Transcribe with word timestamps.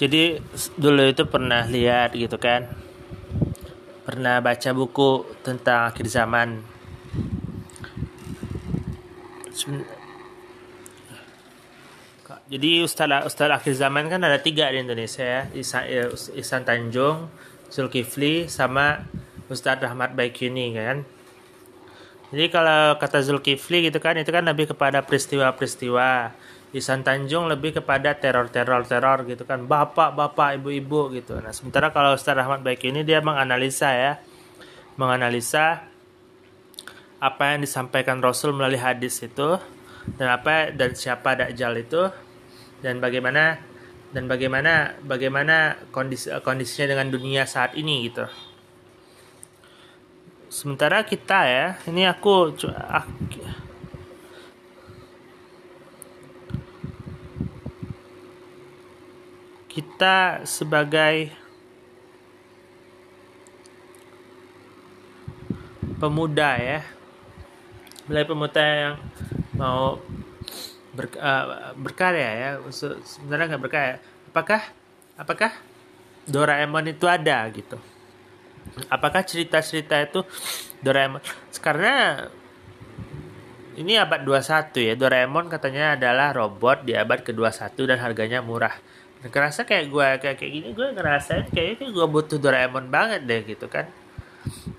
jadi 0.00 0.40
dulu 0.80 1.04
itu 1.04 1.28
pernah 1.28 1.68
lihat 1.68 2.16
gitu 2.16 2.40
kan. 2.40 2.68
Pernah 4.02 4.42
baca 4.42 4.70
buku 4.74 5.24
tentang 5.44 5.92
akhir 5.92 6.06
zaman. 6.10 6.64
Jadi 12.52 12.84
ustaz 12.84 13.08
ustaz 13.24 13.48
akhir 13.48 13.72
zaman 13.78 14.12
kan 14.12 14.20
ada 14.20 14.36
tiga 14.40 14.68
di 14.72 14.84
Indonesia 14.84 15.24
ya. 15.24 15.42
Isan, 15.56 15.84
Isan 16.36 16.62
Tanjung 16.66 17.32
Zulkifli 17.72 18.52
sama 18.52 19.08
Ustadz 19.48 19.80
Rahmat 19.80 20.12
Baikuni 20.12 20.76
kan. 20.76 21.04
Jadi 22.32 22.48
kalau 22.48 22.96
kata 22.96 23.20
Zulkifli 23.24 23.88
gitu 23.88 24.00
kan 24.00 24.16
itu 24.16 24.28
kan 24.28 24.44
lebih 24.44 24.72
kepada 24.72 25.04
peristiwa-peristiwa 25.04 26.32
Isan 26.72 27.04
Tanjung 27.04 27.52
lebih 27.52 27.76
kepada 27.76 28.16
teror-teror 28.16 28.88
teror 28.88 29.28
gitu 29.28 29.44
kan. 29.44 29.68
Bapak-bapak 29.68 30.56
ibu-ibu 30.56 31.12
gitu. 31.12 31.36
Nah 31.36 31.52
sementara 31.52 31.92
kalau 31.92 32.16
Ustaz 32.16 32.32
Rahmat 32.32 32.64
Baik 32.64 32.88
ini 32.88 33.04
dia 33.04 33.20
menganalisa 33.20 33.92
ya. 33.92 34.12
Menganalisa 34.96 35.84
apa 37.22 37.54
yang 37.54 37.60
disampaikan 37.62 38.24
Rasul 38.24 38.56
melalui 38.56 38.80
hadis 38.80 39.20
itu 39.22 39.60
dan 40.18 40.28
apa 40.32 40.74
dan 40.74 40.96
siapa 40.96 41.38
Dajjal 41.38 41.78
itu 41.78 42.10
dan 42.82 42.98
bagaimana 42.98 43.62
dan 44.10 44.26
bagaimana 44.26 44.98
bagaimana 45.06 45.78
kondisi 45.94 46.28
kondisinya 46.42 46.96
dengan 46.96 47.08
dunia 47.12 47.44
saat 47.46 47.76
ini 47.78 48.10
gitu. 48.10 48.26
Sementara 50.52 51.04
kita 51.04 51.48
ya 51.48 51.66
ini 51.88 52.04
aku 52.04 52.52
kita 59.72 60.44
sebagai 60.44 61.32
pemuda 65.96 66.60
ya. 66.60 66.80
Mulai 68.04 68.24
pemuda 68.28 68.60
yang 68.60 68.94
mau 69.56 69.96
ber, 70.92 71.08
uh, 71.16 71.72
berkarya 71.80 72.30
ya. 72.36 72.48
Sebenarnya 73.00 73.56
nggak 73.56 73.64
berkarya. 73.64 73.96
Apakah 74.28 74.62
apakah 75.16 75.52
Doraemon 76.28 76.92
itu 76.92 77.08
ada 77.08 77.48
gitu? 77.48 77.80
Apakah 78.92 79.24
cerita-cerita 79.24 79.96
itu 80.04 80.20
Doraemon? 80.84 81.24
Karena 81.64 82.28
ini 83.80 83.96
abad 83.96 84.20
21 84.20 84.84
ya. 84.84 84.94
Doraemon 85.00 85.48
katanya 85.48 85.96
adalah 85.96 86.36
robot 86.36 86.84
di 86.84 86.92
abad 86.92 87.24
ke-21 87.24 87.72
dan 87.88 87.98
harganya 88.04 88.44
murah 88.44 88.76
ngerasa 89.22 89.62
kayak 89.62 89.86
gue 89.86 90.06
kayak 90.18 90.36
kayak 90.38 90.52
gini 90.52 90.68
gue 90.74 90.88
ngerasa 90.98 91.46
kayaknya 91.54 91.94
gue 91.94 92.06
butuh 92.10 92.38
Doraemon 92.42 92.90
banget 92.90 93.22
deh 93.22 93.42
gitu 93.46 93.70
kan. 93.70 93.86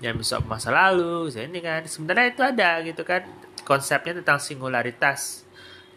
Yang 0.04 0.20
bisa 0.20 0.34
masa 0.44 0.68
lalu 0.68 1.32
ini 1.32 1.64
kan. 1.64 1.80
Sebenarnya 1.88 2.26
itu 2.28 2.42
ada 2.44 2.70
gitu 2.84 3.02
kan 3.08 3.24
konsepnya 3.64 4.20
tentang 4.20 4.36
singularitas. 4.36 5.48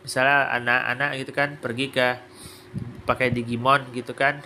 Misalnya 0.08 0.48
anak-anak 0.56 1.10
gitu 1.20 1.32
kan 1.36 1.50
pergi 1.60 1.92
ke 1.92 2.08
pakai 3.04 3.36
Digimon 3.36 3.92
gitu 3.92 4.16
kan. 4.16 4.40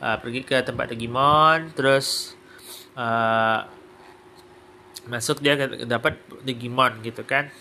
Uh, 0.00 0.16
pergi 0.20 0.44
ke 0.44 0.56
tempat 0.64 0.92
Digimon 0.92 1.76
terus 1.76 2.32
uh, 2.96 3.68
masuk 5.08 5.44
dia 5.44 5.56
dapat 5.84 6.16
Digimon 6.44 7.04
gitu 7.04 7.24
kan 7.24 7.52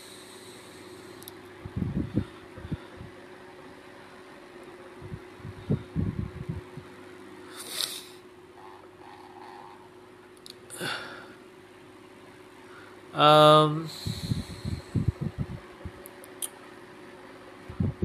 um, 13.13 13.87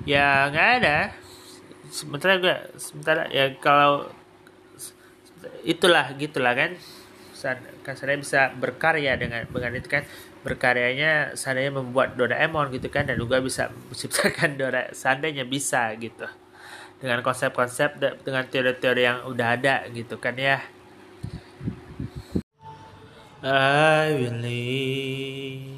ya 0.09 0.48
nggak 0.53 0.69
ada. 0.82 0.98
Sementara 1.88 2.32
gue 2.41 2.56
sementara 2.76 3.22
ya 3.31 3.54
kalau 3.60 4.10
itulah 5.65 6.12
gitulah 6.16 6.54
kan? 6.56 6.72
Kan 7.84 7.94
saya 8.00 8.16
bisa 8.16 8.56
berkarya 8.56 9.21
dengan 9.21 9.44
dengan 9.48 9.72
itu 9.77 9.88
kan? 9.88 10.04
Berkaryanya 10.44 11.37
seandainya 11.41 11.81
membuat 11.81 12.21
Doraemon 12.21 12.72
gitu 12.72 12.88
kan? 12.93 13.09
Dan 13.09 13.21
juga 13.21 13.41
bisa 13.41 13.72
menciptakan 13.88 14.56
Dora 14.60 14.93
seandainya 14.93 15.44
bisa 15.44 15.93
gitu. 16.00 16.25
Dengan 17.00 17.21
konsep-konsep 17.21 18.00
dengan 18.00 18.48
teori-teori 18.48 19.03
yang 19.04 19.28
udah 19.28 19.60
ada 19.60 19.84
gitu 19.93 20.16
kan 20.16 20.37
ya 20.41 20.73
I 23.47 24.15
believe 24.16 25.77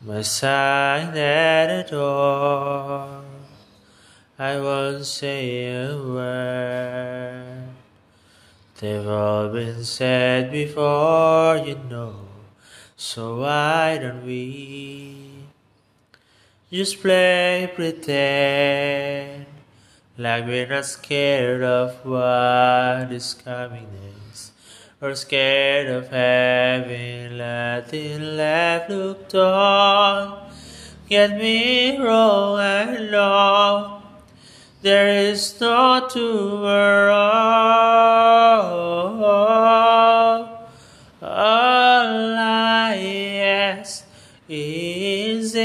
my 0.00 0.22
sign 0.22 1.16
at 1.16 1.66
the 1.66 1.90
door. 1.90 3.24
I 4.38 4.60
won't 4.60 5.04
say 5.04 5.66
a 5.66 5.98
word. 5.98 7.70
They've 8.78 9.04
all 9.04 9.48
been 9.48 9.82
said 9.82 10.52
before, 10.52 11.56
you 11.56 11.80
know. 11.90 12.28
So 12.96 13.40
why 13.40 13.98
don't 14.00 14.24
we 14.24 15.48
just 16.70 17.00
play 17.00 17.68
pretend 17.74 19.46
like 20.16 20.46
we're 20.46 20.68
not 20.68 20.84
scared 20.84 21.64
of 21.64 22.06
what 22.06 23.10
is 23.10 23.34
coming 23.34 23.88
next? 23.90 24.13
Or 25.04 25.14
scared 25.14 25.86
of 25.86 26.08
having 26.08 27.36
nothing 27.36 28.38
left 28.38 28.88
looked 28.88 29.34
on. 29.34 30.50
Get 31.10 31.36
me 31.36 31.98
wrong, 31.98 32.58
I 32.58 33.10
know 33.10 34.02
there 34.80 35.08
is 35.08 35.60
no 35.60 36.08
tomorrow. 36.08 37.12
All 41.20 42.36
I 42.38 42.96
ask 43.44 44.06
is 44.48 45.52
if 45.54 45.64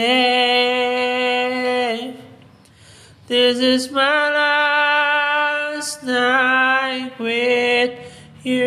this 3.28 3.58
is 3.60 3.90
my 3.90 4.32
last 4.32 6.04
night 6.04 7.18
with 7.18 8.09
you. 8.50 8.58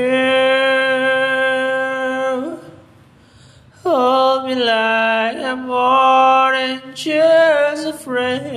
Hold 3.83 4.47
me 4.47 4.55
like 4.55 5.59
more 5.59 6.53
than 6.53 6.95
just 6.95 7.89
a 7.89 7.93
friend. 7.93 8.53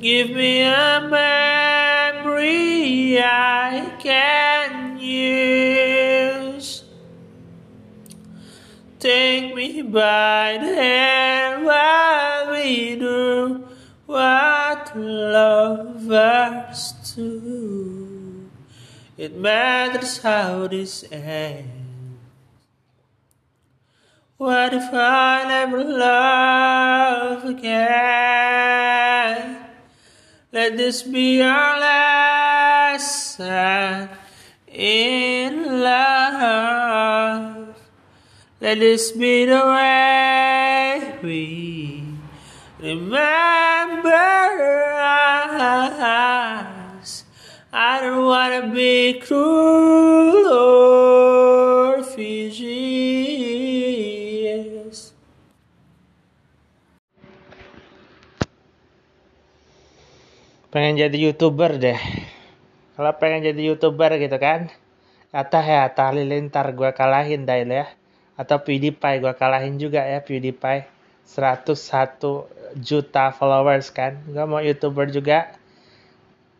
Give 0.00 0.30
me 0.30 0.62
a 0.62 1.08
memory 1.10 3.18
I 3.20 3.96
can 3.98 4.96
use. 4.98 6.84
Take 8.98 9.54
me 9.54 9.82
by 9.82 10.58
the 10.60 10.74
hand 10.74 11.64
while 11.64 12.50
we 12.52 12.96
do 12.96 13.64
what 14.06 14.96
lovers 14.96 16.92
do. 17.02 17.03
It 17.16 18.50
matters 19.36 20.18
how 20.18 20.66
this 20.66 21.04
ends. 21.12 21.70
What 24.36 24.74
if 24.74 24.92
I 24.92 25.44
never 25.46 25.84
love 25.84 27.44
again? 27.44 27.68
Let 30.52 30.76
this 30.76 31.04
be 31.04 31.40
our 31.40 31.78
lesson 32.90 34.08
in 34.66 35.82
love. 35.82 37.76
Let 38.60 38.80
this 38.80 39.12
be 39.12 39.44
the 39.46 39.54
way 39.54 41.16
we 41.22 42.02
remember. 42.80 43.44
I 47.74 48.06
don't 48.06 48.22
wanna 48.22 48.70
be 48.70 49.18
cruel 49.18 50.46
or 50.46 52.06
Fiji. 52.06 52.86
pengen 60.70 60.98
jadi 60.98 61.14
youtuber 61.30 61.78
deh 61.78 61.98
kalau 62.98 63.14
pengen 63.18 63.46
jadi 63.46 63.62
youtuber 63.74 64.10
gitu 64.18 64.38
kan 64.42 64.74
kata 65.30 65.62
ya 65.62 65.86
Halilintar 65.86 66.74
gue 66.74 66.90
kalahin 66.94 67.46
Dail 67.46 67.70
ya 67.70 67.86
atau 68.34 68.58
PewDiePie 68.58 69.22
gue 69.22 69.34
kalahin 69.34 69.78
juga 69.78 70.02
ya 70.02 70.18
PewDiePie 70.22 70.90
101 71.26 72.78
juta 72.78 73.32
followers 73.32 73.88
kan. 73.90 74.20
Gue 74.28 74.44
mau 74.44 74.60
youtuber 74.60 75.08
juga. 75.08 75.56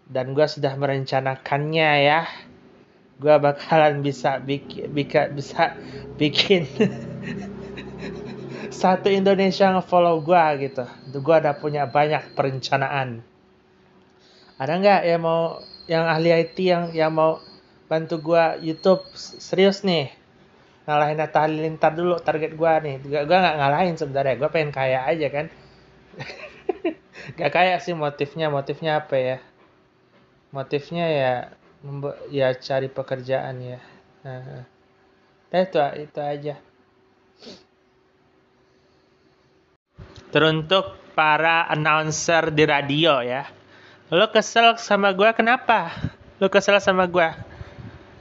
Dan 0.05 0.37
gue 0.37 0.45
sudah 0.45 0.77
merencanakannya 0.77 1.91
ya. 2.05 2.29
Gue 3.17 3.35
bakalan 3.41 4.05
bisa 4.05 4.43
bikin, 4.43 4.91
bisa, 4.93 5.31
bisa 5.31 5.79
bikin 6.19 6.67
satu 8.85 9.09
Indonesia 9.09 9.71
nge-follow 9.71 10.21
gue 10.21 10.45
gitu. 10.69 10.85
Gue 11.23 11.37
udah 11.41 11.55
punya 11.57 11.89
banyak 11.89 12.35
perencanaan. 12.37 13.23
Ada 14.61 14.73
nggak 14.77 15.01
yang 15.09 15.23
mau 15.23 15.63
yang 15.89 16.05
ahli 16.05 16.31
IT 16.35 16.57
yang 16.59 16.85
yang 16.93 17.13
mau 17.15 17.41
bantu 17.87 18.21
gue 18.21 18.75
YouTube? 18.75 19.07
Serius 19.17 19.87
nih. 19.87 20.11
Ngalahin 20.85 21.23
Atta 21.23 21.49
Halilintar 21.49 21.97
dulu 21.97 22.21
target 22.21 22.53
gue 22.53 22.73
nih. 22.85 22.97
Gue 23.01 23.25
nggak 23.25 23.57
ngalahin 23.57 23.97
sebenarnya. 23.97 24.37
Gue 24.37 24.51
pengen 24.53 24.75
kaya 24.75 25.07
aja 25.07 25.27
kan. 25.33 25.47
Gak 27.41 27.57
kaya 27.57 27.81
sih 27.81 27.97
motifnya. 27.97 28.53
Motifnya 28.53 29.01
apa 29.01 29.17
ya 29.17 29.39
motifnya 30.55 31.07
ya 31.11 31.35
ya 32.31 32.55
cari 32.55 32.87
pekerjaan 32.87 33.59
ya. 33.59 33.81
Nah, 34.23 34.63
itu 35.51 35.79
itu 35.99 36.21
aja. 36.23 36.55
Teruntuk 40.31 40.95
para 41.19 41.67
announcer 41.67 42.55
di 42.55 42.63
radio 42.63 43.19
ya. 43.19 43.51
Lo 44.15 44.31
kesel 44.31 44.79
sama 44.79 45.11
gue 45.11 45.31
kenapa? 45.35 45.91
Lo 46.39 46.47
kesel 46.47 46.79
sama 46.79 47.11
gue 47.11 47.54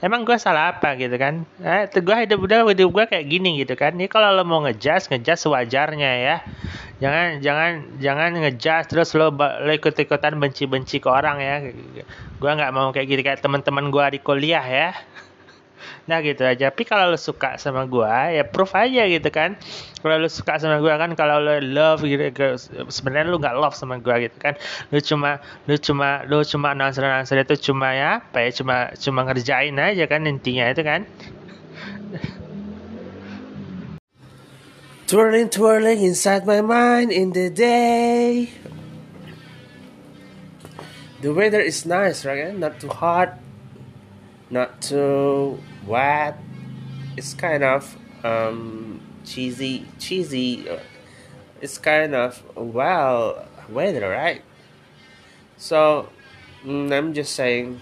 emang 0.04 0.28
gue 0.28 0.36
salah 0.36 0.76
apa 0.76 0.92
gitu 1.00 1.16
kan? 1.16 1.48
Eh 1.64 1.88
gue 1.88 2.16
hidup 2.28 2.44
udah 2.44 2.68
hidup 2.68 2.92
gue 2.92 3.04
kayak 3.08 3.24
gini 3.24 3.64
gitu 3.64 3.72
kan? 3.72 3.96
Ini 3.96 4.12
kalau 4.12 4.36
lo 4.36 4.44
mau 4.44 4.60
ngejas 4.68 5.08
ngejas 5.08 5.48
sewajarnya 5.48 6.10
ya. 6.20 6.36
Jangan 7.00 7.40
jangan 7.40 7.70
jangan 7.98 8.30
ngejas 8.44 8.92
terus 8.92 9.16
lo, 9.16 9.32
lo 9.32 9.72
ikut 9.72 9.96
ikutan 9.96 10.36
benci 10.36 10.68
benci 10.68 11.00
ke 11.00 11.08
orang 11.08 11.40
ya. 11.40 11.54
Gue 12.36 12.50
nggak 12.52 12.72
mau 12.76 12.92
kayak 12.92 13.08
gitu 13.08 13.20
kayak 13.24 13.40
teman-teman 13.40 13.88
gue 13.88 14.04
di 14.14 14.20
kuliah 14.20 14.62
ya 14.62 14.92
Nah 16.04 16.20
gitu 16.20 16.44
aja. 16.44 16.68
Tapi 16.68 16.84
kalau 16.84 17.12
lo 17.12 17.18
suka 17.18 17.56
sama 17.56 17.88
gua 17.88 18.28
ya 18.28 18.44
proof 18.44 18.76
aja 18.76 19.08
gitu 19.08 19.28
kan. 19.32 19.56
Kalau 20.04 20.20
lo 20.20 20.28
suka 20.28 20.60
sama 20.60 20.76
gua 20.84 21.00
kan 21.00 21.16
kalau 21.16 21.40
lo 21.40 21.56
love 21.64 22.04
gitu 22.04 22.28
sebenarnya 22.92 23.32
lo 23.32 23.40
nggak 23.40 23.56
love 23.56 23.76
sama 23.76 23.96
gua 24.04 24.20
gitu 24.20 24.36
kan. 24.36 24.54
Lo 24.92 25.00
cuma 25.00 25.40
lo 25.64 25.76
cuma 25.80 26.24
lo 26.28 26.44
cuma 26.44 26.76
announcer 26.76 27.04
announcer 27.04 27.40
itu 27.40 27.72
cuma 27.72 27.96
ya 27.96 28.20
apa 28.20 28.44
ya 28.44 28.50
cuma 28.52 28.92
cuma 29.00 29.24
ngerjain 29.24 29.76
aja 29.80 30.04
kan 30.04 30.28
intinya 30.28 30.68
itu 30.68 30.84
kan. 30.84 31.08
Twirling, 35.04 35.52
twirling 35.52 36.00
inside 36.00 36.48
my 36.48 36.64
mind 36.64 37.12
in 37.12 37.36
the 37.36 37.52
day. 37.52 38.48
The 41.20 41.32
weather 41.32 41.60
is 41.60 41.84
nice, 41.84 42.24
right? 42.24 42.56
Not 42.56 42.80
too 42.80 42.88
hot, 42.88 43.36
not 44.48 44.80
too 44.80 45.60
wet. 45.86 46.38
It's 47.16 47.34
kind 47.34 47.62
of 47.62 47.96
um, 48.24 49.00
cheesy, 49.24 49.86
cheesy. 49.98 50.68
Uh, 50.68 50.80
it's 51.60 51.78
kind 51.78 52.14
of 52.14 52.42
well 52.56 53.46
weather, 53.68 54.08
right? 54.08 54.42
So 55.56 56.08
mm, 56.64 56.92
I'm 56.92 57.14
just 57.14 57.34
saying. 57.34 57.80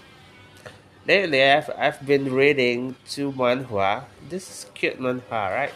Lately, 1.05 1.43
I've 1.43 1.69
I've 1.77 2.05
been 2.05 2.33
reading 2.33 2.95
two 3.09 3.33
manhwa. 3.33 4.05
This 4.29 4.49
is 4.49 4.71
cute 4.73 4.99
manhwa, 4.99 5.51
right? 5.51 5.73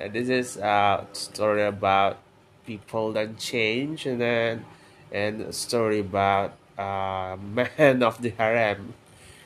Uh, 0.00 0.06
this 0.06 0.28
is 0.28 0.56
a 0.58 1.06
story 1.12 1.64
about 1.66 2.18
people 2.64 3.12
that 3.14 3.36
change, 3.38 4.06
and 4.06 4.20
then 4.20 4.64
and 5.10 5.42
a 5.42 5.52
story 5.52 5.98
about 5.98 6.54
uh, 6.78 7.36
man 7.42 8.02
of 8.02 8.22
the 8.22 8.30
harem 8.30 8.94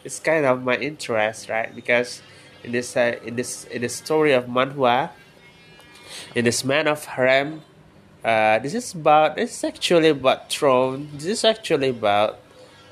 it's 0.07 0.21
kind 0.21 0.47
of 0.47 0.63
my 0.63 0.77
interest, 0.77 1.49
right? 1.51 1.75
Because 1.75 2.23
in 2.63 2.71
this 2.71 2.97
uh, 2.97 3.19
in 3.27 3.35
this 3.35 3.65
in 3.65 3.83
the 3.83 3.89
story 3.89 4.33
of 4.33 4.47
Manhua, 4.47 5.11
in 6.35 6.45
this 6.45 6.63
man 6.65 6.87
of 6.87 7.05
harem, 7.05 7.63
uh, 8.25 8.61
this 8.61 8.73
is 8.73 8.95
about 8.95 9.35
this 9.35 9.51
is 9.59 9.65
actually 9.65 10.11
about 10.11 10.49
throne. 10.49 11.11
This 11.15 11.27
is 11.27 11.45
actually 11.45 11.91
about 11.91 12.39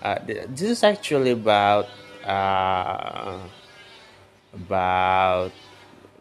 uh, 0.03 0.19
this 0.27 0.63
is 0.63 0.83
actually 0.83 1.31
about 1.31 1.87
uh, 2.27 3.39
about 4.53 5.53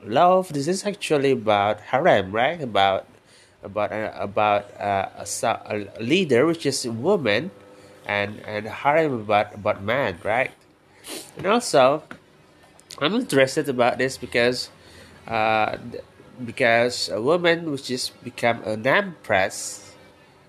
love. 0.05 0.53
This 0.53 0.67
is 0.67 0.85
actually 0.85 1.31
about 1.31 1.81
harem, 1.89 2.31
right? 2.31 2.61
About 2.61 3.09
about 3.63 3.91
uh, 3.91 4.13
about 4.13 4.69
uh, 4.79 5.25
a, 5.25 5.87
a 5.97 6.03
leader, 6.03 6.45
which 6.45 6.67
is 6.67 6.85
a 6.85 6.91
woman, 6.91 7.49
and 8.05 8.45
and 8.45 8.67
harem 8.67 9.25
about 9.25 9.55
about 9.55 9.81
man, 9.81 10.21
right? 10.21 10.53
And 11.37 11.47
also, 11.47 12.03
I'm 12.99 13.15
interested 13.15 13.69
about 13.69 13.97
this 13.97 14.17
because 14.17 14.69
uh, 15.27 15.77
because 16.43 17.09
a 17.09 17.21
woman 17.21 17.71
which 17.71 17.87
just 17.87 18.21
become 18.23 18.63
an 18.63 18.85
empress. 18.85 19.95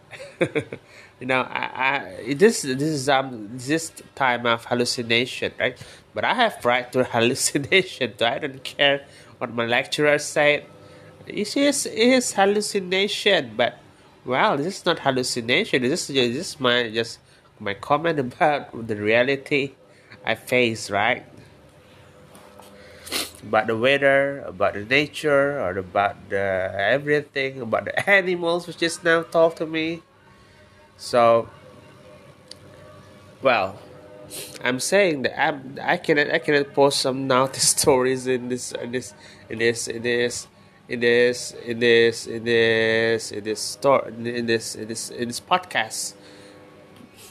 you 0.40 1.26
know, 1.26 1.40
I, 1.42 2.24
I 2.28 2.34
this 2.34 2.62
this 2.62 2.82
is 2.82 3.08
um 3.08 3.50
this 3.52 3.92
time 4.14 4.46
of 4.46 4.64
hallucination, 4.66 5.52
right? 5.58 5.78
But 6.14 6.24
I 6.24 6.34
have 6.34 6.64
right 6.64 6.90
to 6.92 7.04
hallucination. 7.14 8.14
So 8.18 8.26
I 8.26 8.38
don't 8.38 8.62
care 8.62 9.04
what 9.38 9.54
my 9.54 9.66
lecturer 9.66 10.18
said. 10.18 10.64
It 11.26 11.56
is 11.56 11.86
it 11.86 11.94
is 11.94 12.32
hallucination, 12.34 13.54
but 13.56 13.78
well, 14.24 14.56
this 14.56 14.78
is 14.78 14.86
not 14.86 15.00
hallucination. 15.00 15.82
This 15.82 16.08
is 16.08 16.34
just, 16.36 16.60
my 16.60 16.90
just 16.90 17.18
my 17.58 17.74
comment 17.74 18.18
about 18.26 18.86
the 18.86 18.96
reality 18.96 19.72
I 20.24 20.34
face, 20.34 20.90
right? 20.90 21.24
About 23.42 23.66
the 23.66 23.76
weather, 23.76 24.40
about 24.46 24.72
the 24.72 24.84
nature, 24.84 25.60
or 25.60 25.76
about 25.76 26.16
the 26.30 26.72
everything, 26.74 27.60
about 27.60 27.84
the 27.84 27.94
animals 28.10 28.66
which 28.66 28.78
just 28.78 29.04
now 29.04 29.22
talk 29.22 29.56
to 29.56 29.66
me. 29.66 30.02
So, 30.96 31.50
well, 33.42 33.78
I'm 34.62 34.80
saying 34.80 35.22
that 35.22 35.38
I'm, 35.38 35.78
I 35.82 35.98
cannot 35.98 36.30
I 36.30 36.38
cannot 36.38 36.72
post 36.72 37.00
some 37.00 37.26
naughty 37.26 37.60
stories 37.74 38.26
in 38.26 38.48
this 38.48 38.72
in 38.72 38.92
this 38.92 39.14
in 39.50 39.58
this 39.58 39.86
in 39.88 40.02
this 40.02 40.48
in 40.88 41.00
this 41.00 41.52
in 41.66 41.78
this 41.80 42.26
in 42.26 42.44
this 42.44 43.32
in 43.32 43.44
this 43.44 43.60
store 43.60 44.08
in 44.08 44.46
this 44.46 44.74
in 44.74 44.88
this 44.88 45.10
in 45.10 45.28
this 45.28 45.40
podcast. 45.40 46.14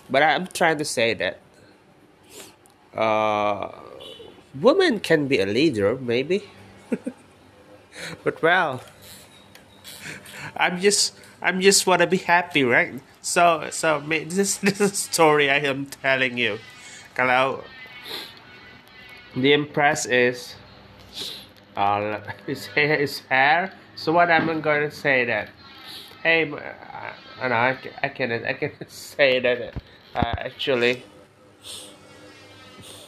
But 0.10 0.22
I'm 0.22 0.46
trying 0.48 0.78
to 0.78 0.86
say 0.86 1.14
that 1.16 1.40
uh, 2.96 3.70
women 4.60 5.00
can 5.00 5.28
be 5.28 5.40
a 5.40 5.46
leader, 5.46 5.98
maybe. 5.98 6.44
but 8.24 8.42
well, 8.42 8.82
I'm 10.56 10.80
just 10.80 11.16
I'm 11.42 11.62
just 11.62 11.86
want 11.88 12.02
to 12.02 12.08
be 12.08 12.18
happy, 12.18 12.64
right? 12.64 12.94
So 13.22 13.70
so 13.72 14.00
this 14.08 14.58
this 14.58 14.82
is 14.82 14.92
a 14.92 14.96
story 14.96 15.50
I 15.50 15.60
am 15.60 15.88
telling 15.88 16.38
you. 16.38 16.60
Kalau 17.16 17.64
the 19.36 19.54
impress 19.54 20.06
is 20.06 20.56
uh, 21.76 22.22
his 22.46 22.68
hair 22.68 22.96
is 22.96 23.20
hair. 23.30 23.74
So 23.96 24.12
what 24.12 24.30
I'm 24.32 24.48
to 24.62 24.92
say 24.92 25.26
that 25.26 25.50
hey, 26.24 26.50
uh, 26.50 26.58
I, 27.42 27.78
I 28.02 28.10
cannot 28.10 28.44
I 28.46 28.54
cannot 28.54 28.88
say 28.90 29.40
that 29.40 29.76
uh, 30.16 30.34
actually 30.38 31.04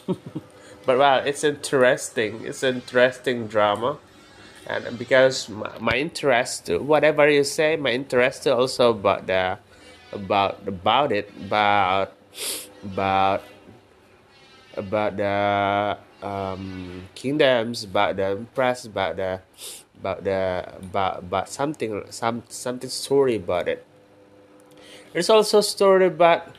but 0.86 0.98
wow, 0.98 1.18
it's 1.18 1.44
interesting. 1.44 2.44
It's 2.44 2.62
interesting 2.62 3.46
drama, 3.46 3.98
and 4.66 4.98
because 4.98 5.48
my, 5.48 5.78
my 5.80 5.96
interest, 5.96 6.68
whatever 6.68 7.28
you 7.28 7.44
say, 7.44 7.76
my 7.76 7.90
interest 7.90 8.46
also 8.46 8.90
about 8.90 9.26
the 9.26 9.58
about 10.12 10.66
about 10.66 11.12
it 11.12 11.30
about 11.46 12.12
about 12.84 13.42
about 14.76 15.16
the 15.16 15.98
um, 16.22 17.08
kingdoms, 17.14 17.84
about 17.84 18.16
the 18.16 18.46
press, 18.54 18.84
about 18.84 19.16
the 19.16 19.40
about 19.98 20.24
the 20.24 20.74
about 20.80 21.18
about 21.18 21.48
something 21.48 22.04
some 22.10 22.42
something 22.48 22.90
story 22.90 23.36
about 23.36 23.68
it. 23.68 23.84
There's 25.12 25.30
also 25.30 25.60
story 25.60 26.06
about 26.06 26.54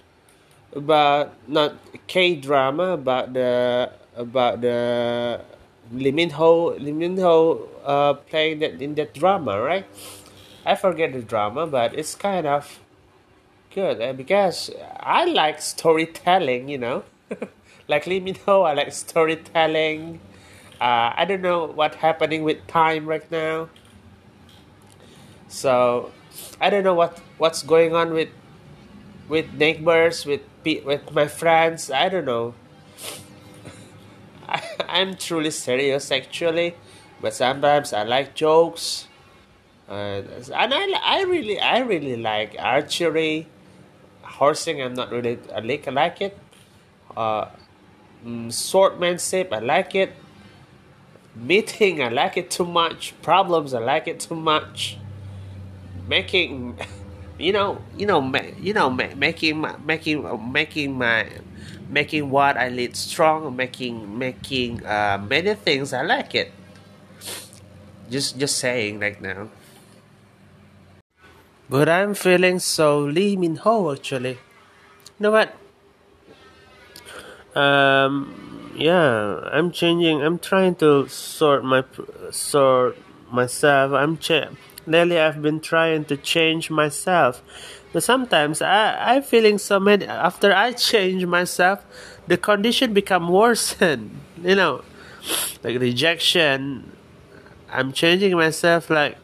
about 0.77 1.34
not 1.48 1.75
K 2.07 2.36
drama 2.36 2.93
about 2.93 3.34
the 3.34 3.91
about 4.15 4.62
the 4.62 5.41
Lee 5.91 6.12
Min 6.12 6.29
Ho 6.31 6.75
Lee 6.77 6.91
Min 6.91 7.17
Ho 7.17 7.67
uh, 7.84 8.13
playing 8.13 8.60
that 8.60 8.81
in 8.81 8.96
that 8.96 9.13
drama, 9.13 9.60
right? 9.60 9.86
I 10.65 10.75
forget 10.75 11.13
the 11.13 11.22
drama, 11.22 11.65
but 11.65 11.98
it's 11.98 12.13
kind 12.15 12.46
of 12.46 12.79
good 13.74 14.01
uh, 14.01 14.13
because 14.13 14.69
I 15.00 15.25
like 15.25 15.62
storytelling, 15.62 16.67
you 16.69 16.77
know. 16.77 17.03
like 17.88 18.05
Lee 18.05 18.19
Min 18.19 18.36
Ho, 18.46 18.63
I 18.63 18.74
like 18.74 18.91
storytelling. 18.91 20.19
Uh, 20.79 21.12
I 21.15 21.25
don't 21.25 21.41
know 21.41 21.65
what's 21.65 21.98
happening 21.98 22.43
with 22.43 22.67
time 22.67 23.05
right 23.05 23.29
now. 23.31 23.69
So 25.48 26.12
I 26.60 26.69
don't 26.69 26.84
know 26.84 26.93
what 26.93 27.19
what's 27.38 27.63
going 27.63 27.96
on 27.96 28.13
with 28.13 28.29
with 29.29 29.53
neighbors, 29.53 30.25
with 30.25 30.41
with 30.75 31.12
my 31.13 31.27
friends. 31.27 31.89
I 31.89 32.09
don't 32.09 32.25
know. 32.25 32.53
I, 34.47 34.62
I'm 34.88 35.15
truly 35.15 35.51
serious 35.51 36.12
actually, 36.12 36.75
but 37.21 37.33
sometimes 37.33 37.93
I 37.93 38.03
like 38.03 38.36
jokes, 38.36 39.07
and 39.88 40.27
and 40.27 40.74
I 40.74 41.00
I 41.03 41.21
really 41.24 41.59
I 41.59 41.79
really 41.79 42.17
like 42.17 42.55
archery, 42.59 43.47
horsing. 44.21 44.81
I'm 44.81 44.93
not 44.93 45.12
really 45.12 45.39
I 45.55 45.59
like 45.59 45.88
I 45.88 45.91
like 45.91 46.21
it. 46.21 46.38
Uh, 47.15 47.45
mm, 48.25 48.47
swordmanship 48.47 49.51
I 49.53 49.59
like 49.59 49.95
it. 49.95 50.13
Meeting 51.36 52.01
I 52.01 52.09
like 52.09 52.36
it 52.38 52.50
too 52.51 52.65
much. 52.65 53.13
Problems 53.21 53.74
I 53.74 53.79
like 53.79 54.07
it 54.07 54.19
too 54.19 54.36
much. 54.36 54.97
Making 56.07 56.77
you 57.38 57.53
know, 57.53 57.82
you 57.98 58.06
know, 58.06 58.22
you 58.60 58.74
know, 58.74 58.89
making, 58.89 59.65
making, 59.86 60.51
making 60.51 60.98
my, 60.98 61.27
making 61.89 62.29
what 62.29 62.58
I 62.58 62.70
lead 62.70 62.96
strong, 62.96 63.56
making, 63.56 64.17
making 64.17 64.86
uh, 64.86 65.24
many 65.29 65.53
things. 65.56 65.94
I 65.94 66.01
like 66.01 66.36
it. 66.36 66.51
Just, 68.10 68.39
just 68.39 68.58
saying 68.58 69.00
right 69.00 69.22
now. 69.22 69.50
But 71.70 71.89
I'm 71.89 72.13
feeling 72.13 72.60
so 72.60 73.00
Lee 73.00 73.36
Min 73.36 73.58
Ho 73.58 73.91
actually. 73.91 74.39
You 75.20 75.20
know 75.20 75.32
what? 75.32 75.53
Um, 77.58 78.72
yeah, 78.77 79.41
I'm 79.51 79.72
changing. 79.72 80.22
I'm 80.22 80.39
trying 80.39 80.75
to 80.75 81.08
sort 81.10 81.65
my 81.65 81.84
sort 82.32 82.98
myself. 83.32 83.91
I'm 83.94 84.17
cha- 84.17 84.50
lately 84.88 85.20
I've 85.20 85.41
been 85.41 85.60
trying 85.60 86.06
to 86.06 86.17
change 86.17 86.72
myself. 86.72 87.44
But 87.94 88.03
sometimes 88.03 88.62
I 88.62 89.15
I'm 89.15 89.24
feeling 89.24 89.58
so 89.58 89.79
many 89.79 90.06
after 90.06 90.53
I 90.53 90.72
change 90.72 91.25
myself, 91.25 91.86
the 92.25 92.38
condition 92.38 92.94
become 92.94 93.29
worsen. 93.29 94.22
You 94.38 94.53
know, 94.53 94.86
like 95.63 95.82
rejection. 95.82 96.94
I'm 97.74 97.91
changing 97.91 98.38
myself 98.38 98.88
like 98.91 99.17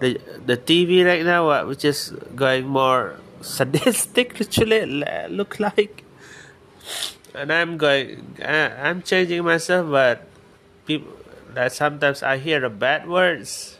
the 0.00 0.16
the 0.46 0.56
TV 0.56 1.04
right 1.04 1.24
now, 1.24 1.50
uh, 1.50 1.64
which 1.68 1.84
is 1.84 2.16
going 2.34 2.66
more 2.66 3.20
sadistic. 3.42 4.40
Literally, 4.40 5.04
look 5.28 5.60
like, 5.60 6.04
and 7.34 7.52
I'm 7.52 7.76
going. 7.76 8.40
Uh, 8.40 8.72
I'm 8.80 9.02
changing 9.02 9.44
myself, 9.44 9.90
but 9.92 10.24
people 10.86 11.12
that 11.52 11.72
sometimes 11.72 12.22
I 12.22 12.38
hear 12.38 12.60
the 12.60 12.72
bad 12.72 13.08
words 13.08 13.75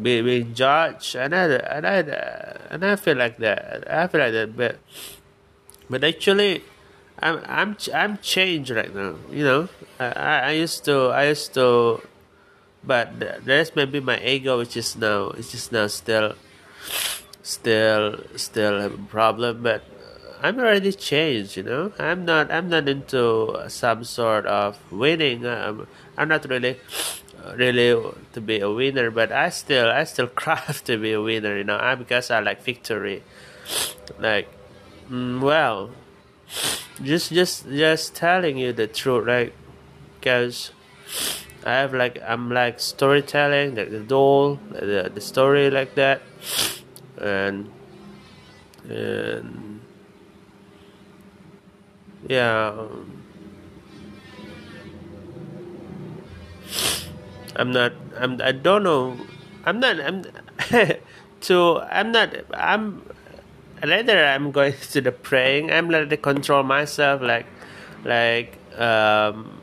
being 0.00 0.54
judged, 0.54 1.16
and 1.16 1.34
I 1.34 1.44
and 1.44 1.86
I 1.86 1.96
and 2.70 2.84
I 2.84 2.96
feel 2.96 3.16
like 3.16 3.38
that. 3.38 3.84
I 3.90 4.06
feel 4.06 4.20
like 4.20 4.32
that, 4.32 4.56
but 4.56 4.78
but 5.88 6.04
actually, 6.04 6.62
I'm 7.18 7.40
I'm 7.46 7.76
I'm 7.94 8.18
changed 8.18 8.70
right 8.70 8.94
now. 8.94 9.16
You 9.30 9.44
know, 9.44 9.68
I 9.98 10.40
I 10.40 10.52
used 10.52 10.84
to 10.86 11.08
I 11.10 11.28
used 11.28 11.54
to, 11.54 12.00
but 12.82 13.18
there's 13.44 13.74
maybe 13.76 14.00
my 14.00 14.18
ego, 14.20 14.58
which 14.58 14.76
is 14.76 14.96
now 14.96 15.30
it's 15.36 15.52
just 15.52 15.72
now 15.72 15.86
still 15.86 16.34
still 17.42 18.20
still 18.36 18.80
a 18.80 18.90
problem, 18.90 19.62
but. 19.62 19.82
I'm 20.44 20.58
already 20.60 20.92
changed, 20.92 21.56
you 21.56 21.62
know. 21.62 21.92
I'm 21.98 22.26
not. 22.26 22.50
I'm 22.52 22.68
not 22.68 22.86
into 22.86 23.64
some 23.68 24.04
sort 24.04 24.44
of 24.44 24.76
winning. 24.92 25.46
I'm, 25.46 25.86
I'm 26.18 26.28
not 26.28 26.44
really 26.44 26.76
really 27.56 27.94
to 28.32 28.40
be 28.40 28.60
a 28.60 28.70
winner, 28.70 29.10
but 29.10 29.32
I 29.32 29.50
still 29.50 29.90
I 29.90 30.04
still 30.04 30.26
craft 30.40 30.86
to 30.86 30.96
be 30.96 31.12
a 31.12 31.20
winner, 31.20 31.56
you 31.56 31.64
know, 31.64 31.78
I, 31.78 31.94
because 31.94 32.30
I 32.30 32.40
like 32.40 32.62
victory. 32.62 33.22
Like, 34.18 34.48
mm, 35.10 35.40
well, 35.40 35.90
just 37.02 37.32
just 37.32 37.68
just 37.68 38.14
telling 38.14 38.58
you 38.58 38.72
the 38.72 38.86
truth, 38.86 39.26
right? 39.26 39.52
Because 40.18 40.72
I 41.64 41.72
have 41.72 41.94
like 41.94 42.20
I'm 42.26 42.50
like 42.50 42.80
storytelling, 42.80 43.74
like 43.74 43.90
the 43.90 44.00
doll, 44.00 44.56
the 44.70 45.10
the 45.12 45.20
story 45.20 45.70
like 45.70 45.94
that, 45.94 46.22
and 47.18 47.70
and 48.88 49.80
yeah. 52.28 52.68
Um, 52.68 53.13
I'm 57.56 57.72
not. 57.72 57.92
I'm. 58.18 58.40
I 58.42 58.52
don't 58.52 58.82
know. 58.82 59.16
I'm 59.64 59.80
not. 59.80 60.00
I'm. 60.00 60.24
so 61.40 61.80
I'm 61.80 62.12
not. 62.12 62.34
I'm. 62.54 63.02
Later, 63.82 64.24
I'm 64.24 64.50
going 64.50 64.74
to 64.92 65.00
the 65.00 65.12
praying. 65.12 65.70
I'm 65.70 65.90
letting 65.90 66.08
to 66.10 66.16
control 66.16 66.62
myself, 66.62 67.20
like, 67.20 67.46
like, 68.04 68.56
um, 68.78 69.60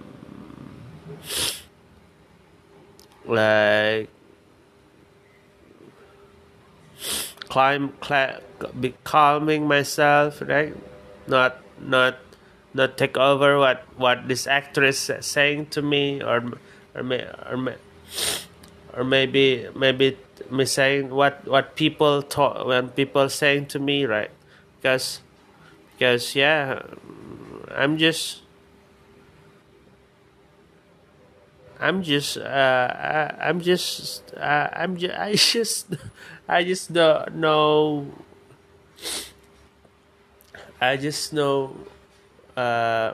like, 3.25 4.09
climb, 7.49 7.93
cl- 8.03 8.41
be 8.79 8.93
calming 9.03 9.67
myself, 9.67 10.41
right? 10.41 10.75
Not, 11.27 11.57
not, 11.79 12.17
not 12.73 12.97
take 12.97 13.17
over 13.17 13.57
what 13.57 13.83
what 13.97 14.27
this 14.27 14.47
actress 14.47 15.09
saying 15.21 15.67
to 15.67 15.81
me 15.81 16.21
or 16.21 16.59
or 16.95 17.03
may, 17.03 17.27
or 17.49 17.57
may, 17.57 17.75
or 18.93 19.03
maybe 19.03 19.67
maybe 19.75 20.17
me 20.49 20.65
saying 20.65 21.09
what 21.09 21.47
what 21.47 21.75
people 21.75 22.21
talk 22.21 22.65
when 22.65 22.89
people 22.89 23.29
saying 23.29 23.65
to 23.67 23.79
me 23.79 24.05
right? 24.05 24.31
Because 24.77 25.21
because 26.01 26.33
yeah 26.33 26.81
i'm 27.77 27.95
just 27.95 28.41
i'm 31.79 32.01
just 32.01 32.37
uh 32.37 32.41
I, 32.41 33.35
i'm 33.39 33.61
just 33.61 34.33
uh, 34.33 34.67
i'm 34.73 34.97
just 35.01 35.13
i 35.13 35.35
just 35.35 35.85
i 36.49 36.63
just 36.63 36.91
don't 36.91 37.35
know 37.35 38.07
i 40.81 40.97
just 40.97 41.33
know 41.33 41.77
uh 42.57 43.13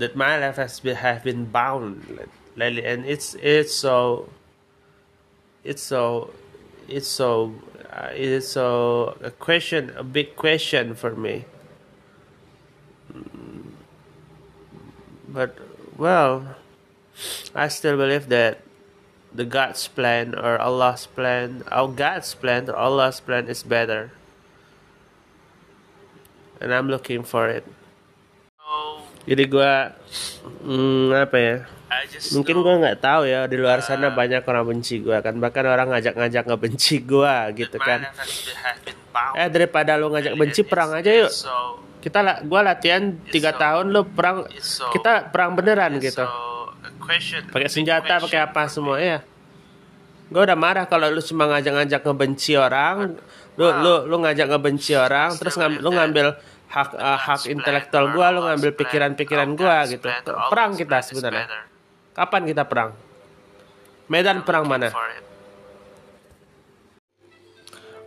that 0.00 0.16
my 0.16 0.38
life 0.38 0.56
has 0.56 0.80
been 0.80 0.96
have 0.96 1.22
been 1.22 1.44
bound 1.46 2.28
lately, 2.56 2.84
and 2.84 3.04
it's 3.04 3.36
it's 3.40 3.74
so 3.74 4.28
it's 5.62 5.82
so 5.82 6.30
it's 6.88 7.06
so 7.06 7.54
uh, 7.92 8.08
it's 8.12 8.48
so 8.48 9.16
a 9.22 9.30
question 9.30 9.92
a 9.96 10.02
big 10.02 10.36
question 10.36 10.94
for 10.94 11.14
me. 11.14 11.44
But 15.28 15.56
well 15.96 16.56
i 17.54 17.68
still 17.68 17.96
believe 17.96 18.28
that 18.32 18.62
the 19.34 19.44
god's 19.44 19.86
plan 19.86 20.34
or 20.34 20.58
allah's 20.58 21.04
plan 21.04 21.62
our 21.68 21.86
god's 21.86 22.34
plan 22.34 22.70
or 22.70 22.76
allah's 22.76 23.20
plan 23.20 23.46
is 23.46 23.62
better. 23.62 24.10
And 26.60 26.72
i'm 26.72 26.88
looking 26.88 27.22
for 27.22 27.48
it 27.48 27.64
jadi 29.28 29.44
gue 29.44 29.72
hmm, 30.64 31.12
apa 31.12 31.36
ya? 31.38 31.56
Mungkin 32.32 32.54
gue 32.62 32.74
nggak 32.86 32.98
tahu 33.02 33.22
ya 33.26 33.50
di 33.50 33.56
luar 33.58 33.82
sana 33.82 34.08
uh, 34.08 34.14
banyak 34.14 34.46
orang 34.46 34.64
benci 34.64 35.02
gue 35.02 35.16
kan. 35.20 35.34
Bahkan 35.36 35.64
orang 35.66 35.88
ngajak-ngajak 35.92 36.44
ngebenci 36.46 37.02
gue 37.04 37.34
gitu 37.58 37.76
kan. 37.82 38.06
eh 39.34 39.48
daripada 39.50 39.98
lo 39.98 40.08
ngajak 40.14 40.38
benci 40.38 40.62
perang 40.62 40.94
aja 40.94 41.10
yuk. 41.10 41.32
kita 42.00 42.24
lah 42.24 42.40
gue 42.40 42.60
latihan 42.64 43.12
tiga 43.28 43.52
tahun 43.52 43.92
lo 43.92 44.08
perang 44.08 44.48
kita 44.94 45.28
perang 45.28 45.52
beneran 45.58 45.98
gitu. 46.00 46.24
pakai 47.50 47.68
senjata 47.68 48.22
pakai 48.22 48.40
apa 48.40 48.70
semua 48.70 49.02
ya 49.02 49.20
gue 50.30 50.42
udah 50.46 50.54
marah 50.54 50.86
kalau 50.86 51.10
lu 51.10 51.18
cuma 51.18 51.50
ngajak-ngajak 51.50 52.06
ngebenci 52.06 52.54
orang 52.54 53.18
lu 53.58 53.66
lu 53.82 53.94
lu 54.06 54.16
ngajak 54.22 54.46
ngebenci 54.46 54.94
orang 54.94 55.34
terus 55.34 55.58
ngambil 55.58 55.80
lu 55.82 55.90
ngambil 55.90 56.26
hak 56.70 56.94
uh, 56.94 57.18
hak 57.18 57.50
intelektual 57.50 58.14
gue 58.14 58.26
lo 58.30 58.46
ngambil 58.46 58.70
pikiran-pikiran 58.78 59.58
gue 59.58 59.76
gitu. 59.98 60.06
perang 60.48 60.78
kita 60.78 61.02
sebenarnya. 61.02 61.66
Kapan 62.14 62.42
kita 62.46 62.62
perang? 62.66 62.94
Medan 64.10 64.42
perang 64.42 64.66
mana? 64.66 64.90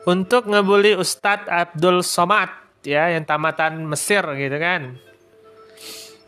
untuk 0.04 0.52
ngebully 0.52 1.00
Ustadz 1.00 1.48
Abdul 1.48 2.04
Somad 2.04 2.52
ya 2.84 3.12
yang 3.12 3.24
tamatan 3.24 3.88
Mesir 3.88 4.24
gitu 4.36 4.58
kan. 4.60 5.00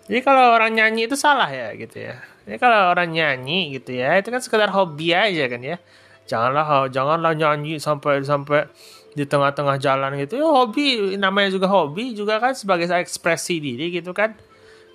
Jadi 0.05 0.21
kalau 0.21 0.53
orang 0.55 0.77
nyanyi 0.77 1.09
itu 1.09 1.17
salah 1.19 1.49
ya 1.49 1.73
gitu 1.75 1.97
ya. 1.99 2.21
Ini 2.45 2.61
kalau 2.61 2.93
orang 2.93 3.09
nyanyi 3.11 3.73
gitu 3.75 3.97
ya 3.97 4.15
itu 4.21 4.29
kan 4.29 4.39
sekedar 4.39 4.71
hobi 4.71 5.11
aja 5.11 5.49
kan 5.51 5.59
ya. 5.59 5.77
Janganlah 6.25 6.89
janganlah 6.89 7.33
nyanyi 7.35 7.77
sampai 7.81 8.23
sampai 8.23 8.69
di 9.15 9.23
tengah-tengah 9.23 9.79
jalan 9.79 10.19
gitu. 10.19 10.43
Ya 10.43 10.47
hobi 10.51 11.15
namanya 11.15 11.49
juga 11.55 11.71
hobi 11.71 12.11
juga 12.11 12.37
kan 12.37 12.51
sebagai 12.51 12.91
ekspresi 12.91 13.63
diri 13.63 13.89
gitu 13.95 14.11
kan. 14.11 14.35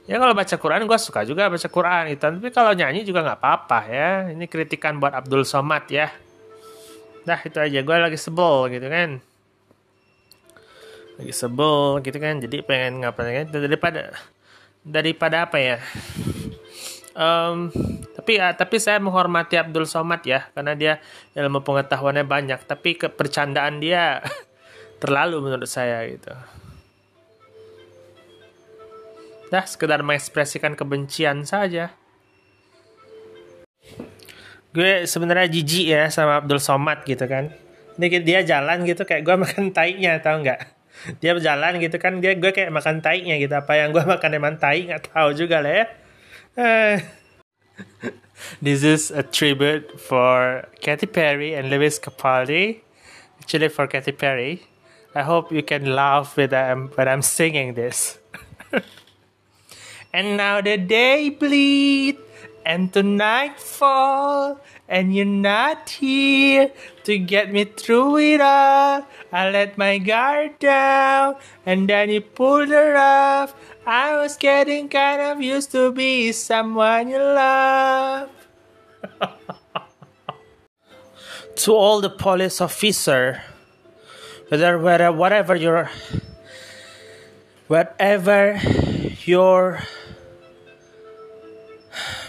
Ya 0.05 0.21
kalau 0.21 0.37
baca 0.37 0.57
Quran 0.61 0.85
gue 0.85 0.99
suka 1.01 1.25
juga 1.25 1.49
baca 1.49 1.69
Quran 1.69 2.05
itu 2.13 2.21
tapi 2.21 2.49
kalau 2.53 2.77
nyanyi 2.77 3.03
juga 3.09 3.25
nggak 3.25 3.41
apa-apa 3.41 3.81
ya. 3.89 4.11
Ini 4.37 4.45
kritikan 4.45 5.01
buat 5.01 5.17
Abdul 5.17 5.49
Somad 5.49 5.89
ya. 5.89 6.13
Nah 7.25 7.41
itu 7.41 7.57
aja. 7.57 7.81
Gue 7.81 7.97
lagi 7.97 8.21
sebel 8.21 8.77
gitu 8.77 8.87
kan. 8.93 9.25
Lagi 11.17 11.33
sebel 11.33 12.05
gitu 12.05 12.19
kan. 12.21 12.35
Jadi 12.45 12.61
pengen 12.61 13.01
ngapain 13.01 13.45
kan 13.45 13.47
daripada 13.57 14.13
daripada 14.85 15.49
apa 15.49 15.57
ya 15.61 15.77
um, 17.21 17.69
tapi 18.17 18.41
ya, 18.41 18.57
tapi 18.57 18.81
saya 18.81 18.97
menghormati 18.97 19.61
Abdul 19.61 19.85
Somad 19.85 20.25
ya 20.25 20.49
karena 20.57 20.73
dia 20.73 20.93
ilmu 21.37 21.61
pengetahuannya 21.61 22.25
banyak 22.25 22.65
tapi 22.65 22.97
kepercandaan 22.97 23.79
dia 23.85 24.25
terlalu 25.03 25.45
menurut 25.45 25.69
saya 25.69 26.01
gitu 26.09 26.33
Dah 29.51 29.67
sekedar 29.67 30.07
mengekspresikan 30.07 30.79
kebencian 30.79 31.43
saja. 31.43 31.91
Gue 34.71 35.11
sebenarnya 35.11 35.51
jijik 35.51 35.87
ya 35.91 36.07
sama 36.07 36.39
Abdul 36.39 36.63
Somad 36.63 37.03
gitu 37.03 37.27
kan. 37.27 37.51
Ini 37.99 38.23
dia 38.23 38.47
jalan 38.47 38.87
gitu 38.87 39.03
kayak 39.03 39.27
gue 39.27 39.35
makan 39.45 39.75
taiknya 39.75 40.23
tau 40.23 40.39
nggak? 40.39 40.79
Dia 41.19 41.35
berjalan 41.35 41.83
gitu 41.83 41.99
kan 41.99 42.23
dia 42.23 42.39
gue 42.39 42.51
kayak 42.55 42.71
makan 42.71 43.03
taiknya 43.03 43.43
gitu. 43.43 43.51
Apa 43.59 43.75
yang 43.75 43.91
gue 43.91 44.07
makan 44.07 44.31
emang 44.39 44.55
taik 44.63 44.95
nggak 44.95 45.11
tahu 45.11 45.35
juga 45.35 45.59
lah 45.59 45.83
ya. 45.83 45.87
Eh. 46.57 47.01
This 48.63 48.83
is 48.83 49.11
a 49.11 49.23
tribute 49.23 50.01
for 50.01 50.67
Katy 50.81 51.07
Perry 51.07 51.55
and 51.55 51.71
Lewis 51.71 51.99
Capaldi. 51.99 52.81
Actually 53.41 53.69
for 53.69 53.87
Katy 53.87 54.13
Perry. 54.13 54.63
I 55.15 55.23
hope 55.23 55.53
you 55.53 55.63
can 55.63 55.95
laugh 55.95 56.37
with 56.37 56.51
them 56.51 56.91
when 56.95 57.09
I'm 57.09 57.23
singing 57.23 57.75
this. 57.75 58.19
And 60.13 60.37
now 60.37 60.61
the 60.61 60.77
day 60.77 61.31
bleed 61.31 62.19
and 62.67 62.91
the 62.93 63.03
night 63.03 63.61
fall 63.61 64.61
and 64.91 65.15
you're 65.15 65.25
not 65.25 65.89
here 65.89 66.73
to 67.05 67.17
get 67.17 67.53
me 67.53 67.65
through 67.65 68.19
it 68.19 68.41
all. 68.41 69.07
I 69.33 69.51
let 69.51 69.79
my 69.79 69.99
guard 69.99 70.59
down 70.59 71.37
and 71.65 71.89
then 71.89 72.11
you 72.11 72.21
pulled 72.21 72.71
her 72.71 72.97
off. 72.99 73.55
I 73.87 74.17
was 74.17 74.37
getting 74.37 74.89
kind 74.89 75.23
of 75.23 75.41
used 75.41 75.71
to 75.73 75.93
be 75.93 76.33
someone 76.33 77.09
you 77.09 77.19
love. 77.19 78.31
to 81.55 81.73
all 81.73 82.01
the 82.01 82.11
police 82.11 82.61
officer, 82.61 83.43
whether, 84.49 84.77
whether 84.77 85.13
whatever 85.13 85.55
your 85.55 85.89
whatever 87.69 88.61
your 89.25 89.79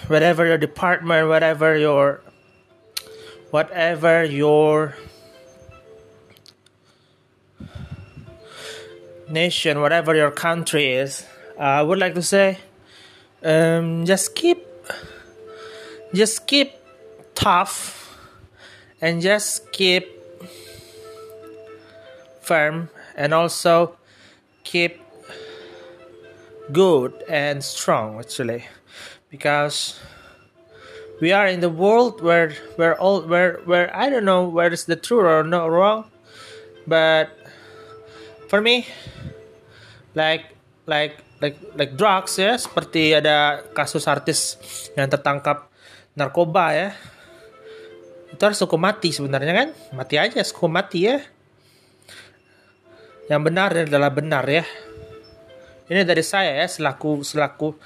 whatever 0.07 0.45
your 0.45 0.57
department, 0.59 1.27
whatever 1.27 1.75
your 1.75 2.21
whatever 3.51 4.23
your 4.23 4.95
nation, 9.29 9.81
whatever 9.81 10.15
your 10.15 10.31
country 10.31 10.93
is, 10.93 11.25
uh, 11.59 11.63
I 11.63 11.81
would 11.81 11.99
like 11.99 12.15
to 12.15 12.21
say, 12.21 12.57
um, 13.43 14.05
just 14.05 14.35
keep, 14.35 14.65
just 16.13 16.47
keep 16.47 16.73
tough, 17.35 18.17
and 19.01 19.21
just 19.21 19.71
keep 19.71 20.07
firm, 22.41 22.89
and 23.15 23.33
also 23.33 23.97
keep 24.63 25.01
good 26.71 27.13
and 27.27 27.63
strong. 27.63 28.19
Actually, 28.19 28.65
because 29.29 29.99
we 31.21 31.29
are 31.29 31.45
in 31.45 31.61
the 31.61 31.69
world 31.69 32.19
where 32.19 32.57
where 32.75 32.97
all 32.97 33.21
where 33.23 33.61
where 33.69 33.93
I 33.93 34.09
don't 34.09 34.25
know 34.25 34.49
where 34.49 34.73
is 34.73 34.89
the 34.89 34.97
true 34.97 35.21
or 35.21 35.45
no 35.45 35.69
wrong, 35.69 36.09
but 36.89 37.29
for 38.49 38.59
me, 38.59 38.89
like 40.17 40.57
like 40.89 41.21
like 41.37 41.61
like 41.77 41.93
drugs 41.93 42.41
ya, 42.41 42.57
seperti 42.57 43.13
ada 43.13 43.61
kasus 43.77 44.09
artis 44.09 44.57
yang 44.97 45.07
tertangkap 45.07 45.69
narkoba 46.17 46.65
ya, 46.73 46.89
itu 48.33 48.41
harus 48.41 48.59
hukum 48.65 48.81
mati 48.81 49.13
sebenarnya 49.13 49.53
kan, 49.53 49.69
mati 49.93 50.17
aja 50.17 50.41
hukum 50.41 50.73
mati 50.73 51.05
ya. 51.05 51.21
Yang 53.29 53.41
benar 53.47 53.69
adalah 53.71 54.11
benar 54.11 54.43
ya. 54.49 54.65
Ini 55.87 56.03
dari 56.03 56.25
saya 56.25 56.65
ya 56.65 56.67
selaku 56.67 57.23
selaku 57.23 57.77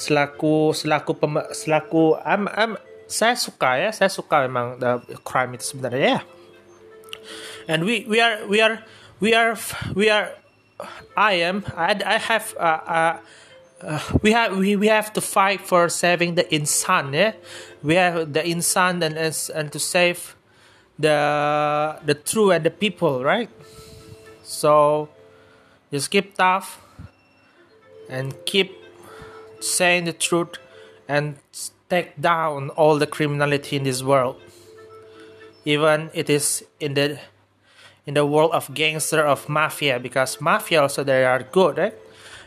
selaku 0.00 0.72
selaku 0.72 1.12
pem, 1.20 1.36
selaku 1.52 2.16
am 2.24 2.48
am 2.48 2.72
saya 3.04 3.36
suka 3.36 3.76
ya 3.76 3.90
saya 3.92 4.08
suka 4.08 4.48
memang 4.48 4.80
the 4.80 5.04
crime 5.20 5.52
itu 5.52 5.76
sebenarnya 5.76 6.00
ya. 6.16 6.22
And 7.68 7.84
we 7.84 8.08
we 8.08 8.16
are 8.24 8.40
we 8.48 8.64
are 8.64 8.80
we 9.20 9.36
are 9.36 9.52
we 9.92 10.08
are 10.08 10.32
I 11.12 11.44
am 11.44 11.68
I 11.76 11.92
I 12.00 12.16
have 12.16 12.56
uh, 12.56 12.80
uh, 12.88 13.14
uh, 13.84 14.02
we 14.24 14.32
have 14.32 14.56
we, 14.56 14.80
we 14.80 14.88
have 14.88 15.12
to 15.12 15.20
fight 15.20 15.60
for 15.60 15.92
saving 15.92 16.40
the 16.40 16.48
insan 16.48 17.12
yeah 17.12 17.36
we 17.84 18.00
have 18.00 18.32
the 18.32 18.40
insan 18.40 19.04
and 19.04 19.20
and 19.20 19.66
to 19.68 19.78
save 19.78 20.32
the 20.96 21.18
the 22.08 22.16
true 22.16 22.50
and 22.50 22.64
the 22.64 22.72
people 22.72 23.20
right? 23.20 23.52
So 24.40 25.10
just 25.92 26.08
keep 26.08 26.34
tough 26.34 26.80
and 28.08 28.32
keep 28.48 28.79
saying 29.60 30.04
the 30.04 30.12
truth 30.12 30.58
and 31.08 31.36
take 31.90 32.20
down 32.20 32.70
all 32.70 32.98
the 32.98 33.06
criminality 33.06 33.76
in 33.76 33.82
this 33.82 34.02
world. 34.02 34.40
Even 35.64 36.10
it 36.14 36.30
is 36.30 36.64
in 36.78 36.94
the 36.94 37.18
in 38.06 38.14
the 38.14 38.24
world 38.24 38.52
of 38.52 38.72
gangster 38.72 39.20
of 39.20 39.48
mafia 39.48 40.00
because 40.00 40.40
mafia 40.40 40.80
also 40.80 41.04
they 41.04 41.24
are 41.24 41.42
good 41.42 41.76
right? 41.76 41.94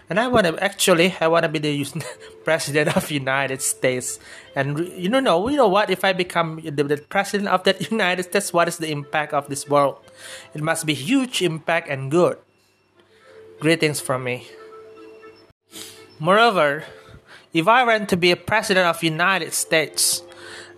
And 0.10 0.20
i 0.20 0.28
want 0.28 0.48
to 0.48 0.58
actually 0.64 1.14
i 1.22 1.28
want 1.28 1.44
to 1.44 1.50
be 1.50 1.60
the 1.60 1.86
president 2.44 2.98
of 2.98 3.12
united 3.12 3.62
states. 3.62 4.18
And 4.56 4.80
you 4.98 5.10
know 5.10 5.50
you 5.50 5.58
know 5.58 5.68
what? 5.68 5.90
If 5.90 6.04
i 6.04 6.14
become 6.14 6.60
the, 6.64 6.84
the 6.84 6.98
president 6.98 7.50
of 7.50 7.64
the 7.64 7.76
united 7.92 8.24
states 8.24 8.52
what 8.52 8.68
is 8.68 8.78
the 8.78 8.90
impact 8.90 9.34
of 9.34 9.48
this 9.48 9.70
world? 9.70 9.98
It 10.56 10.62
must 10.62 10.86
be 10.86 10.96
huge 10.96 11.42
impact 11.42 11.90
and 11.90 12.10
good. 12.10 12.38
Greetings 13.60 14.02
from 14.02 14.24
me. 14.24 14.48
Moreover 16.20 16.84
if 17.54 17.68
I 17.68 17.86
were 17.86 18.06
to 18.06 18.18
be 18.18 18.32
a 18.32 18.36
president 18.36 18.88
of 18.88 19.04
United 19.04 19.54
States, 19.54 20.24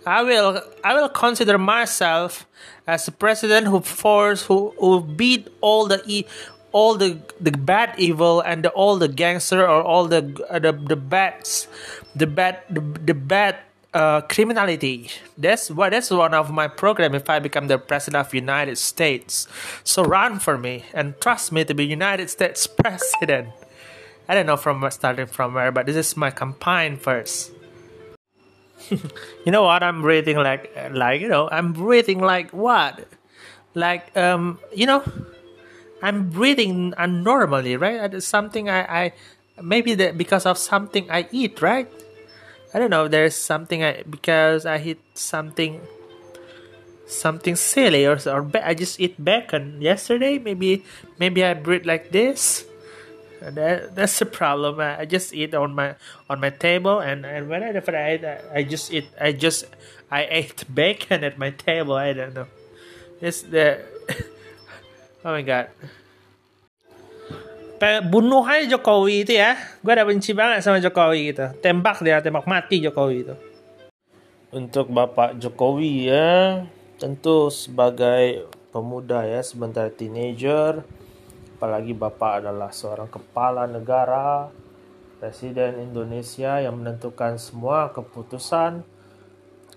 I 0.06 0.22
will 0.22 0.62
I 0.84 0.94
will 0.94 1.08
consider 1.08 1.58
myself 1.58 2.46
as 2.86 3.08
a 3.08 3.12
president 3.12 3.66
who 3.66 3.80
force 3.80 4.44
who, 4.46 4.72
who 4.78 5.00
beat 5.00 5.48
all 5.60 5.86
the 5.86 6.02
e, 6.06 6.26
all 6.70 6.94
the 6.94 7.18
the 7.40 7.50
bad 7.50 7.94
evil 7.98 8.40
and 8.40 8.62
the, 8.62 8.70
all 8.70 8.98
the 8.98 9.08
gangster 9.08 9.62
or 9.66 9.82
all 9.82 10.06
the 10.06 10.22
uh, 10.48 10.60
the 10.60 10.72
the 10.72 10.96
bads 10.96 11.66
the 12.14 12.26
bad 12.26 12.62
the, 12.70 12.80
the 12.80 13.14
bad 13.14 13.56
uh, 13.94 14.20
criminality. 14.20 15.10
That's 15.38 15.70
what 15.70 15.90
that's 15.90 16.10
one 16.10 16.34
of 16.34 16.52
my 16.52 16.68
program. 16.68 17.14
If 17.14 17.30
I 17.30 17.40
become 17.40 17.66
the 17.66 17.78
president 17.78 18.26
of 18.26 18.34
United 18.34 18.78
States, 18.78 19.48
so 19.82 20.04
run 20.04 20.38
for 20.38 20.58
me 20.58 20.84
and 20.92 21.18
trust 21.20 21.50
me 21.50 21.64
to 21.64 21.74
be 21.74 21.84
United 21.84 22.30
States 22.30 22.66
president. 22.66 23.48
I 24.28 24.34
don't 24.34 24.46
know 24.46 24.56
from 24.56 24.84
starting 24.90 25.26
from 25.26 25.54
where, 25.54 25.70
but 25.70 25.86
this 25.86 25.96
is 25.96 26.16
my 26.16 26.30
campaign 26.30 26.96
first. 26.96 27.52
you 28.90 29.52
know 29.52 29.62
what? 29.62 29.82
I'm 29.82 30.02
breathing 30.02 30.36
like 30.36 30.70
like 30.92 31.20
you 31.20 31.28
know 31.28 31.48
I'm 31.50 31.72
breathing 31.72 32.20
like 32.20 32.50
what? 32.50 33.06
Like 33.74 34.16
um 34.16 34.58
you 34.74 34.86
know 34.86 35.02
I'm 36.02 36.28
breathing 36.30 36.92
unnormally, 36.98 37.80
right? 37.80 38.22
Something 38.22 38.68
I 38.68 38.80
I 38.82 39.12
maybe 39.62 39.94
that 39.94 40.18
because 40.18 40.44
of 40.44 40.58
something 40.58 41.10
I 41.10 41.28
eat, 41.32 41.62
right? 41.62 41.88
I 42.74 42.78
don't 42.78 42.90
know. 42.90 43.08
There's 43.08 43.34
something 43.34 43.82
I 43.82 44.02
because 44.08 44.66
I 44.66 44.78
eat 44.78 45.00
something 45.14 45.80
something 47.06 47.54
silly 47.56 48.04
or 48.04 48.18
or 48.26 48.50
I 48.62 48.74
just 48.74 49.00
eat 49.00 49.22
bacon 49.22 49.80
yesterday. 49.80 50.38
Maybe 50.38 50.84
maybe 51.18 51.44
I 51.44 51.54
breathe 51.54 51.86
like 51.86 52.10
this 52.12 52.65
that, 53.40 53.94
that's 53.94 54.18
the 54.18 54.26
problem. 54.26 54.80
I 54.80 55.04
just 55.04 55.34
eat 55.34 55.54
on 55.54 55.74
my 55.74 55.94
on 56.28 56.40
my 56.40 56.50
table, 56.50 57.00
and, 57.00 57.24
and 57.24 57.48
whenever 57.48 57.96
I 57.96 58.14
eat, 58.14 58.24
I 58.24 58.62
just 58.62 58.92
eat. 58.92 59.08
I 59.20 59.32
just 59.32 59.66
I 60.10 60.26
ate 60.30 60.64
bacon 60.72 61.24
at 61.24 61.38
my 61.38 61.50
table. 61.50 61.94
I 61.94 62.12
don't 62.12 62.34
know. 62.34 62.46
It's 63.20 63.42
the 63.42 63.82
oh 65.24 65.32
my 65.32 65.42
god. 65.42 65.68
Bunuh 68.08 68.40
aja 68.40 68.64
Jokowi 68.76 69.28
itu 69.28 69.36
ya. 69.36 69.52
Gue 69.84 69.92
udah 69.92 70.06
benci 70.08 70.32
banget 70.32 70.64
sama 70.64 70.80
Jokowi 70.80 71.32
gitu. 71.32 71.44
Tembak 71.60 72.00
dia, 72.00 72.24
tembak 72.24 72.48
mati 72.48 72.80
Jokowi 72.80 73.16
itu. 73.20 73.36
Untuk 74.48 74.88
Bapak 74.88 75.36
Jokowi 75.36 76.08
ya, 76.08 76.64
tentu 76.96 77.52
sebagai 77.52 78.48
pemuda 78.72 79.28
ya, 79.28 79.44
sebentar 79.44 79.92
teenager, 79.92 80.80
apalagi 81.56 81.96
Bapak 81.96 82.44
adalah 82.44 82.68
seorang 82.68 83.08
kepala 83.08 83.64
negara 83.64 84.52
Presiden 85.16 85.80
Indonesia 85.80 86.60
yang 86.60 86.76
menentukan 86.76 87.40
semua 87.40 87.88
keputusan 87.96 88.84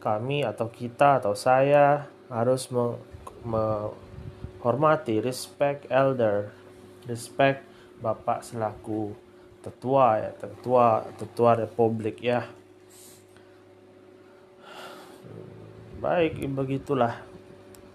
kami 0.03 0.43
atau 0.43 0.67
kita 0.67 1.23
atau 1.23 1.31
saya 1.31 2.11
harus 2.27 2.67
menghormati 3.47 5.23
respect 5.23 5.87
elder, 5.87 6.51
respect 7.07 7.63
bapak 8.03 8.43
selaku 8.43 9.15
tetua 9.63 10.19
ya, 10.19 10.35
tetua 10.35 11.07
tetua 11.15 11.55
republik 11.63 12.19
ya. 12.19 12.43
Baik, 16.03 16.43
begitulah. 16.51 17.23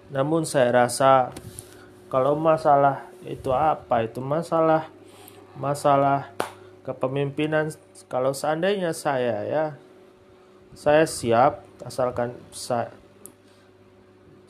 Namun 0.09 0.49
saya 0.49 0.73
rasa 0.73 1.33
kalau 2.13 2.37
masalah 2.37 3.14
itu 3.25 3.51
apa? 3.51 4.05
Itu 4.05 4.21
masalah 4.21 4.89
masalah 5.57 6.33
kepemimpinan. 6.85 7.73
Kalau 8.07 8.37
seandainya 8.37 8.93
saya 8.93 9.45
ya 9.45 9.65
saya 10.75 11.07
siap 11.09 11.65
asalkan 11.87 12.35
saya 12.51 12.93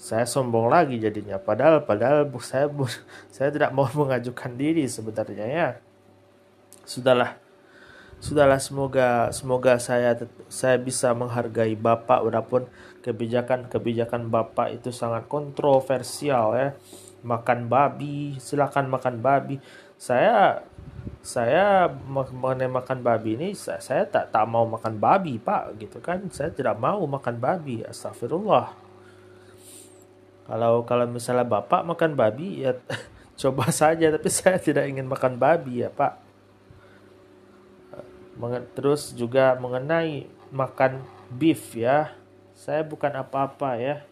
saya 0.04 0.28
sombong 0.28 0.68
lagi 0.68 1.00
jadinya. 1.00 1.40
Padahal 1.40 1.87
padahal 1.87 2.28
saya 2.42 2.68
saya 3.34 3.48
tidak 3.54 3.70
mau 3.72 3.88
mengajukan 4.00 4.52
diri 4.58 4.84
sebenarnya 4.90 5.46
ya. 5.46 5.68
Sudahlah 6.84 7.40
sudahlah 8.20 8.56
semoga 8.56 9.28
semoga 9.37 9.76
saya 9.80 10.16
saya 10.50 10.76
bisa 10.76 11.14
menghargai 11.14 11.78
bapak. 11.78 12.20
Walaupun 12.26 12.68
kebijakan-kebijakan 13.04 14.32
bapak 14.32 14.80
itu 14.80 14.88
sangat 14.92 15.28
kontroversial 15.28 16.56
ya 16.56 16.72
makan 17.24 17.66
babi 17.66 18.37
silakan 18.38 18.92
makan 18.92 19.18
babi. 19.24 19.58
Saya 19.96 20.62
saya 21.24 21.88
mengenai 22.08 22.68
makan 22.68 23.00
babi 23.00 23.40
ini 23.40 23.56
saya, 23.56 23.80
saya 23.80 24.04
tak 24.04 24.28
tak 24.28 24.44
mau 24.44 24.68
makan 24.68 25.00
babi 25.00 25.40
pak 25.40 25.80
gitu 25.80 25.98
kan. 26.04 26.20
Saya 26.28 26.52
tidak 26.52 26.76
mau 26.76 27.00
makan 27.08 27.40
babi 27.40 27.80
astagfirullah 27.82 28.84
kalau 30.44 30.84
kalau 30.84 31.08
misalnya 31.08 31.44
bapak 31.48 31.80
makan 31.88 32.12
babi 32.12 32.68
ya 32.68 32.76
coba 33.40 33.72
saja 33.72 34.12
tapi 34.12 34.28
saya 34.28 34.60
tidak 34.60 34.84
ingin 34.84 35.08
makan 35.08 35.40
babi 35.40 35.84
ya 35.84 35.88
pak. 35.88 36.20
Terus 38.76 39.16
juga 39.16 39.56
mengenai 39.56 40.28
makan 40.52 41.00
beef 41.32 41.72
ya. 41.72 42.12
Saya 42.54 42.84
bukan 42.84 43.10
apa-apa 43.18 43.80
ya 43.80 44.04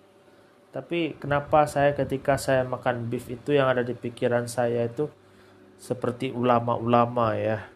tapi 0.73 1.15
kenapa 1.21 1.69
saya 1.69 1.93
ketika 1.93 2.41
saya 2.41 2.65
makan 2.65 3.13
beef 3.13 3.29
itu 3.29 3.53
yang 3.53 3.69
ada 3.69 3.85
di 3.85 3.93
pikiran 3.93 4.49
saya 4.49 4.89
itu 4.89 5.07
seperti 5.77 6.33
ulama-ulama 6.33 7.37
ya. 7.37 7.69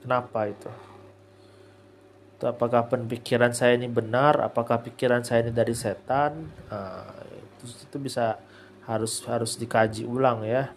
Kenapa 0.00 0.48
itu? 0.48 0.70
itu? 2.36 2.44
Apakah 2.44 2.86
pemikiran 2.92 3.56
saya 3.56 3.80
ini 3.80 3.88
benar? 3.88 4.44
Apakah 4.44 4.84
pikiran 4.84 5.24
saya 5.24 5.48
ini 5.48 5.52
dari 5.56 5.72
setan? 5.72 6.52
Nah, 6.68 7.08
itu, 7.32 7.64
itu 7.88 7.96
bisa 7.96 8.36
harus 8.84 9.24
harus 9.24 9.56
dikaji 9.56 10.04
ulang 10.04 10.44
ya. 10.44 10.70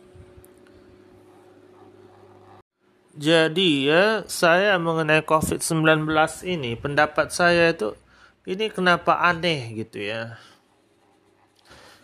Jadi 3.19 3.91
ya 3.91 4.23
saya 4.31 4.79
mengenai 4.79 5.27
COVID-19 5.27 6.07
ini 6.47 6.79
pendapat 6.79 7.35
saya 7.35 7.75
itu 7.75 7.91
ini 8.47 8.71
kenapa 8.71 9.19
aneh 9.19 9.75
gitu 9.75 9.99
ya. 9.99 10.39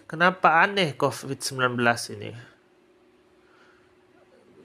Kenapa 0.06 0.62
aneh 0.62 0.94
COVID-19 0.94 1.82
ini? 2.14 2.56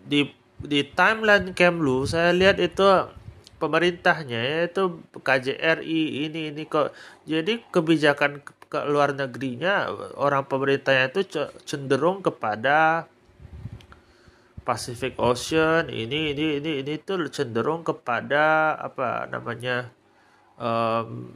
di 0.05 0.27
di 0.61 0.81
timeline 0.85 1.53
Kemlu 1.57 2.05
saya 2.05 2.33
lihat 2.33 2.61
itu 2.61 2.85
pemerintahnya 3.61 4.41
yaitu 4.41 5.05
KJRI 5.15 6.29
ini 6.29 6.53
ini 6.53 6.63
kok 6.65 6.93
jadi 7.29 7.61
kebijakan 7.69 8.41
ke 8.71 8.81
luar 8.89 9.13
negerinya 9.13 9.89
orang 10.17 10.47
pemerintahnya 10.47 11.13
itu 11.13 11.21
cenderung 11.65 12.25
kepada 12.25 13.09
Pacific 14.65 15.17
Ocean 15.17 15.89
ini 15.89 16.33
ini 16.37 16.61
ini 16.61 16.71
ini 16.85 16.95
tuh 17.01 17.29
cenderung 17.33 17.85
kepada 17.85 18.77
apa 18.77 19.29
namanya 19.29 19.89
um, 20.61 21.35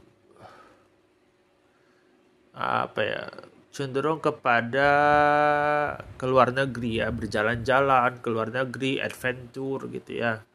apa 2.55 3.01
ya 3.01 3.23
cenderung 3.75 4.23
kepada 4.23 4.89
keluar 6.15 6.55
negeri 6.55 7.03
ya 7.03 7.11
berjalan-jalan 7.11 8.23
ke 8.23 8.27
luar 8.31 8.47
negeri 8.47 9.03
adventure 9.03 9.91
gitu 9.91 10.11
ya. 10.15 10.47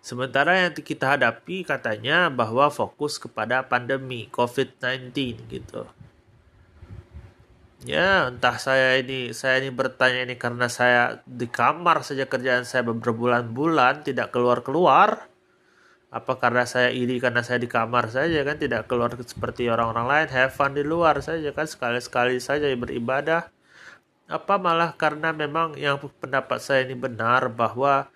Sementara 0.00 0.64
yang 0.64 0.72
kita 0.72 1.20
hadapi 1.20 1.68
katanya 1.68 2.32
bahwa 2.32 2.72
fokus 2.72 3.20
kepada 3.20 3.68
pandemi 3.68 4.32
COVID-19 4.32 5.12
gitu. 5.52 5.84
Ya 7.84 8.28
entah 8.28 8.56
saya 8.56 8.96
ini 8.96 9.36
saya 9.36 9.60
ini 9.60 9.68
bertanya 9.68 10.24
ini 10.24 10.40
karena 10.40 10.68
saya 10.72 11.20
di 11.28 11.48
kamar 11.48 12.00
saja 12.04 12.24
kerjaan 12.24 12.64
saya 12.64 12.84
berbulan-bulan 12.88 14.04
tidak 14.04 14.32
keluar-keluar 14.32 15.29
apa 16.10 16.42
karena 16.42 16.66
saya 16.66 16.90
iri 16.90 17.22
karena 17.22 17.46
saya 17.46 17.62
di 17.62 17.70
kamar 17.70 18.10
saja 18.10 18.42
kan 18.42 18.58
tidak 18.58 18.90
keluar 18.90 19.14
seperti 19.14 19.70
orang-orang 19.70 20.10
lain 20.10 20.28
have 20.34 20.50
fun 20.50 20.74
di 20.74 20.82
luar 20.82 21.22
saja 21.22 21.54
kan 21.54 21.70
sekali-sekali 21.70 22.42
saja 22.42 22.66
beribadah. 22.74 23.46
Apa 24.26 24.58
malah 24.58 24.94
karena 24.98 25.30
memang 25.30 25.78
yang 25.78 26.02
pendapat 26.18 26.58
saya 26.58 26.86
ini 26.86 26.98
benar 26.98 27.50
bahwa 27.50 28.10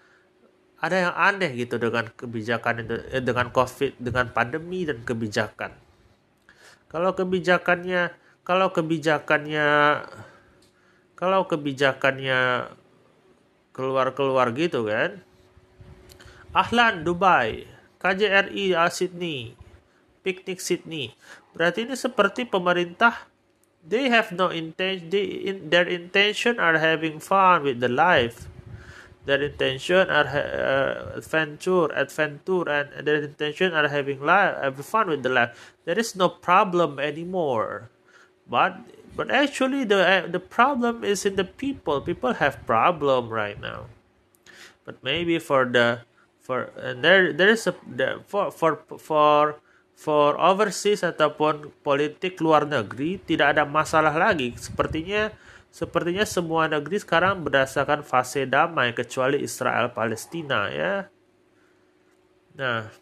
ada 0.83 0.97
yang 1.11 1.15
aneh 1.15 1.55
gitu 1.55 1.79
dengan 1.79 2.11
kebijakan 2.11 2.83
eh, 3.15 3.23
dengan 3.23 3.55
covid 3.55 3.95
dengan 4.03 4.27
pandemi 4.35 4.83
dan 4.83 4.99
kebijakan. 5.07 5.71
Kalau 6.91 7.15
kebijakannya 7.15 8.11
kalau 8.43 8.75
kebijakannya 8.75 9.67
kalau 11.15 11.47
kebijakannya 11.47 12.71
keluar-keluar 13.71 14.51
gitu 14.55 14.87
kan 14.87 15.23
Ahlan 16.55 17.03
Dubai 17.03 17.74
KJRI 18.05 18.77
uh, 18.77 18.93
Sydney, 18.93 19.57
Picnic 20.21 20.61
Sydney. 20.61 21.17
Berarti 21.57 21.89
ini 21.89 21.97
seperti 21.97 22.45
pemerintah 22.45 23.33
they 23.81 24.13
have 24.13 24.33
no 24.33 24.49
intention 24.53 25.09
they 25.09 25.25
in, 25.25 25.73
their 25.73 25.89
intention 25.89 26.61
are 26.61 26.77
having 26.77 27.17
fun 27.17 27.65
with 27.65 27.81
the 27.81 27.89
life. 27.89 28.49
Their 29.25 29.41
intention 29.41 30.13
are 30.13 30.29
uh, 30.29 31.17
adventure, 31.17 31.89
adventure, 31.97 32.69
and 32.69 33.09
their 33.09 33.25
intention 33.25 33.73
are 33.73 33.89
having 33.89 34.21
life, 34.21 34.61
have 34.61 34.77
fun 34.85 35.09
with 35.09 35.25
the 35.25 35.33
life. 35.33 35.73
There 35.89 35.97
is 35.97 36.13
no 36.13 36.29
problem 36.29 37.01
anymore. 37.01 37.89
But 38.45 38.85
but 39.17 39.33
actually 39.33 39.89
the 39.89 40.05
uh, 40.05 40.27
the 40.29 40.45
problem 40.45 41.09
is 41.09 41.25
in 41.25 41.41
the 41.41 41.49
people. 41.49 42.05
People 42.05 42.37
have 42.37 42.61
problem 42.69 43.33
right 43.33 43.57
now. 43.57 43.89
But 44.85 45.01
maybe 45.01 45.41
for 45.41 45.65
the 45.65 46.05
for 46.45 46.69
and 46.77 47.01
there 47.01 47.33
there 47.33 47.49
is 47.49 47.65
a 47.65 47.73
for 48.29 48.53
for 48.53 48.85
for 49.01 49.57
for 49.97 50.37
overseas 50.37 51.01
ataupun 51.01 51.73
politik 51.81 52.37
luar 52.45 52.69
negeri 52.69 53.17
tidak 53.25 53.57
ada 53.57 53.65
masalah 53.65 54.13
lagi. 54.13 54.53
Sepertinya 54.61 55.33
sepertinya 55.73 56.29
semua 56.29 56.69
negeri 56.69 57.01
sekarang 57.01 57.41
berdasarkan 57.43 58.05
fase 58.05 58.45
damai 58.45 58.93
kecuali 58.93 59.41
Israel 59.41 59.89
Palestina 59.91 60.69
ya. 60.69 61.09
Nah 62.61 62.93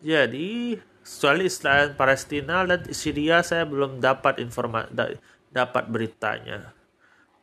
jadi 0.00 0.80
kecuali 1.04 1.46
Israel 1.46 1.94
Palestina 1.94 2.64
dan 2.64 2.88
Syria 2.90 3.44
saya 3.44 3.68
belum 3.68 4.00
dapat 4.00 4.40
informasi 4.40 5.20
dapat 5.52 5.84
beritanya. 5.92 6.72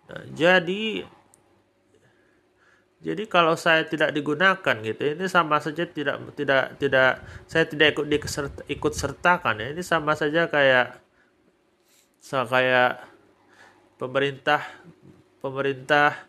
Nah, 0.09 0.25
jadi 0.33 1.05
jadi 2.99 3.31
kalau 3.31 3.55
saya 3.55 3.87
tidak 3.87 4.11
digunakan 4.11 4.75
gitu, 4.83 5.15
ini 5.15 5.23
sama 5.31 5.63
saja 5.63 5.87
tidak 5.87 6.19
tidak 6.35 6.75
tidak 6.83 7.23
saya 7.47 7.63
tidak 7.63 7.95
ikut 7.95 8.05
dikeserta, 8.11 8.61
ikut 8.67 8.91
sertakan 8.91 9.55
ya. 9.63 9.67
Ini 9.71 9.83
sama 9.87 10.19
saja 10.19 10.51
kayak 10.51 10.99
saya 12.19 12.43
kayak 12.43 12.91
pemerintah 13.95 14.59
pemerintah 15.39 16.27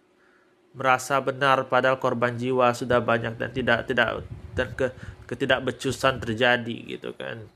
merasa 0.70 1.18
benar 1.18 1.66
padahal 1.66 1.98
korban 1.98 2.38
jiwa 2.38 2.70
sudah 2.70 3.02
banyak 3.02 3.35
dan 3.35 3.50
tidak 3.50 3.90
tidak 3.90 4.22
dan 4.54 4.70
ke 4.78 4.94
ketidakbecusan 5.26 6.22
terjadi 6.22 6.76
gitu 6.87 7.11
kan. 7.18 7.50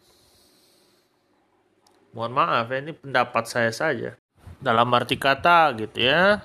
Mohon 2.18 2.32
maaf 2.34 2.66
ya, 2.66 2.82
ini 2.82 2.94
pendapat 2.98 3.46
saya 3.46 3.70
saja. 3.70 4.18
Dalam 4.58 4.90
arti 4.90 5.14
kata 5.18 5.70
gitu 5.78 6.02
ya. 6.02 6.42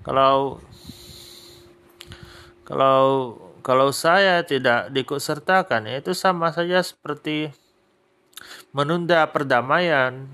Kalau 0.00 0.60
kalau 2.62 3.38
kalau 3.62 3.94
saya 3.94 4.42
tidak 4.42 4.90
diikutsertakan 4.90 5.86
ya 5.86 6.02
itu 6.02 6.12
sama 6.12 6.50
saja 6.50 6.82
seperti 6.82 7.54
menunda 8.74 9.28
perdamaian, 9.30 10.26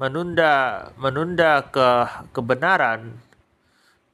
menunda 0.00 0.88
menunda 0.96 1.68
ke 1.68 2.08
kebenaran 2.32 3.20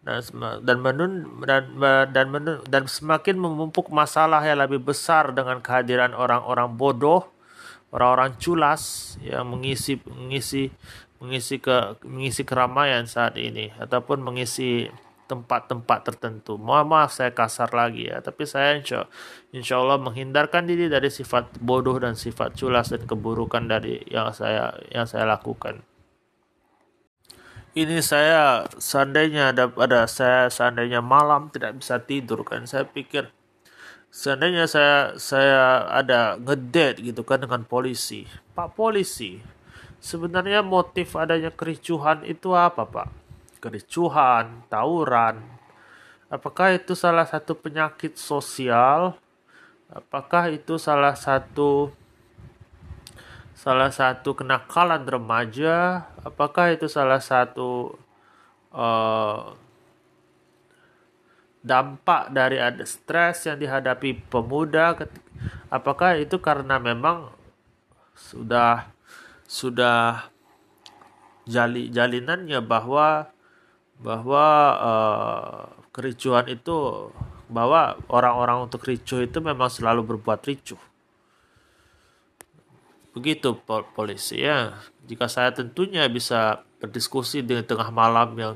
dan 0.02 0.22
dan 0.62 0.78
menun 0.78 1.12
dan 1.42 1.62
dan 2.10 2.26
menun, 2.30 2.62
dan 2.66 2.86
semakin 2.86 3.38
memumpuk 3.38 3.90
masalah 3.90 4.42
yang 4.42 4.62
lebih 4.62 4.82
besar 4.82 5.34
dengan 5.34 5.58
kehadiran 5.62 6.14
orang-orang 6.14 6.74
bodoh, 6.78 7.26
orang-orang 7.90 8.34
culas 8.38 9.14
yang 9.22 9.46
mengisi 9.46 9.98
mengisi 10.06 10.70
mengisi 11.18 11.56
ke 11.58 11.96
mengisi 12.04 12.42
keramaian 12.44 13.08
saat 13.08 13.40
ini 13.40 13.72
ataupun 13.80 14.20
mengisi 14.20 14.86
tempat-tempat 15.26 16.06
tertentu. 16.06 16.56
Mohon 16.56 16.86
maaf 16.96 17.10
saya 17.14 17.34
kasar 17.34 17.70
lagi 17.74 18.08
ya, 18.08 18.22
tapi 18.22 18.46
saya 18.46 18.78
insya, 18.78 19.10
insya 19.50 19.78
Allah 19.82 19.98
menghindarkan 19.98 20.66
diri 20.66 20.86
dari 20.86 21.10
sifat 21.10 21.58
bodoh 21.60 21.98
dan 21.98 22.14
sifat 22.14 22.54
culas 22.54 22.94
dan 22.94 23.04
keburukan 23.04 23.66
dari 23.66 24.02
yang 24.08 24.30
saya 24.30 24.74
yang 24.94 25.04
saya 25.04 25.26
lakukan. 25.26 25.82
Ini 27.76 28.00
saya 28.00 28.64
seandainya 28.80 29.52
ada 29.52 29.68
ada 29.76 30.08
saya 30.08 30.48
seandainya 30.48 31.04
malam 31.04 31.52
tidak 31.52 31.76
bisa 31.76 32.00
tidur 32.00 32.40
kan 32.40 32.64
saya 32.64 32.88
pikir 32.88 33.28
seandainya 34.08 34.64
saya 34.64 35.12
saya 35.20 35.84
ada 35.92 36.40
ngedate 36.40 37.04
gitu 37.04 37.20
kan 37.20 37.44
dengan 37.44 37.68
polisi. 37.68 38.24
Pak 38.56 38.72
polisi 38.72 39.56
sebenarnya 40.00 40.62
motif 40.62 41.16
adanya 41.16 41.50
kericuhan 41.50 42.22
itu 42.22 42.52
apa 42.54 42.86
pak 42.86 43.25
kericuhan 43.66 44.62
tawuran. 44.70 45.42
Apakah 46.31 46.79
itu 46.79 46.94
salah 46.94 47.26
satu 47.26 47.59
penyakit 47.59 48.14
sosial? 48.14 49.18
Apakah 49.90 50.55
itu 50.55 50.79
salah 50.79 51.18
satu 51.18 51.90
salah 53.59 53.90
satu 53.90 54.38
kenakalan 54.38 55.02
remaja? 55.02 56.07
Apakah 56.22 56.79
itu 56.79 56.87
salah 56.87 57.18
satu 57.18 57.98
uh, 58.70 59.59
dampak 61.66 62.31
dari 62.31 62.62
ada 62.62 62.87
stres 62.87 63.50
yang 63.50 63.59
dihadapi 63.59 64.31
pemuda? 64.31 64.94
Apakah 65.66 66.22
itu 66.22 66.38
karena 66.38 66.79
memang 66.79 67.35
sudah 68.14 68.94
sudah 69.46 70.31
jali 71.46 71.88
jalinannya 71.94 72.59
bahwa 72.59 73.31
bahwa 74.00 74.46
uh, 74.76 75.61
kericuhan 75.92 76.46
itu 76.52 77.09
bahwa 77.46 77.96
orang-orang 78.11 78.66
untuk 78.66 78.85
ricuh 78.85 79.22
itu 79.22 79.38
memang 79.38 79.70
selalu 79.70 80.16
berbuat 80.16 80.42
ricuh 80.44 80.80
Begitu 83.16 83.56
polisi 83.96 84.44
ya. 84.44 84.76
Jika 85.09 85.24
saya 85.24 85.48
tentunya 85.48 86.04
bisa 86.04 86.68
berdiskusi 86.76 87.40
di 87.40 87.56
tengah 87.64 87.88
malam 87.88 88.37
yang 88.37 88.54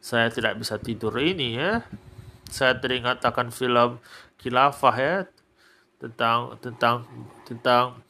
saya 0.00 0.32
tidak 0.32 0.56
bisa 0.56 0.80
tidur 0.80 1.12
ini 1.20 1.60
ya. 1.60 1.84
Saya 2.48 2.80
teringat 2.80 3.20
akan 3.20 3.52
film 3.52 4.00
Khilafah 4.40 4.96
ya 4.96 5.16
tentang 6.00 6.56
tentang 6.64 7.04
tentang 7.44 8.00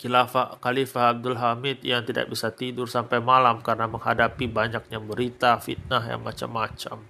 Khilafah 0.00 0.64
Khalifah 0.64 1.12
Abdul 1.12 1.36
Hamid 1.36 1.84
yang 1.84 2.08
tidak 2.08 2.32
bisa 2.32 2.48
tidur 2.48 2.88
sampai 2.88 3.20
malam 3.20 3.60
karena 3.60 3.84
menghadapi 3.84 4.48
banyaknya 4.48 4.96
berita 4.96 5.60
fitnah 5.60 6.00
yang 6.08 6.24
macam-macam. 6.24 7.04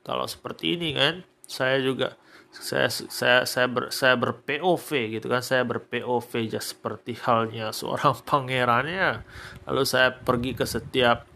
Kalau 0.00 0.24
seperti 0.24 0.80
ini 0.80 0.96
kan, 0.96 1.28
saya 1.44 1.76
juga 1.84 2.16
saya 2.56 2.88
saya 2.88 3.44
saya 3.44 3.66
ber, 3.68 3.92
saya 3.92 4.16
ber 4.16 4.32
POV 4.40 5.20
gitu 5.20 5.28
kan 5.28 5.44
saya 5.44 5.62
ber 5.68 5.84
POV 5.84 6.48
ya 6.48 6.62
seperti 6.62 7.12
halnya 7.20 7.68
seorang 7.76 8.16
pangerannya 8.24 9.22
lalu 9.68 9.82
saya 9.84 10.16
pergi 10.16 10.56
ke 10.56 10.64
setiap 10.64 11.28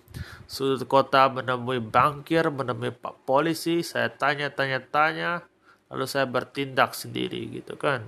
sudut 0.49 0.89
kota 0.89 1.29
menemui 1.29 1.79
bankir 1.79 2.49
menemui 2.49 2.91
pak 2.91 3.23
polisi 3.29 3.85
saya 3.85 4.09
tanya 4.11 4.49
tanya 4.51 4.81
tanya 4.81 5.45
lalu 5.93 6.09
saya 6.09 6.27
bertindak 6.27 6.97
sendiri 6.97 7.47
gitu 7.53 7.77
kan 7.77 8.03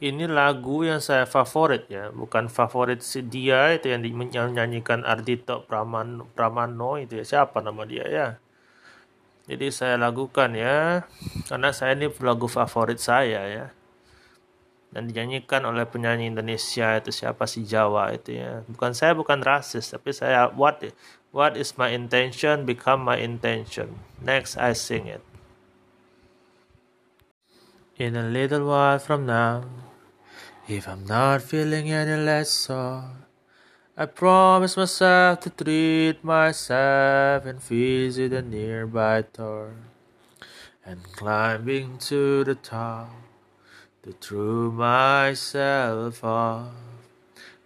ini 0.00 0.24
lagu 0.24 0.82
yang 0.84 0.98
saya 0.98 1.28
favorit 1.28 1.88
ya 1.92 2.08
bukan 2.08 2.48
favorit 2.48 3.04
si 3.04 3.20
dia 3.20 3.76
itu 3.76 3.92
yang 3.92 4.00
dinyanyikan 4.00 5.04
Ardito 5.04 5.64
Pramano, 5.68 6.28
Pramano 6.32 6.96
itu 6.96 7.20
ya 7.20 7.24
siapa 7.24 7.60
nama 7.60 7.84
dia 7.84 8.04
ya 8.08 8.28
jadi 9.50 9.66
saya 9.74 9.98
lakukan 9.98 10.54
ya, 10.54 11.10
karena 11.50 11.74
saya 11.74 11.98
ini 11.98 12.06
lagu 12.22 12.46
favorit 12.46 13.02
saya 13.02 13.42
ya. 13.50 13.66
Dan 14.94 15.10
dinyanyikan 15.10 15.66
oleh 15.66 15.90
penyanyi 15.90 16.30
Indonesia 16.30 16.94
itu 16.94 17.10
siapa 17.10 17.50
si 17.50 17.66
Jawa 17.66 18.14
itu 18.14 18.38
ya. 18.38 18.62
Bukan 18.70 18.94
saya 18.94 19.10
bukan 19.18 19.42
rasis, 19.42 19.90
tapi 19.90 20.14
saya 20.14 20.54
what 20.54 20.86
what 21.34 21.58
is 21.58 21.74
my 21.74 21.90
intention 21.90 22.62
become 22.62 23.02
my 23.02 23.18
intention. 23.18 23.98
Next 24.22 24.54
I 24.54 24.70
sing 24.70 25.10
it. 25.10 25.22
In 27.98 28.14
a 28.14 28.30
little 28.30 28.70
while 28.70 29.02
from 29.02 29.26
now, 29.26 29.66
if 30.70 30.86
I'm 30.86 31.04
not 31.04 31.42
feeling 31.42 31.90
any 31.90 32.22
less 32.22 32.50
sore, 32.50 33.10
I 33.96 34.06
promise 34.06 34.76
myself 34.76 35.40
to 35.40 35.50
treat 35.50 36.22
myself 36.22 37.44
and 37.44 37.60
visit 37.60 38.32
a 38.32 38.40
nearby 38.40 39.22
tower. 39.22 39.74
And 40.86 41.02
climbing 41.12 41.98
to 42.08 42.44
the 42.44 42.54
top 42.54 43.10
to 44.04 44.12
throw 44.12 44.70
myself 44.70 46.22
off 46.24 46.72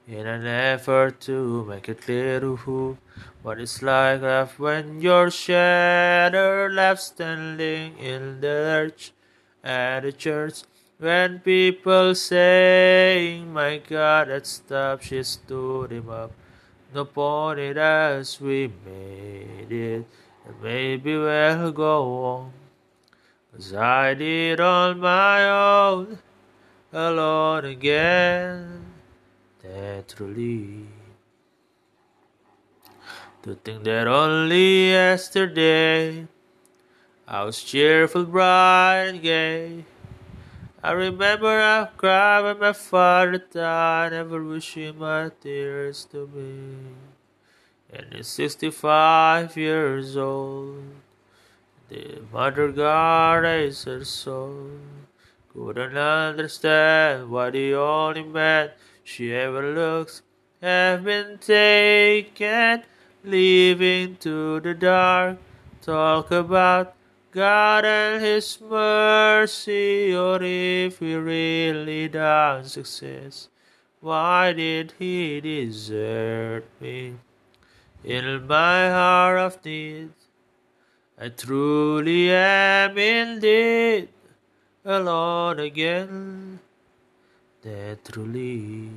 in 0.09 0.27
an 0.27 0.47
effort 0.47 1.21
to 1.21 1.65
make 1.67 1.89
it 1.89 2.01
clear 2.01 2.41
to 2.41 2.57
who 2.57 2.99
what 3.43 3.61
it's 3.61 3.83
like 3.83 4.21
when 4.59 5.01
your 5.01 5.31
shadow 5.31 6.67
left 6.67 7.03
standing 7.03 7.97
in 7.99 8.41
the 8.41 8.91
church 8.93 9.13
at 9.63 10.01
the 10.01 10.13
church 10.13 10.63
when 10.99 11.41
people 11.41 12.15
saying, 12.15 13.53
My 13.53 13.79
God, 13.79 14.29
that 14.29 14.47
stop, 14.47 15.03
she 15.03 15.23
stood 15.23 15.93
him 15.93 16.09
up. 16.09 16.33
No 16.95 17.05
point 17.05 17.77
as 17.77 18.41
we 18.41 18.71
made 18.87 19.73
it, 19.73 20.07
and 20.47 20.63
maybe 20.63 21.17
we'll 21.17 21.73
go 21.73 22.25
on. 22.25 22.53
Cause 23.53 23.75
I 23.75 24.15
did 24.15 24.61
on 24.61 25.01
my 25.01 25.49
own, 25.49 26.19
alone 26.93 27.65
again, 27.65 28.85
naturally. 29.63 30.87
To 33.43 33.55
think 33.57 33.85
that 33.85 34.07
only 34.07 34.91
yesterday 34.91 36.27
I 37.29 37.45
was 37.45 37.63
cheerful, 37.63 38.25
bright, 38.25 39.07
and 39.09 39.23
gay. 39.23 39.85
I 40.85 40.93
remember 40.93 41.63
I 41.63 41.89
cried 41.97 42.43
when 42.43 42.59
my 42.59 42.75
father 42.75 43.39
died, 43.39 44.13
never 44.13 44.45
wishing 44.45 44.99
my 44.99 45.31
tears 45.41 46.05
to 46.13 46.27
me. 46.27 46.77
And 47.91 48.13
he's 48.13 48.29
65 48.29 49.57
years 49.57 50.15
old. 50.15 50.85
The 51.89 52.21
mother 52.31 52.71
God 52.71 53.45
raised 53.45 53.87
her 53.87 54.05
soul. 54.05 54.73
Couldn't 55.55 55.97
understand 55.97 57.31
why 57.31 57.49
the 57.49 57.73
only 57.77 58.25
man 58.25 58.73
she 59.03 59.33
ever 59.33 59.73
looks 59.73 60.21
have 60.61 61.03
been 61.03 61.39
taken, 61.39 62.83
leaving 63.25 64.17
to 64.17 64.61
the 64.61 64.75
dark. 64.75 65.39
Talk 65.81 66.31
about 66.31 66.95
God 67.35 67.85
and 67.85 68.23
His 68.23 68.61
mercy, 68.61 70.15
or 70.15 70.39
if 70.41 71.01
we 71.01 71.17
really 71.17 72.07
done 72.07 72.63
success, 72.63 73.49
why 74.01 74.53
did 74.53 74.93
He 75.01 75.41
desert 75.41 76.63
me? 76.81 77.17
In 78.05 78.47
my 78.47 78.89
hour 78.89 79.39
of 79.39 79.65
need, 79.65 80.11
I 81.19 81.31
truly 81.31 82.31
am 82.31 82.97
indeed 82.97 84.11
alone 84.85 85.59
again. 85.59 86.61
That 87.63 88.05
truly. 88.05 88.91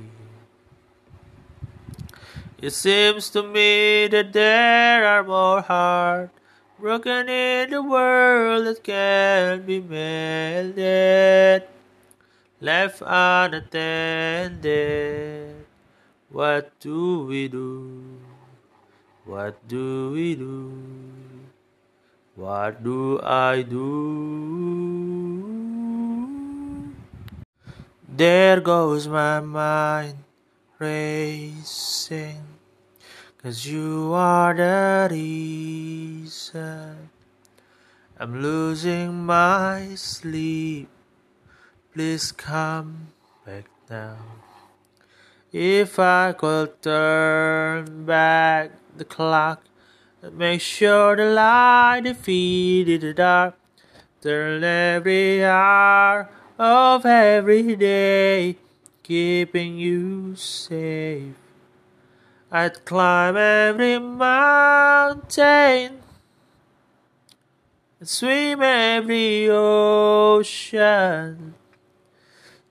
It 2.62 2.70
seems 2.70 3.30
to 3.30 3.42
me 3.42 4.06
that 4.06 4.32
there 4.32 5.04
are 5.04 5.24
more 5.24 5.60
hearts 5.60 6.37
broken 6.78 7.28
in 7.28 7.70
the 7.70 7.82
world 7.82 8.66
that 8.66 8.84
can't 8.84 9.66
be 9.66 9.80
mended, 9.80 11.64
left 12.60 13.02
unattended. 13.04 13.66
What 16.30 16.70
do 16.78 17.24
we 17.26 17.48
do? 17.48 18.20
What 19.24 19.66
do 19.66 20.12
we 20.12 20.36
do? 20.36 20.72
What 22.36 22.84
do 22.84 23.18
I 23.22 23.62
do? 23.62 23.88
There 28.08 28.60
goes 28.60 29.08
my 29.08 29.40
mind 29.40 30.22
racing 30.78 32.57
Cause 33.40 33.66
you 33.66 34.10
are 34.14 34.52
the 34.52 35.06
reason 35.14 37.08
I'm 38.18 38.42
losing 38.42 39.26
my 39.26 39.94
sleep. 39.94 40.88
Please 41.94 42.32
come 42.32 43.14
back 43.46 43.66
now. 43.88 44.18
If 45.52 46.00
I 46.00 46.32
could 46.32 46.82
turn 46.82 48.04
back 48.04 48.72
the 48.96 49.04
clock 49.04 49.62
and 50.20 50.36
make 50.36 50.60
sure 50.60 51.14
the 51.14 51.26
light 51.26 52.00
defeated 52.10 53.02
the 53.02 53.14
dark, 53.14 53.54
turn 54.20 54.64
every 54.64 55.44
hour 55.44 56.28
of 56.58 57.06
every 57.06 57.76
day, 57.76 58.56
keeping 59.04 59.78
you 59.78 60.34
safe. 60.34 61.47
I'd 62.50 62.82
climb 62.86 63.36
every 63.36 63.98
mountain 63.98 66.00
and 68.00 68.08
swim 68.08 68.62
every 68.62 69.50
ocean 69.50 71.52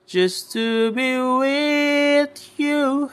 just 0.04 0.50
to 0.54 0.90
be 0.90 1.20
with 1.20 2.58
you 2.58 3.12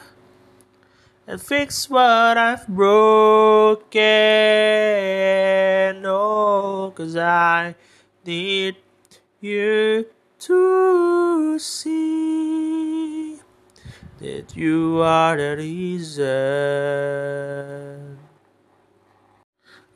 and 1.28 1.39
fix 1.39 1.88
what 1.88 2.36
I've 2.36 2.67
broken. 2.67 3.93
Oh, 6.04 6.91
cause 6.95 7.15
I 7.15 7.75
need 8.25 8.78
you 9.39 10.08
to 10.39 11.60
see 11.60 12.94
that 14.19 14.56
you 14.56 15.01
are 15.01 15.36
the 15.38 15.56
reason. 15.58 16.25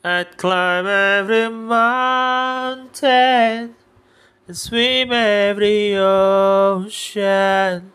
I'd 0.02 0.36
climb 0.36 0.86
every 0.86 1.50
mountain 1.50 3.00
and 4.46 4.56
swim 4.56 5.12
every 5.12 5.94
ocean 5.96 7.92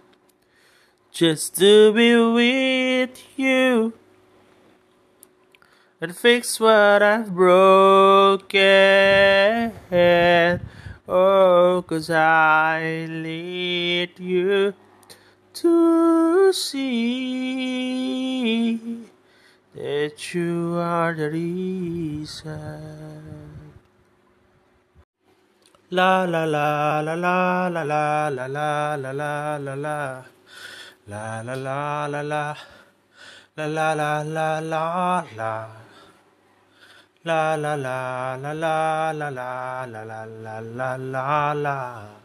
just 1.11 1.55
to 1.55 1.91
be 1.93 2.15
with 2.15 3.23
you 3.37 3.93
and 5.99 6.15
fix 6.15 6.59
what 6.59 7.01
I've 7.01 7.33
broken. 7.33 8.51
Oh, 11.07 11.83
cause 11.87 12.09
I 12.09 13.07
need 13.09 14.19
you 14.19 14.73
to 15.55 16.51
see 16.51 17.07
that 19.73 20.33
you 20.33 20.75
are 20.77 21.13
the 21.13 21.29
reason. 21.31 22.51
La 25.91 26.25
la 26.25 26.43
la 26.43 26.99
la 26.99 27.13
la 27.15 27.47
la 27.47 28.27
la 28.27 28.27
la 28.27 28.95
la 28.95 28.95
la 28.97 29.11
la 29.13 29.57
la 29.57 29.75
la 29.75 30.15
La 31.07 31.41
la 31.41 31.53
la 31.55 32.07
la 32.07 32.21
la 32.21 32.55
La 33.55 33.67
la 33.67 33.93
la 33.93 34.23
la 34.23 34.59
la 34.59 35.23
la 35.37 35.67
La 37.23 37.55
la 37.55 37.75
la 37.75 38.35
la 38.35 38.51
la 38.51 39.11
la 39.13 39.85
la 39.85 39.85
la 39.85 40.25
la 40.25 40.59
la 40.59 40.97
la 40.97 41.53
la 41.53 42.24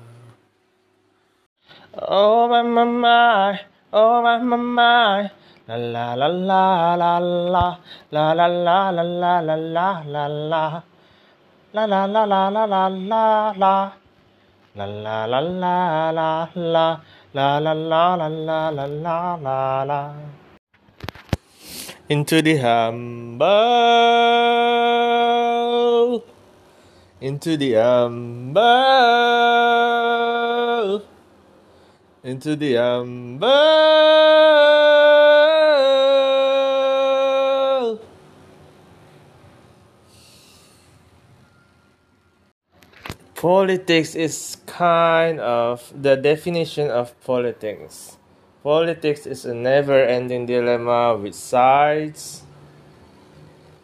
Oh 1.93 2.47
my 2.47 2.63
my 2.63 2.85
my 2.85 3.59
Oh 3.91 4.23
my 4.23 4.37
my 4.39 4.55
my 4.55 5.29
La 5.67 5.75
la 5.75 6.15
la 6.15 6.27
la 6.31 6.95
la 6.95 7.19
la 7.19 7.77
La 8.11 8.31
la 8.31 8.47
la 8.47 8.91
la 8.91 9.03
la 9.03 9.41
la 9.41 9.59
la 9.59 9.99
la 10.07 10.27
la 10.27 10.83
La 11.73 11.85
la 11.85 12.05
la 12.05 12.23
la 12.23 12.47
la 12.47 12.65
la 12.65 12.87
la 12.87 13.51
la 13.51 13.91
La 14.73 14.85
la 14.85 15.25
la 15.25 15.39
la 15.41 16.11
la 16.15 16.47
la 16.55 17.01
La 17.33 17.59
la 17.59 17.73
la 17.75 18.15
la 18.15 18.15
la 18.15 18.71
la 18.71 18.87
la 18.87 19.35
la 19.35 19.83
la 19.83 20.15
Into 22.07 22.41
the 22.41 22.55
humble 22.55 23.43
Into 27.19 27.57
the 27.57 27.73
humble 27.73 28.61
Into 32.23 32.55
the 32.55 32.75
humble 32.75 33.49
Politics 43.33 44.13
is 44.13 44.57
kind 44.67 45.39
of 45.39 45.91
the 45.99 46.15
definition 46.15 46.91
of 46.91 47.19
politics. 47.25 48.17
Politics 48.61 49.25
is 49.25 49.43
a 49.45 49.55
never 49.55 49.97
ending 50.05 50.45
dilemma 50.45 51.17
with 51.17 51.33
sides 51.33 52.43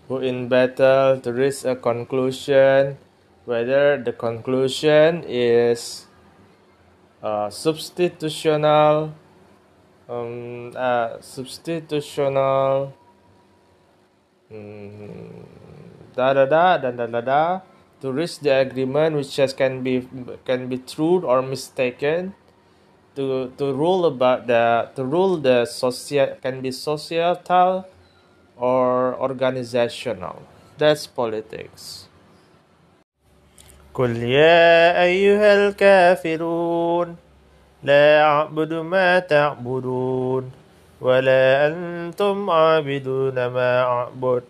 who 0.08 0.20
in 0.20 0.48
battle 0.48 1.20
to 1.22 1.34
reach 1.34 1.66
a 1.66 1.76
conclusion, 1.76 3.00
whether 3.46 3.98
the 3.98 4.14
conclusion 4.14 5.26
is 5.26 6.06
uh, 7.22 7.50
substitutional, 7.50 9.14
um, 10.10 10.72
uh, 10.76 11.18
substitutional, 11.20 12.94
mm, 14.52 15.46
da 16.16 16.34
da 16.34 16.46
da 16.46 16.78
da 16.78 16.92
da 16.92 17.06
da 17.08 17.22
da 17.22 17.62
to 18.02 18.12
reach 18.12 18.40
the 18.40 18.54
agreement 18.54 19.16
which 19.16 19.36
just 19.36 19.58
can 19.58 19.84
be 19.84 20.08
can 20.46 20.68
be 20.70 20.78
true 20.78 21.26
or 21.26 21.42
mistaken 21.42 22.34
to 23.16 23.52
to 23.58 23.74
rule 23.74 24.06
about 24.06 24.46
the 24.48 24.90
to 24.96 25.04
rule 25.04 25.38
the 25.38 25.66
social 25.66 26.38
can 26.42 26.62
be 26.62 26.72
societal 26.72 27.86
or 28.56 29.16
organizational. 29.18 30.42
That's 30.78 31.08
politics 31.08 32.07
قل 33.98 34.24
يا 34.24 35.04
أيها 35.04 35.54
الكافرون 35.54 37.16
لا 37.84 38.22
أعبد 38.22 38.74
ما 38.74 39.20
تعبدون 39.20 40.52
ولا 41.02 41.68
أنتم 41.68 42.50
عابدون 42.50 43.46
ما 43.46 43.82
أعبد 43.82 44.44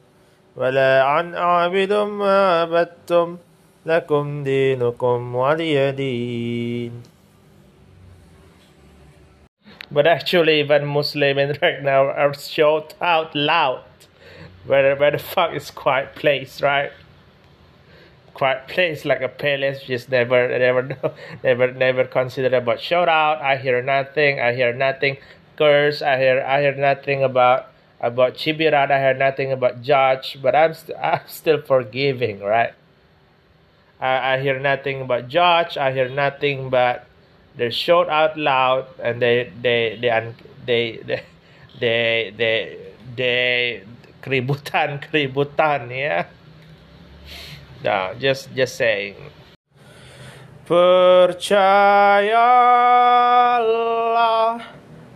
ولا 0.56 1.04
عن 1.04 1.36
أعبد 1.36 1.94
ما 1.94 2.62
عبدتم 2.62 3.38
لكم 3.86 4.44
دينكم 4.44 5.36
ولي 5.36 5.92
دين 5.92 7.04
But 9.90 10.06
actually, 10.06 10.60
even 10.60 10.86
Muslims 10.86 11.62
right 11.62 11.82
now 11.82 12.08
are 12.08 12.34
shout 12.34 12.96
out 13.00 13.34
loud 13.34 13.86
where, 14.66 14.94
where 14.98 15.12
the 15.12 15.18
fuck 15.18 15.54
is 15.54 15.72
quiet 15.72 16.16
place, 16.16 16.62
right? 16.62 16.92
Quiet 18.38 18.68
place 18.70 19.04
like 19.04 19.22
a 19.22 19.30
palace, 19.30 19.82
just 19.82 20.10
never, 20.14 20.48
never, 20.48 20.84
never, 21.44 21.68
never 21.74 22.04
consider 22.06 22.56
about 22.56 22.80
shout 22.80 23.10
out. 23.10 23.42
I 23.42 23.58
hear 23.58 23.82
nothing. 23.82 24.40
I 24.40 24.54
hear 24.54 24.74
nothing. 24.74 25.18
Curse. 25.58 26.04
I 26.04 26.18
hear, 26.20 26.46
I 26.46 26.62
hear 26.62 26.76
nothing 26.76 27.24
about 27.24 27.74
about 28.00 28.36
Chibirat. 28.36 28.92
I 28.92 29.00
hear 29.00 29.18
nothing 29.18 29.52
about 29.52 29.82
Judge. 29.82 30.38
But 30.40 30.54
I'm, 30.56 30.74
st- 30.76 30.98
I'm 31.02 31.26
still 31.26 31.62
forgiving, 31.62 32.40
right? 32.42 32.74
I, 34.00 34.34
I 34.36 34.40
hear 34.40 34.60
nothing 34.60 35.08
but 35.08 35.28
Judge. 35.28 35.78
I 35.78 35.92
hear 35.92 36.08
nothing 36.10 36.70
but 36.70 37.08
they 37.56 37.72
shout 37.72 38.08
out 38.08 38.38
loud 38.38 38.86
and 39.02 39.20
they 39.20 39.52
they 39.62 39.98
they 40.00 40.10
un- 40.12 40.36
they 40.66 41.02
they 41.06 41.24
they 41.80 42.34
they, 42.38 42.78
they 43.16 43.84
keributan 44.22 45.02
keributan 45.02 45.90
ya 45.90 46.30
no 47.84 48.14
just 48.18 48.50
just 48.56 48.76
saying. 48.76 49.16
Percayalah 50.68 51.48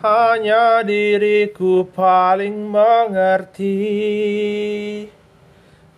hanya 0.01 0.79
diriku 0.81 1.83
paling 1.91 2.71
mengerti 2.71 3.75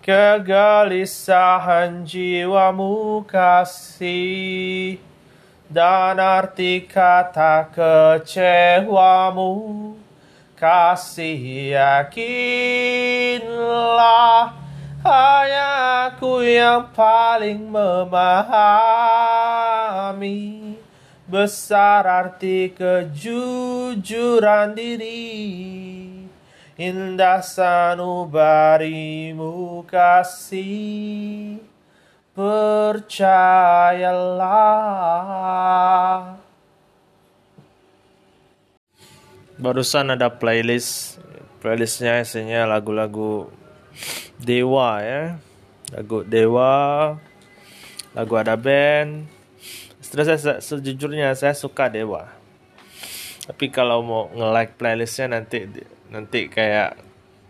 kegelisahan 0.04 2.02
jiwamu 2.04 3.24
kasih 3.30 4.98
dan 5.70 6.20
arti 6.20 6.90
kata 6.90 7.70
kecewamu. 7.72 9.54
Kasih 10.58 11.76
yakinlah 11.76 12.64
hanya 15.04 16.08
aku 16.08 16.48
yang 16.48 16.88
paling 16.96 17.68
memahami 17.68 18.72
besar 21.28 22.08
arti 22.08 22.72
kejujuran 22.72 24.72
diri. 24.72 25.44
Indah 26.80 27.44
sanubarimu 27.46 29.84
kasih 29.86 31.62
percayalah. 32.34 33.22
Barusan 39.54 40.18
ada 40.18 40.34
playlist 40.34 41.22
playlistnya 41.62 42.26
isinya 42.26 42.66
lagu-lagu 42.68 43.48
Dewa 44.42 45.02
ya. 45.04 45.24
Lagu 45.94 46.26
Dewa 46.26 46.74
lagu 48.14 48.34
ada 48.38 48.54
band. 48.54 49.26
Setelah 50.02 50.38
saya 50.38 50.62
sejujurnya 50.62 51.34
saya 51.34 51.58
suka 51.58 51.90
Dewa. 51.90 52.30
Tapi 53.44 53.74
kalau 53.74 54.00
mau 54.06 54.24
nge-like 54.32 54.80
playlistnya 54.80 55.40
nanti 55.40 55.68
nanti 56.14 56.48
kayak 56.48 56.96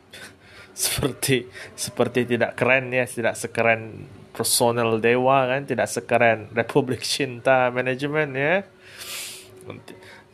seperti 0.74 1.46
seperti 1.78 2.26
tidak 2.26 2.58
keren 2.58 2.90
ya 2.90 3.06
tidak 3.06 3.38
sekeren 3.38 4.10
personel 4.34 4.98
dewa 4.98 5.46
kan 5.46 5.70
tidak 5.70 5.86
sekeren 5.86 6.50
Republik 6.58 7.06
Cinta 7.06 7.70
manajemen 7.70 8.34
ya. 8.34 8.66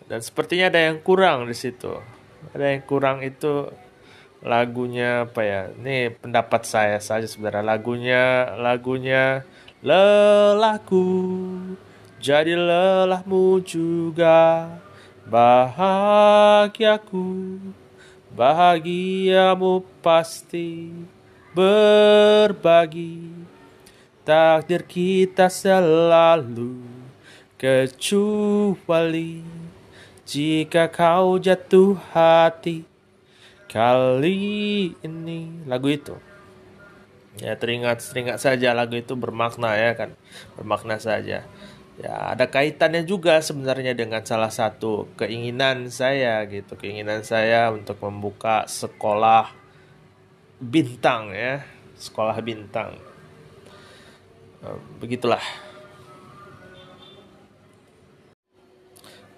Dan 0.09 0.19
sepertinya 0.23 0.73
ada 0.73 0.89
yang 0.89 1.03
kurang 1.03 1.45
di 1.45 1.53
situ. 1.53 1.91
Ada 2.55 2.79
yang 2.79 2.83
kurang 2.87 3.21
itu 3.21 3.69
lagunya 4.43 5.27
apa 5.27 5.41
ya? 5.43 5.61
Ini 5.75 6.15
pendapat 6.19 6.65
saya 6.65 6.99
saja 6.99 7.27
sebenarnya. 7.27 7.63
Lagunya 7.63 8.23
lagunya 8.59 9.43
lelahku 9.83 11.05
jadi 12.19 12.55
lelahmu 12.55 13.63
juga. 13.63 14.67
Bahagiaku 15.29 16.97
Bahagiamu 18.33 19.85
pasti 20.01 20.89
berbagi. 21.53 23.29
Takdir 24.25 24.85
kita 24.85 25.49
selalu 25.49 26.77
kecuali 27.57 29.41
Jika 30.29 30.85
kau 30.93 31.41
jatuh 31.41 31.97
hati 32.13 32.88
kali 33.69 34.91
ini 35.05 35.63
Lagu 35.69 35.87
itu. 35.87 36.17
Ya 37.39 37.55
teringat 37.55 38.03
teringat 38.03 38.41
saja 38.41 38.75
lagu 38.75 38.99
itu 38.99 39.15
bermakna 39.15 39.71
ya 39.79 39.95
kan 39.95 40.11
Bermakna 40.59 40.99
saja. 40.99 41.47
Ya 41.99 42.13
ada 42.31 42.47
kaitannya 42.49 43.07
juga 43.07 43.39
sebenarnya 43.39 43.95
dengan 43.95 44.25
salah 44.25 44.51
satu 44.51 45.07
keinginan 45.15 45.87
saya 45.93 46.43
gitu 46.47 46.75
keinginan 46.75 47.23
saya 47.23 47.71
untuk 47.71 47.99
membuka 48.03 48.67
sekolah 48.67 49.51
bintang 50.59 51.31
ya 51.31 51.63
sekolah 51.99 52.39
bintang. 52.43 52.95
Begitulah 54.99 55.43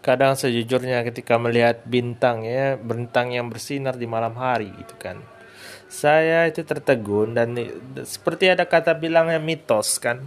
kadang 0.02 0.34
sejujurnya 0.34 1.06
ketika 1.06 1.38
melihat 1.38 1.86
bintang 1.86 2.46
ya 2.46 2.78
bintang 2.78 3.34
yang 3.34 3.50
bersinar 3.54 3.98
di 3.98 4.10
malam 4.10 4.34
hari 4.34 4.74
gitu 4.82 4.98
kan 4.98 5.22
saya 5.92 6.50
itu 6.50 6.66
tertegun 6.66 7.38
dan 7.38 7.54
seperti 8.02 8.50
ada 8.50 8.66
kata 8.66 8.98
bilangnya 8.98 9.38
mitos 9.38 10.02
kan 10.02 10.26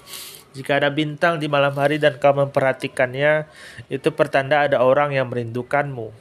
jika 0.55 0.79
ada 0.79 0.87
bintang 0.95 1.43
di 1.43 1.51
malam 1.51 1.75
hari 1.75 1.99
dan 1.99 2.15
kau 2.23 2.31
memperhatikannya, 2.31 3.51
itu 3.91 4.09
pertanda 4.15 4.63
ada 4.63 4.87
orang 4.87 5.11
yang 5.11 5.27
merindukanmu. 5.27 6.15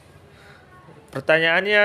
Pertanyaannya, 1.14 1.84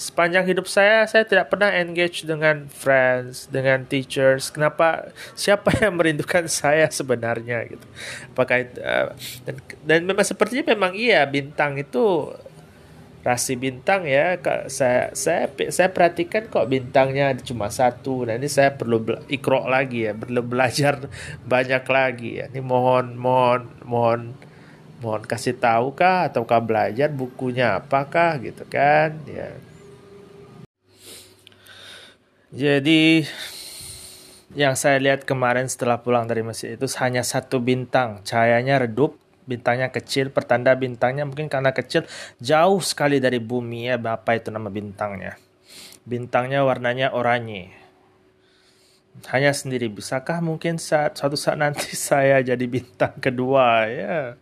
sepanjang 0.00 0.48
hidup 0.48 0.64
saya, 0.64 1.04
saya 1.04 1.28
tidak 1.28 1.52
pernah 1.52 1.68
engage 1.76 2.24
dengan 2.24 2.72
friends, 2.72 3.44
dengan 3.52 3.84
teachers. 3.84 4.48
Kenapa? 4.48 5.12
Siapa 5.36 5.76
yang 5.76 6.00
merindukan 6.00 6.48
saya 6.64 6.88
sebenarnya? 6.88 7.68
Gitu. 7.68 7.86
Apakah 8.32 8.64
uh, 8.80 9.12
dan, 9.44 9.54
dan 9.84 10.00
memang 10.08 10.24
sepertinya 10.24 10.72
memang 10.72 10.96
iya 10.96 11.28
bintang 11.28 11.76
itu 11.76 12.32
rasi 13.20 13.52
bintang 13.52 14.08
ya 14.08 14.40
saya 14.72 15.12
saya 15.12 15.44
saya 15.68 15.92
perhatikan 15.92 16.48
kok 16.48 16.64
bintangnya 16.64 17.36
cuma 17.44 17.68
satu 17.68 18.24
nah 18.24 18.32
ini 18.32 18.48
saya 18.48 18.72
perlu 18.72 19.04
ikro 19.28 19.68
lagi 19.68 20.08
ya 20.08 20.16
perlu 20.16 20.40
belajar 20.40 21.04
banyak 21.52 21.84
lagi 21.84 22.40
ya 22.40 22.48
ini 22.48 22.64
mohon 22.64 23.20
mohon 23.20 23.68
mohon 23.84 24.32
mohon 25.04 25.20
kasih 25.20 25.52
tahu 25.52 25.92
kah 25.92 26.32
ataukah 26.32 26.64
belajar 26.64 27.12
bukunya 27.12 27.76
apakah 27.76 28.40
gitu 28.40 28.64
kan 28.64 29.12
ya 29.28 29.52
jadi 32.50 33.24
yang 34.58 34.74
saya 34.74 34.98
lihat 34.98 35.22
kemarin 35.22 35.70
setelah 35.70 36.02
pulang 36.02 36.26
dari 36.26 36.42
masjid 36.42 36.74
itu 36.74 36.86
hanya 36.98 37.22
satu 37.22 37.62
bintang 37.62 38.18
cahayanya 38.26 38.82
redup 38.82 39.14
bintangnya 39.50 39.90
kecil, 39.90 40.30
pertanda 40.30 40.70
bintangnya 40.78 41.26
mungkin 41.26 41.50
karena 41.50 41.74
kecil 41.74 42.06
jauh 42.38 42.78
sekali 42.78 43.18
dari 43.18 43.42
bumi 43.42 43.90
ya, 43.90 43.98
apa 43.98 44.38
itu 44.38 44.54
nama 44.54 44.70
bintangnya. 44.70 45.34
Bintangnya 46.06 46.62
warnanya 46.62 47.10
oranye. 47.10 47.74
Hanya 49.26 49.50
sendiri, 49.50 49.90
bisakah 49.90 50.38
mungkin 50.38 50.78
saat 50.78 51.18
suatu 51.18 51.34
saat 51.34 51.58
nanti 51.58 51.90
saya 51.98 52.38
jadi 52.46 52.62
bintang 52.70 53.18
kedua 53.18 53.90
ya? 53.90 54.38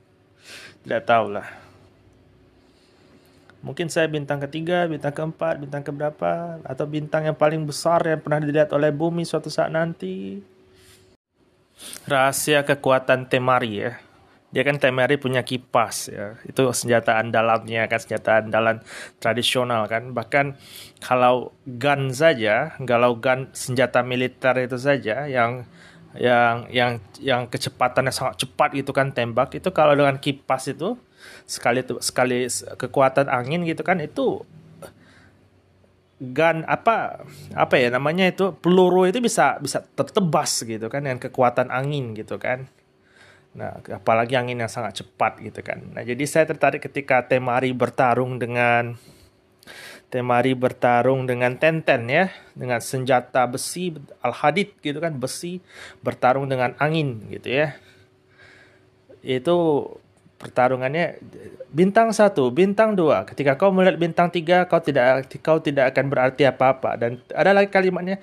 Tidak 0.84 1.02
tahulah. 1.08 1.48
Mungkin 3.58 3.90
saya 3.90 4.06
bintang 4.06 4.38
ketiga, 4.46 4.86
bintang 4.86 5.10
keempat, 5.10 5.58
bintang 5.58 5.82
keberapa, 5.82 6.62
atau 6.62 6.84
bintang 6.86 7.26
yang 7.26 7.34
paling 7.34 7.66
besar 7.66 7.98
yang 8.06 8.22
pernah 8.22 8.38
dilihat 8.38 8.70
oleh 8.70 8.94
bumi 8.94 9.26
suatu 9.26 9.50
saat 9.50 9.74
nanti. 9.74 10.38
Rahasia 12.06 12.62
kekuatan 12.62 13.26
Temari 13.26 13.82
ya. 13.82 13.98
Dia 14.48 14.62
kan 14.64 14.78
Temeri 14.80 15.18
punya 15.18 15.42
kipas 15.42 16.08
ya. 16.08 16.38
Itu 16.46 16.70
senjata 16.70 17.18
andalannya 17.18 17.84
kan 17.90 18.00
senjata 18.00 18.46
andalan 18.46 18.78
tradisional 19.18 19.90
kan. 19.90 20.14
Bahkan 20.14 20.54
kalau 21.02 21.50
gun 21.66 22.14
saja 22.14 22.78
kalau 22.86 23.18
gun 23.18 23.50
senjata 23.52 24.06
militer 24.06 24.54
itu 24.62 24.78
saja 24.78 25.26
yang 25.26 25.66
yang 26.16 26.64
yang 26.72 26.92
yang 27.20 27.42
kecepatannya 27.46 28.10
sangat 28.14 28.40
cepat 28.46 28.72
gitu 28.72 28.96
kan 28.96 29.12
tembak 29.12 29.52
itu 29.52 29.68
kalau 29.70 29.92
dengan 29.92 30.16
kipas 30.16 30.72
itu 30.72 30.96
sekali 31.48 31.84
sekali 32.00 32.48
kekuatan 32.76 33.26
angin 33.30 33.64
gitu 33.64 33.80
kan 33.82 34.00
itu 34.00 34.42
gun 36.18 36.66
apa 36.66 37.22
apa 37.54 37.74
ya 37.78 37.94
namanya 37.94 38.26
itu 38.26 38.50
peluru 38.58 39.06
itu 39.06 39.22
bisa 39.22 39.56
bisa 39.62 39.86
tertebas 39.94 40.66
gitu 40.66 40.90
kan 40.90 41.06
dengan 41.06 41.22
kekuatan 41.22 41.70
angin 41.70 42.12
gitu 42.18 42.36
kan 42.42 42.66
Nah, 43.58 43.80
apalagi 43.90 44.36
angin 44.36 44.62
yang 44.62 44.70
sangat 44.70 45.02
cepat 45.02 45.42
gitu 45.42 45.64
kan. 45.66 45.80
Nah, 45.90 46.06
jadi 46.06 46.20
saya 46.28 46.44
tertarik 46.46 46.78
ketika 46.78 47.26
Temari 47.26 47.74
bertarung 47.74 48.36
dengan 48.38 48.94
Temari 50.08 50.54
bertarung 50.56 51.26
dengan 51.28 51.58
Tenten 51.58 52.08
ya, 52.08 52.32
dengan 52.54 52.80
senjata 52.80 53.44
besi 53.50 53.92
al-hadid 54.24 54.78
gitu 54.80 55.02
kan, 55.02 55.18
besi 55.18 55.60
bertarung 56.00 56.48
dengan 56.48 56.78
angin 56.78 57.28
gitu 57.28 57.48
ya. 57.50 57.76
Itu 59.20 59.56
pertarungannya 60.38 61.18
bintang 61.68 62.14
satu, 62.14 62.48
bintang 62.54 62.94
dua. 62.94 63.26
Ketika 63.26 63.58
kau 63.58 63.74
melihat 63.74 63.98
bintang 63.98 64.30
tiga, 64.30 64.64
kau 64.70 64.78
tidak 64.78 65.26
kau 65.42 65.58
tidak 65.58 65.92
akan 65.92 66.04
berarti 66.06 66.46
apa-apa. 66.46 66.94
Dan 66.94 67.18
ada 67.34 67.50
lagi 67.50 67.68
kalimatnya, 67.68 68.22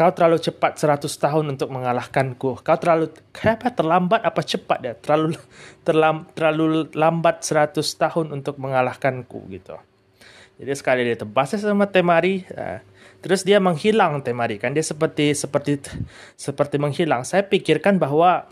Kau 0.00 0.08
terlalu 0.16 0.40
cepat 0.40 0.80
100 0.80 1.12
tahun 1.12 1.44
untuk 1.52 1.68
mengalahkanku. 1.68 2.64
Kau 2.64 2.78
terlalu 2.80 3.12
apa 3.44 3.68
terlambat 3.68 4.24
apa 4.24 4.40
cepat 4.40 4.78
ya? 4.80 4.94
Terlalu 4.96 5.36
terlam, 5.84 6.24
terlalu 6.32 6.88
lambat 6.96 7.44
100 7.44 7.84
tahun 7.84 8.32
untuk 8.32 8.56
mengalahkanku 8.56 9.44
gitu. 9.52 9.76
Jadi 10.56 10.72
sekali 10.72 11.00
dia 11.04 11.20
tebasnya 11.20 11.60
sama 11.60 11.84
Temari, 11.84 12.48
uh, 12.56 12.80
terus 13.20 13.44
dia 13.44 13.60
menghilang 13.60 14.24
Temari 14.24 14.56
kan 14.56 14.72
dia 14.72 14.80
seperti 14.80 15.36
seperti 15.36 15.84
seperti 16.32 16.80
menghilang. 16.80 17.20
Saya 17.28 17.44
pikirkan 17.44 18.00
bahwa 18.00 18.48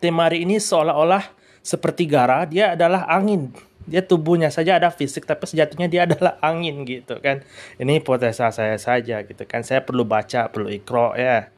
Temari 0.00 0.40
ini 0.40 0.56
seolah-olah 0.56 1.41
seperti 1.62 2.10
Gara, 2.10 2.42
dia 2.44 2.74
adalah 2.74 3.06
angin. 3.06 3.54
dia 3.82 3.98
tubuhnya 3.98 4.46
saja 4.46 4.78
ada 4.78 4.94
fisik 4.94 5.26
tapi 5.26 5.42
sejatinya 5.42 5.90
dia 5.90 6.06
adalah 6.06 6.38
angin 6.38 6.86
gitu 6.86 7.18
kan. 7.18 7.42
Ini 7.82 7.98
hipotesa 7.98 8.50
saya 8.54 8.78
saja 8.78 9.26
gitu 9.26 9.42
kan. 9.42 9.66
Saya 9.66 9.82
perlu 9.82 10.06
baca 10.06 10.46
perlu 10.50 10.70
ikro 10.70 11.18
ya. 11.18 11.50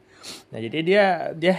Nah 0.49 0.57
jadi 0.57 0.79
dia 0.81 1.05
dia 1.37 1.53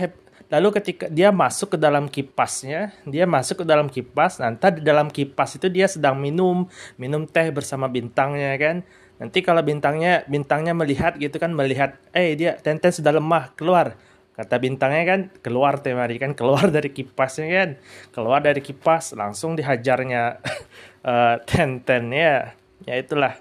lalu 0.50 0.68
ketika 0.78 1.06
dia 1.10 1.30
masuk 1.30 1.74
ke 1.74 1.78
dalam 1.78 2.10
kipasnya 2.10 2.94
dia 3.06 3.30
masuk 3.30 3.62
ke 3.62 3.64
dalam 3.66 3.86
kipas. 3.86 4.42
Nanti 4.42 4.82
di 4.82 4.82
dalam 4.82 5.06
kipas 5.06 5.54
itu 5.54 5.70
dia 5.70 5.86
sedang 5.86 6.18
minum 6.18 6.66
minum 6.98 7.30
teh 7.30 7.46
bersama 7.54 7.86
bintangnya 7.86 8.50
kan. 8.58 8.82
Nanti 9.16 9.40
kalau 9.40 9.62
bintangnya 9.62 10.26
bintangnya 10.28 10.74
melihat 10.76 11.16
gitu 11.16 11.38
kan 11.38 11.54
melihat 11.54 11.96
eh 12.12 12.34
dia 12.34 12.58
tenten 12.58 12.90
sudah 12.90 13.16
lemah 13.16 13.54
keluar 13.54 13.96
kata 14.36 14.60
bintangnya 14.60 15.04
kan 15.08 15.20
keluar 15.40 15.80
temari 15.80 16.20
kan 16.20 16.36
keluar 16.36 16.68
dari 16.76 16.92
kipasnya 16.92 17.48
kan. 17.48 17.70
Keluar 18.12 18.44
dari 18.44 18.60
kipas 18.60 19.16
langsung 19.16 19.56
dihajarnya 19.56 20.38
uh, 21.10 21.36
tenten 21.48 22.12
ya 22.12 22.52
ya 22.84 22.94
itulah. 23.00 23.40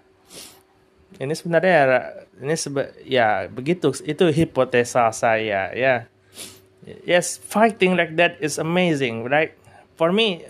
Ini 1.16 1.32
sebenarnya 1.32 1.76
ini 2.40 2.56
sebe 2.56 2.96
ya 3.04 3.52
begitu. 3.52 3.92
Itu 4.04 4.32
hipotesa 4.32 5.12
saya 5.12 5.72
ya. 5.76 6.08
Yes 7.04 7.42
fighting 7.42 8.00
like 8.00 8.16
that 8.16 8.40
is 8.40 8.56
amazing 8.56 9.28
right? 9.28 9.52
For 10.00 10.16
me 10.16 10.48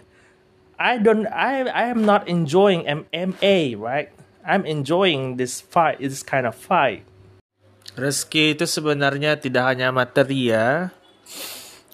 I 0.76 1.00
don't 1.00 1.26
I 1.32 1.66
I 1.66 1.88
am 1.90 2.04
not 2.04 2.28
enjoying 2.28 2.86
MMA 2.86 3.80
right? 3.80 4.12
I'm 4.46 4.68
enjoying 4.68 5.42
this 5.42 5.64
fight 5.64 6.04
this 6.04 6.22
kind 6.22 6.46
of 6.46 6.54
fight 6.54 7.08
Rezeki 7.94 8.58
itu 8.58 8.66
sebenarnya 8.66 9.38
tidak 9.38 9.70
hanya 9.70 9.94
materi 9.94 10.50
ya. 10.50 10.90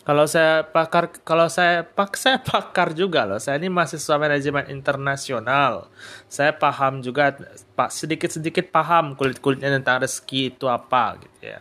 Kalau 0.02 0.26
saya 0.26 0.66
pakar, 0.66 1.14
kalau 1.22 1.46
saya 1.46 1.86
pak 1.86 2.18
saya 2.18 2.42
pakar 2.42 2.96
juga 2.96 3.28
loh. 3.28 3.38
Saya 3.38 3.62
ini 3.62 3.70
mahasiswa 3.70 4.16
manajemen 4.18 4.66
internasional. 4.72 5.92
Saya 6.26 6.56
paham 6.56 7.04
juga, 7.06 7.38
pak 7.76 7.92
sedikit 7.94 8.32
sedikit 8.32 8.72
paham 8.72 9.14
kulit 9.14 9.38
kulitnya 9.44 9.70
tentang 9.70 10.02
rezeki 10.02 10.58
itu 10.58 10.66
apa 10.66 11.22
gitu 11.22 11.40
ya. 11.44 11.60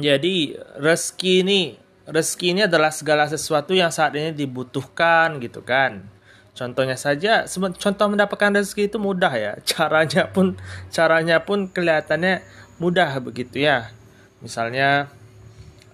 Jadi 0.00 0.56
rezeki 0.80 1.32
ini 1.44 1.60
rezeki 2.08 2.46
ini 2.56 2.60
adalah 2.64 2.88
segala 2.88 3.28
sesuatu 3.28 3.76
yang 3.76 3.92
saat 3.92 4.16
ini 4.16 4.32
dibutuhkan 4.32 5.36
gitu 5.44 5.60
kan 5.60 6.08
Contohnya 6.50 6.98
saja, 6.98 7.46
contoh 7.50 8.06
mendapatkan 8.10 8.52
rezeki 8.52 8.90
itu 8.90 8.98
mudah 8.98 9.32
ya. 9.32 9.52
Caranya 9.70 10.28
pun 10.28 10.58
caranya 10.90 11.42
pun 11.42 11.70
kelihatannya 11.70 12.44
mudah 12.82 13.16
begitu 13.22 13.64
ya. 13.64 13.94
Misalnya 14.42 15.12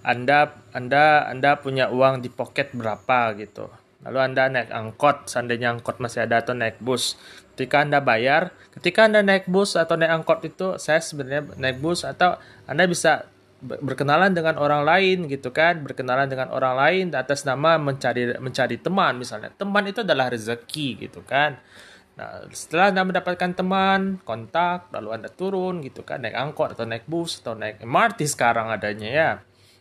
Anda 0.07 0.55
Anda 0.71 1.27
Anda 1.27 1.59
punya 1.59 1.91
uang 1.91 2.23
di 2.23 2.31
pocket 2.31 2.73
berapa 2.73 3.35
gitu. 3.39 3.69
Lalu 4.07 4.19
Anda 4.23 4.47
naik 4.47 4.71
angkot, 4.71 5.27
seandainya 5.27 5.75
angkot 5.75 5.99
masih 5.99 6.31
ada 6.31 6.39
atau 6.39 6.55
naik 6.55 6.79
bus. 6.79 7.19
Ketika 7.59 7.83
Anda 7.83 7.99
bayar, 7.99 8.55
ketika 8.79 9.11
Anda 9.11 9.27
naik 9.27 9.51
bus 9.51 9.75
atau 9.75 9.99
naik 9.99 10.23
angkot 10.23 10.47
itu, 10.47 10.79
saya 10.79 11.03
sebenarnya 11.03 11.59
naik 11.59 11.83
bus 11.83 12.07
atau 12.07 12.39
Anda 12.71 12.87
bisa 12.87 13.27
berkenalan 13.67 14.31
dengan 14.31 14.57
orang 14.63 14.87
lain 14.87 15.27
gitu 15.27 15.51
kan 15.51 15.83
berkenalan 15.83 16.31
dengan 16.31 16.49
orang 16.55 16.75
lain 16.79 17.05
atas 17.13 17.43
nama 17.43 17.75
mencari 17.77 18.39
mencari 18.39 18.79
teman 18.79 19.19
misalnya. 19.19 19.51
Teman 19.51 19.85
itu 19.91 20.07
adalah 20.07 20.31
rezeki 20.31 21.11
gitu 21.11 21.27
kan. 21.27 21.59
Nah 22.17 22.47
setelah 22.55 22.95
anda 22.95 23.03
mendapatkan 23.03 23.53
teman 23.53 24.23
kontak 24.23 24.89
lalu 24.95 25.19
anda 25.19 25.29
turun 25.29 25.83
gitu 25.83 26.07
kan 26.07 26.23
naik 26.23 26.39
angkot 26.39 26.79
atau 26.79 26.87
naik 26.89 27.05
bus 27.05 27.43
atau 27.43 27.59
naik 27.59 27.83
MRT 27.83 28.25
sekarang 28.31 28.71
adanya 28.71 29.09
ya. 29.11 29.31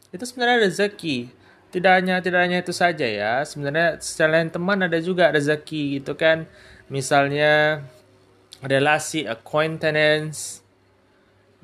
Itu 0.09 0.25
sebenarnya 0.25 0.65
rezeki. 0.65 1.45
Tidak 1.69 1.91
hanya 1.91 2.23
tidak 2.25 2.41
hanya 2.49 2.57
itu 2.65 2.73
saja 2.73 3.05
ya. 3.05 3.45
Sebenarnya 3.45 4.01
selain 4.01 4.49
teman 4.49 4.81
ada 4.81 4.97
juga 4.97 5.29
rezeki 5.29 6.01
gitu 6.01 6.17
kan. 6.17 6.49
Misalnya 6.89 7.85
relasi 8.65 9.29
acquaintance 9.29 10.64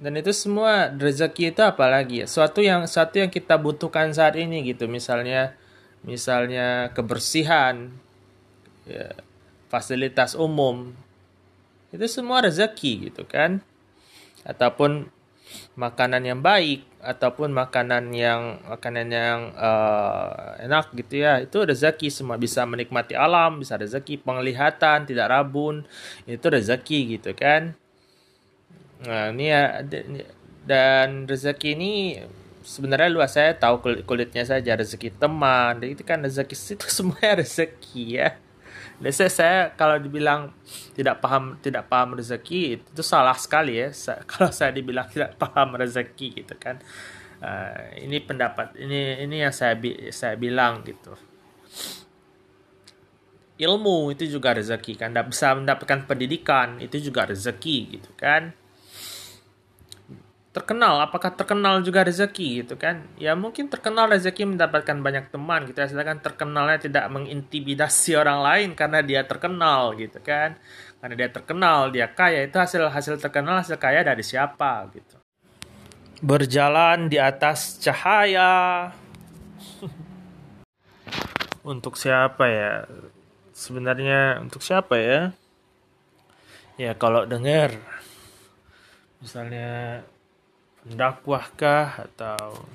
dan 0.02 0.18
itu 0.18 0.34
semua 0.34 0.90
rezeki 0.90 1.54
itu 1.54 1.62
apalagi 1.62 2.26
ya? 2.26 2.28
Suatu 2.28 2.66
yang 2.66 2.90
satu 2.90 3.22
yang 3.22 3.30
kita 3.30 3.62
butuhkan 3.62 4.10
saat 4.18 4.34
ini 4.34 4.66
gitu. 4.66 4.90
Misalnya 4.90 5.54
misalnya 6.02 6.90
kebersihan 6.98 7.94
ya, 8.90 9.14
fasilitas 9.70 10.34
umum. 10.34 10.98
Itu 11.94 12.02
semua 12.10 12.42
rezeki 12.42 13.14
gitu 13.14 13.30
kan? 13.30 13.62
Ataupun 14.42 15.14
makanan 15.78 16.26
yang 16.26 16.42
baik 16.42 16.82
ataupun 17.06 17.54
makanan 17.54 18.10
yang 18.18 18.58
makanan 18.66 19.06
yang 19.14 19.54
uh, 19.54 20.58
enak 20.66 20.98
gitu 20.98 21.22
ya. 21.22 21.46
Itu 21.46 21.62
rezeki 21.62 22.10
semua. 22.10 22.42
Bisa 22.42 22.66
menikmati 22.66 23.14
alam 23.14 23.62
bisa 23.62 23.78
rezeki 23.78 24.26
penglihatan 24.26 25.06
tidak 25.06 25.30
rabun. 25.30 25.86
Itu 26.26 26.50
rezeki 26.50 27.22
gitu 27.22 27.38
kan 27.38 27.78
Nah, 29.02 29.34
ini 29.34 29.50
ya 29.50 29.82
dan 30.62 31.26
rezeki 31.26 31.74
ini 31.74 31.92
sebenarnya 32.62 33.10
luas. 33.10 33.34
Saya 33.34 33.58
tahu 33.58 33.82
kulit 33.82 34.06
kulitnya 34.06 34.46
saja 34.46 34.78
rezeki 34.78 35.18
teman. 35.18 35.82
Dan 35.82 35.98
itu 35.98 36.06
kan 36.06 36.22
rezeki 36.22 36.56
itu 36.78 36.86
semuanya 36.90 37.42
rezeki 37.42 38.04
ya. 38.22 38.30
Dan 39.02 39.10
saya, 39.10 39.32
saya 39.34 39.58
kalau 39.74 39.98
dibilang 39.98 40.54
tidak 40.94 41.26
paham 41.26 41.58
tidak 41.58 41.90
paham 41.90 42.14
rezeki 42.14 42.78
itu, 42.78 43.02
salah 43.02 43.34
sekali 43.34 43.82
ya. 43.82 43.90
Saya, 43.90 44.22
kalau 44.32 44.54
saya 44.54 44.70
dibilang 44.70 45.10
tidak 45.10 45.38
paham 45.42 45.78
rezeki 45.78 46.46
gitu 46.46 46.54
kan. 46.62 46.78
Uh, 47.42 47.98
ini 47.98 48.22
pendapat 48.22 48.78
ini 48.78 49.26
ini 49.26 49.42
yang 49.42 49.50
saya 49.50 49.74
saya 50.14 50.38
bilang 50.38 50.86
gitu. 50.86 51.18
Ilmu 53.58 54.14
itu 54.14 54.30
juga 54.30 54.54
rezeki 54.54 54.94
kan. 54.94 55.10
Bisa 55.26 55.58
mendapatkan 55.58 56.06
pendidikan 56.06 56.78
itu 56.78 57.02
juga 57.02 57.26
rezeki 57.26 57.98
gitu 57.98 58.14
kan 58.14 58.61
terkenal? 60.52 61.00
Apakah 61.00 61.32
terkenal 61.32 61.80
juga 61.80 62.04
rezeki 62.04 62.64
gitu 62.64 62.76
kan? 62.76 63.08
Ya 63.16 63.34
mungkin 63.40 63.72
terkenal 63.72 64.12
rezeki 64.12 64.56
mendapatkan 64.56 65.00
banyak 65.00 65.32
teman 65.32 65.68
gitu 65.72 65.80
ya. 65.80 65.88
Sedangkan 65.88 66.20
terkenalnya 66.20 66.78
tidak 66.78 67.06
mengintimidasi 67.08 68.16
orang 68.22 68.40
lain 68.44 68.70
karena 68.76 69.00
dia 69.00 69.24
terkenal 69.24 69.96
gitu 69.96 70.20
kan? 70.20 70.60
Karena 71.00 71.16
dia 71.18 71.30
terkenal 71.34 71.90
dia 71.90 72.08
kaya 72.12 72.46
itu 72.46 72.60
hasil 72.60 72.92
hasil 72.92 73.16
terkenal 73.18 73.64
hasil 73.64 73.80
kaya 73.80 74.04
dari 74.04 74.22
siapa 74.22 74.92
gitu. 74.94 75.16
Berjalan 76.22 77.10
di 77.10 77.18
atas 77.18 77.82
cahaya. 77.82 78.92
Untuk 81.66 81.98
siapa 81.98 82.46
ya? 82.46 82.86
Sebenarnya 83.52 84.42
untuk 84.42 84.66
siapa 84.66 84.98
ya? 84.98 85.38
Ya 86.82 86.98
kalau 86.98 87.30
dengar 87.30 87.78
misalnya 89.22 90.02
pendakwahkah 90.86 92.10
atau 92.10 92.66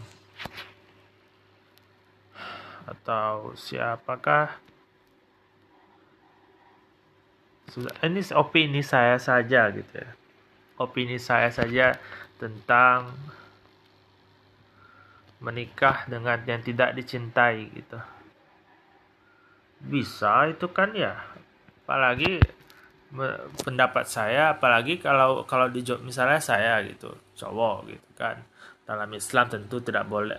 atau 2.87 3.53
siapakah? 3.59 4.63
Ini 7.77 8.23
opini 8.33 8.81
saya 8.81 9.19
saja 9.19 9.69
gitu 9.75 9.91
ya. 9.91 10.11
Opini 10.79 11.19
saya 11.19 11.51
saja 11.51 11.99
tentang 12.39 13.13
menikah 15.43 16.09
dengan 16.09 16.41
yang 16.47 16.63
tidak 16.65 16.97
dicintai 16.97 17.69
gitu. 17.75 17.99
Bisa 19.83 20.49
itu 20.49 20.71
kan 20.73 20.97
ya. 20.97 21.21
Apalagi 21.85 22.41
pendapat 23.63 24.05
saya 24.11 24.59
apalagi 24.59 24.99
kalau 24.99 25.47
kalau 25.47 25.71
di 25.71 25.81
misalnya 26.03 26.43
saya 26.43 26.83
gitu 26.85 27.13
cowok 27.39 27.77
gitu 27.91 28.11
kan. 28.19 28.41
Dalam 28.87 29.11
Islam 29.19 29.51
tentu 29.51 29.83
tidak 29.83 30.07
boleh. 30.07 30.39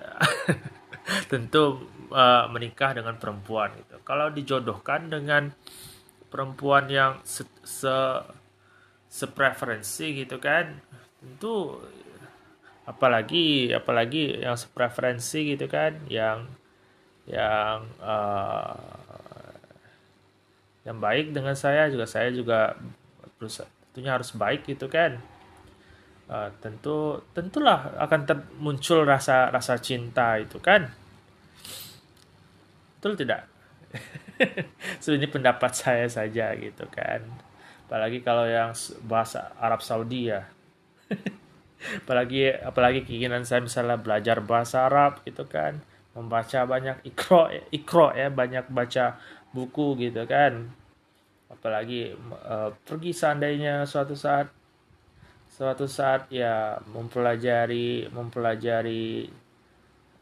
Tentu 1.32 1.88
uh, 2.12 2.48
menikah 2.52 2.96
dengan 2.96 3.16
perempuan 3.20 3.76
gitu. 3.76 4.00
Kalau 4.08 4.32
dijodohkan 4.32 5.12
dengan 5.12 5.52
perempuan 6.32 6.88
yang 6.92 7.20
se, 7.24 7.48
se 7.64 7.96
sepreferensi 9.08 10.12
gitu 10.24 10.36
kan 10.38 10.84
tentu 11.24 11.80
apalagi 12.88 13.72
apalagi 13.72 14.44
yang 14.44 14.60
sepreferensi 14.60 15.56
gitu 15.56 15.66
kan 15.68 15.96
yang 16.12 16.48
yang 17.28 17.88
uh, 18.00 18.76
yang 20.88 21.04
baik 21.04 21.36
dengan 21.36 21.52
saya 21.52 21.92
juga 21.92 22.08
saya 22.08 22.32
juga 22.32 22.80
tentunya 23.92 24.16
harus 24.16 24.32
baik 24.32 24.64
gitu 24.64 24.88
kan. 24.88 25.20
Uh, 26.28 26.52
tentu 26.64 27.24
tentulah 27.32 27.92
akan 28.00 28.22
ter, 28.24 28.38
muncul 28.60 29.04
rasa 29.04 29.52
rasa 29.52 29.76
cinta 29.84 30.40
itu 30.40 30.64
kan. 30.64 30.88
Betul 32.98 33.20
tidak? 33.20 33.44
So 35.02 35.18
pendapat 35.18 35.74
saya 35.74 36.06
saja 36.08 36.54
gitu 36.56 36.86
kan. 36.88 37.26
Apalagi 37.90 38.22
kalau 38.22 38.46
yang 38.46 38.72
bahasa 39.10 39.52
Arab 39.58 39.82
Saudi 39.82 40.30
ya. 40.30 40.46
Apalagi 42.06 42.54
apalagi 42.54 43.02
keinginan 43.02 43.50
saya 43.50 43.66
misalnya 43.66 43.98
belajar 43.98 44.38
bahasa 44.46 44.86
Arab 44.86 45.26
gitu 45.26 45.42
kan. 45.50 45.82
Membaca 46.14 46.70
banyak 46.70 47.02
ikro 47.02 47.50
ikro 47.74 48.14
ya 48.14 48.30
banyak 48.30 48.70
baca 48.70 49.18
buku 49.58 49.98
gitu 50.06 50.22
kan 50.30 50.70
apalagi 51.48 52.12
uh, 52.44 52.72
pergi 52.84 53.12
seandainya 53.16 53.88
suatu 53.88 54.14
saat 54.14 54.52
suatu 55.48 55.88
saat 55.90 56.30
ya 56.30 56.78
mempelajari 56.92 58.12
mempelajari 58.12 59.26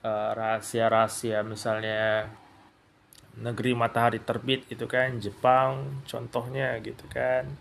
uh, 0.05 0.31
rahasia-rahasia 0.37 1.41
misalnya 1.41 2.29
negeri 3.35 3.75
matahari 3.75 4.23
terbit 4.23 4.63
itu 4.71 4.87
kan 4.87 5.19
Jepang 5.19 6.03
contohnya 6.07 6.79
gitu 6.79 7.03
kan. 7.11 7.51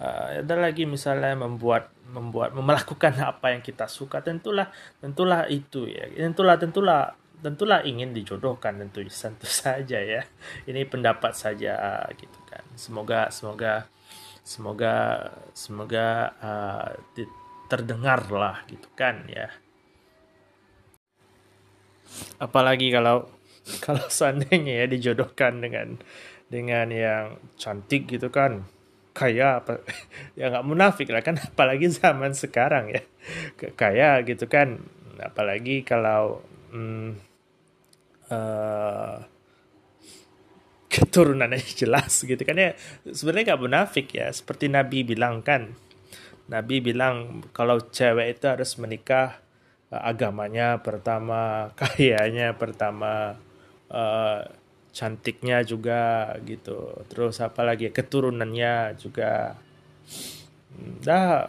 Uh, 0.00 0.42
ada 0.42 0.56
lagi 0.58 0.82
misalnya 0.88 1.36
membuat 1.38 1.94
membuat 2.10 2.56
melakukan 2.58 3.14
apa 3.22 3.54
yang 3.54 3.62
kita 3.62 3.86
suka 3.86 4.18
tentulah 4.24 4.72
tentulah 4.98 5.46
itu 5.46 5.86
ya. 5.86 6.10
Tentulah 6.10 6.58
tentulah 6.58 7.14
tentulah 7.42 7.82
ingin 7.82 8.14
dijodohkan 8.14 8.78
tentu 8.78 9.02
tentu 9.10 9.48
saja 9.50 9.98
ya. 9.98 10.22
Ini 10.64 10.86
pendapat 10.86 11.34
saja 11.34 12.06
gitu 12.14 12.38
kan. 12.46 12.62
Semoga 12.78 13.28
semoga 13.34 13.90
semoga 14.42 14.94
semoga 15.52 16.06
uh, 16.38 16.88
terdengar 17.66 18.30
lah 18.30 18.62
gitu 18.70 18.86
kan 18.94 19.26
ya. 19.26 19.50
Apalagi 22.38 22.94
kalau 22.94 23.26
kalau 23.84 24.06
seandainya 24.06 24.84
ya 24.84 24.86
dijodohkan 24.86 25.58
dengan 25.62 25.98
dengan 26.46 26.88
yang 26.94 27.42
cantik 27.58 28.06
gitu 28.06 28.30
kan. 28.30 28.66
Kaya 29.12 29.60
apa 29.60 29.84
ya 30.38 30.48
nggak 30.48 30.64
munafik 30.64 31.12
lah 31.12 31.20
kan 31.20 31.36
apalagi 31.36 31.90
zaman 31.90 32.32
sekarang 32.32 32.94
ya. 32.94 33.02
Kaya 33.74 34.22
gitu 34.22 34.46
kan. 34.46 34.82
Apalagi 35.22 35.86
kalau 35.86 36.42
hmm, 36.74 37.31
uh, 38.32 39.20
keturunannya 40.92 41.60
jelas 41.80 42.24
gitu 42.24 42.40
kan 42.44 42.56
ya. 42.56 42.72
Sebenarnya 43.08 43.52
nggak 43.52 43.62
munafik 43.62 44.06
ya 44.12 44.28
seperti 44.32 44.72
Nabi 44.72 45.04
bilang 45.04 45.44
kan. 45.44 45.72
Nabi 46.52 46.84
bilang 46.84 47.44
kalau 47.56 47.80
cewek 47.80 48.36
itu 48.36 48.44
harus 48.48 48.76
menikah 48.76 49.40
agamanya 49.92 50.80
pertama 50.80 51.68
kayanya 51.80 52.56
pertama 52.56 53.40
uh, 53.88 54.40
cantiknya 54.92 55.64
juga 55.64 56.36
gitu. 56.44 57.04
Terus 57.08 57.40
apalagi 57.40 57.88
keturunannya 57.88 59.00
juga. 59.00 59.56
Dah 61.04 61.48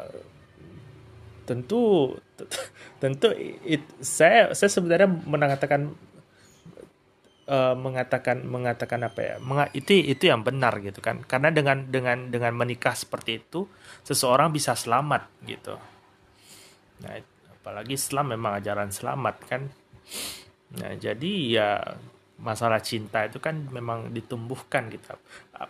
tentu 1.43 2.15
tentu 3.03 3.27
it, 3.67 3.83
saya 3.99 4.55
saya 4.55 4.71
sebenarnya 4.71 5.11
mengatakan 5.27 5.91
uh, 7.47 7.75
mengatakan 7.75 8.43
mengatakan 8.43 9.03
apa 9.07 9.19
ya 9.19 9.35
menga, 9.39 9.67
itu 9.75 9.95
itu 9.95 10.29
yang 10.29 10.43
benar 10.43 10.79
gitu 10.79 10.99
kan. 10.99 11.23
Karena 11.23 11.49
dengan 11.51 11.87
dengan 11.87 12.29
dengan 12.31 12.53
menikah 12.55 12.95
seperti 12.95 13.43
itu 13.43 13.67
seseorang 14.03 14.51
bisa 14.51 14.75
selamat 14.75 15.27
gitu. 15.47 15.75
Nah 17.03 17.19
apalagi 17.63 17.95
Islam 17.95 18.35
memang 18.35 18.59
ajaran 18.59 18.91
selamat 18.91 19.35
kan. 19.47 19.61
Nah 20.79 20.91
jadi 20.99 21.31
ya 21.47 21.69
masalah 22.43 22.83
cinta 22.83 23.23
itu 23.23 23.39
kan 23.39 23.55
memang 23.71 24.11
ditumbuhkan 24.11 24.91
gitu. 24.91 25.15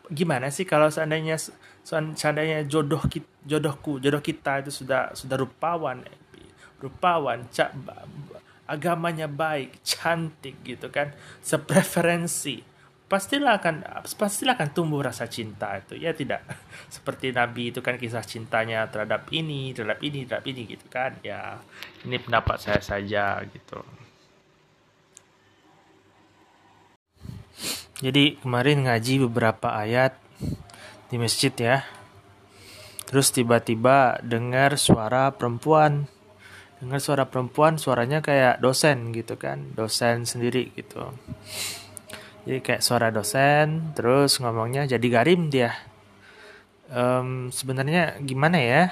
Gimana 0.09 0.49
sih 0.49 0.65
kalau 0.65 0.89
seandainya 0.89 1.37
seandainya 1.85 2.65
jodoh 2.65 3.03
jodohku, 3.45 4.01
jodoh 4.01 4.23
kita 4.23 4.65
itu 4.65 4.71
sudah 4.73 5.13
sudah 5.13 5.37
rupawan, 5.37 6.01
rupawan, 6.81 7.45
cak, 7.53 7.77
agamanya 8.73 9.29
baik, 9.29 9.85
cantik 9.85 10.59
gitu 10.65 10.89
kan, 10.89 11.13
sepreferensi. 11.45 12.65
Pastilah 13.03 13.61
akan 13.61 13.85
pastilah 14.17 14.57
akan 14.57 14.69
tumbuh 14.73 15.05
rasa 15.05 15.29
cinta 15.29 15.77
itu 15.77 15.93
ya 16.01 16.17
tidak 16.17 16.41
seperti 16.95 17.29
Nabi 17.29 17.69
itu 17.69 17.77
kan 17.85 17.93
kisah 18.01 18.25
cintanya 18.25 18.89
terhadap 18.89 19.29
ini 19.29 19.69
terhadap 19.69 20.01
ini 20.01 20.25
terhadap 20.25 20.47
ini 20.49 20.61
gitu 20.65 20.89
kan 20.89 21.21
ya 21.21 21.61
ini 22.09 22.17
pendapat 22.17 22.57
saya 22.57 22.81
saja 22.81 23.37
gitu 23.53 23.85
Jadi 28.03 28.35
kemarin 28.43 28.83
ngaji 28.83 29.31
beberapa 29.31 29.79
ayat 29.79 30.19
di 31.07 31.15
masjid 31.15 31.55
ya. 31.55 31.87
Terus 33.07 33.31
tiba-tiba 33.31 34.19
dengar 34.19 34.75
suara 34.75 35.31
perempuan. 35.31 36.11
Dengar 36.83 36.99
suara 36.99 37.23
perempuan, 37.31 37.79
suaranya 37.79 38.19
kayak 38.19 38.59
dosen 38.59 39.15
gitu 39.15 39.39
kan, 39.39 39.71
dosen 39.71 40.27
sendiri 40.27 40.75
gitu. 40.75 41.15
Jadi 42.43 42.59
kayak 42.59 42.83
suara 42.83 43.07
dosen, 43.07 43.95
terus 43.95 44.35
ngomongnya 44.43 44.83
jadi 44.83 45.07
garim 45.07 45.47
dia. 45.47 45.71
Um, 46.91 47.55
sebenarnya 47.55 48.19
gimana 48.19 48.59
ya? 48.59 48.83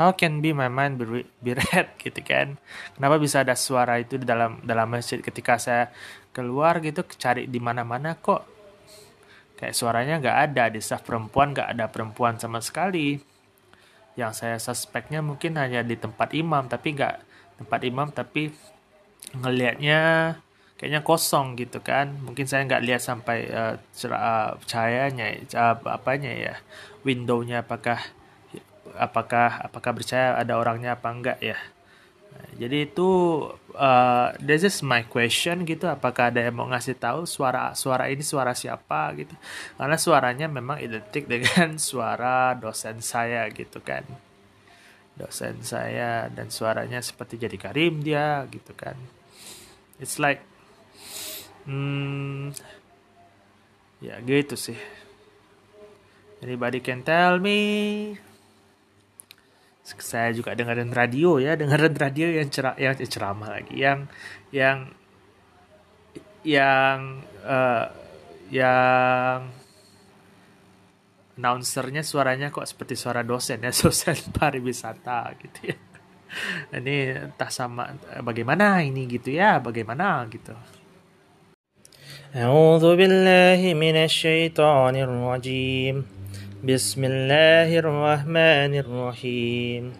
How 0.00 0.16
can 0.16 0.40
be 0.40 0.56
my 0.56 0.72
mind 0.72 0.96
be, 0.96 1.28
be 1.44 1.52
read 1.60 2.00
gitu 2.00 2.24
kan? 2.24 2.56
Kenapa 2.96 3.20
bisa 3.20 3.44
ada 3.44 3.52
suara 3.52 4.00
itu 4.00 4.16
di 4.16 4.24
dalam 4.24 4.64
dalam 4.64 4.88
masjid 4.88 5.20
ketika 5.20 5.60
saya 5.60 5.92
keluar 6.32 6.80
gitu 6.80 7.04
cari 7.20 7.44
di 7.44 7.60
mana-mana 7.60 8.16
kok 8.16 8.48
kayak 9.60 9.76
suaranya 9.76 10.16
nggak 10.16 10.38
ada 10.48 10.64
di 10.72 10.80
staff 10.80 11.04
perempuan 11.04 11.52
nggak 11.52 11.76
ada 11.76 11.86
perempuan 11.92 12.40
sama 12.40 12.58
sekali 12.58 13.20
yang 14.18 14.36
saya 14.36 14.60
suspeknya 14.60 15.24
mungkin 15.24 15.56
hanya 15.56 15.80
di 15.80 15.96
tempat 15.96 16.36
imam 16.36 16.68
tapi 16.68 16.92
nggak 16.92 17.16
tempat 17.62 17.80
imam 17.84 18.08
tapi 18.12 18.52
ngelihatnya 19.32 20.00
kayaknya 20.76 21.00
kosong 21.06 21.54
gitu 21.56 21.78
kan. 21.80 22.10
Mungkin 22.20 22.44
saya 22.44 22.66
nggak 22.66 22.84
lihat 22.84 23.02
sampai 23.02 23.48
uh, 23.48 23.78
cahayanya 24.66 25.46
uh, 25.54 25.76
apanya 25.88 26.32
ya 26.34 26.54
windownya 27.06 27.62
apakah 27.62 28.02
apakah 28.98 29.62
apakah 29.62 29.90
bercahaya 29.94 30.36
ada 30.36 30.58
orangnya 30.58 30.98
apa 30.98 31.08
enggak 31.08 31.38
ya 31.40 31.56
jadi 32.52 32.84
itu 32.84 33.10
uh, 33.74 34.28
this 34.38 34.62
is 34.62 34.84
my 34.84 35.02
question 35.08 35.64
gitu 35.64 35.88
apakah 35.88 36.28
ada 36.28 36.44
yang 36.44 36.54
mau 36.54 36.68
ngasih 36.68 37.00
tahu 37.00 37.24
suara 37.24 37.72
suara 37.72 38.12
ini 38.12 38.20
suara 38.20 38.52
siapa 38.52 39.10
gitu. 39.16 39.32
Karena 39.74 39.96
suaranya 39.96 40.46
memang 40.46 40.78
identik 40.78 41.26
dengan 41.26 41.74
suara 41.90 42.52
dosen 42.54 43.00
saya 43.00 43.48
gitu 43.50 43.80
kan. 43.80 44.04
Dosen 45.16 45.64
saya 45.64 46.28
dan 46.28 46.52
suaranya 46.52 47.00
seperti 47.00 47.40
jadi 47.40 47.56
Karim 47.56 48.04
dia 48.04 48.44
gitu 48.52 48.76
kan. 48.76 48.94
It's 49.96 50.20
like 50.20 50.44
hmm, 51.64 52.52
ya 54.04 54.20
gitu 54.22 54.54
sih. 54.60 54.78
Anybody 56.44 56.78
can 56.78 57.00
tell 57.02 57.42
me 57.42 58.31
saya 59.91 60.35
juga 60.35 60.51
dengerin 60.51 60.91
radio 60.91 61.39
ya 61.39 61.55
dengerin 61.55 61.95
radio 61.95 62.27
yang 62.27 62.51
cerah 62.51 62.75
yang 62.75 62.95
ceramah 62.99 63.55
lagi 63.55 63.75
yang 63.79 63.99
yang 64.51 64.91
yang 66.43 67.23
uh, 67.47 67.87
yang 68.51 69.47
announcernya 71.37 72.03
suaranya 72.03 72.51
kok 72.51 72.67
seperti 72.67 72.99
suara 72.99 73.23
dosen 73.23 73.63
ya 73.63 73.71
dosen 73.71 74.17
pariwisata 74.35 75.37
gitu 75.39 75.71
ya 75.71 75.77
ini 76.75 77.31
entah 77.31 77.47
sama 77.47 77.87
bagaimana 78.19 78.83
ini 78.83 79.07
gitu 79.07 79.31
ya 79.31 79.63
bagaimana 79.63 80.27
gitu 80.27 80.55
أعوذ 82.27 82.83
بالله 82.99 83.73
من 83.73 83.95
الشيطان 83.95 84.95
الرجيم 84.95 86.10
بسم 86.62 87.04
الله 87.04 87.78
الرحمن 87.78 88.74
الرحيم 88.78 89.92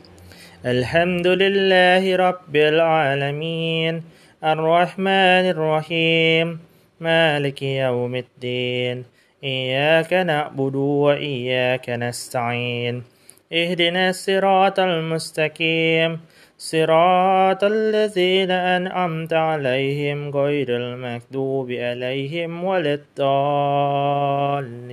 الحمد 0.66 1.26
لله 1.26 2.16
رب 2.16 2.56
العالمين 2.56 4.02
الرحمن 4.44 5.44
الرحيم 5.54 6.58
مالك 7.00 7.62
يوم 7.62 8.14
الدين 8.14 9.04
إياك 9.44 10.12
نعبد 10.12 10.74
وإياك 10.74 11.90
نستعين 11.90 13.02
اهدنا 13.52 14.08
الصراط 14.10 14.80
المستقيم 14.80 16.20
صراط 16.58 17.64
الذين 17.64 18.50
أنعمت 18.50 19.32
عليهم 19.32 20.30
غير 20.30 20.76
المكذوب 20.76 21.70
عليهم 21.72 22.64
ولا 22.64 22.94
الضالين 22.94 24.92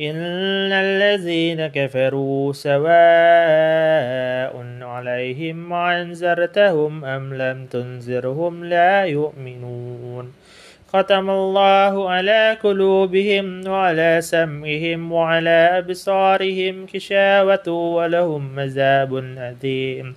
إن 0.00 0.72
الذين 0.72 1.66
كفروا 1.66 2.52
سواء 2.52 2.90
عليهم 4.82 5.72
أنذرتهم 5.72 7.04
أم 7.04 7.34
لم 7.34 7.66
تنذرهم 7.66 8.64
لا 8.64 9.04
يؤمنون 9.04 10.32
ختم 10.92 11.30
الله 11.30 12.10
على 12.10 12.56
قلوبهم 12.62 13.68
وعلى 13.68 14.20
سمعهم 14.20 15.12
وعلى 15.12 15.78
أبصارهم 15.78 16.86
كشاوة 16.86 17.68
ولهم 17.68 18.54
مذاب 18.56 19.16
أليم. 19.16 20.14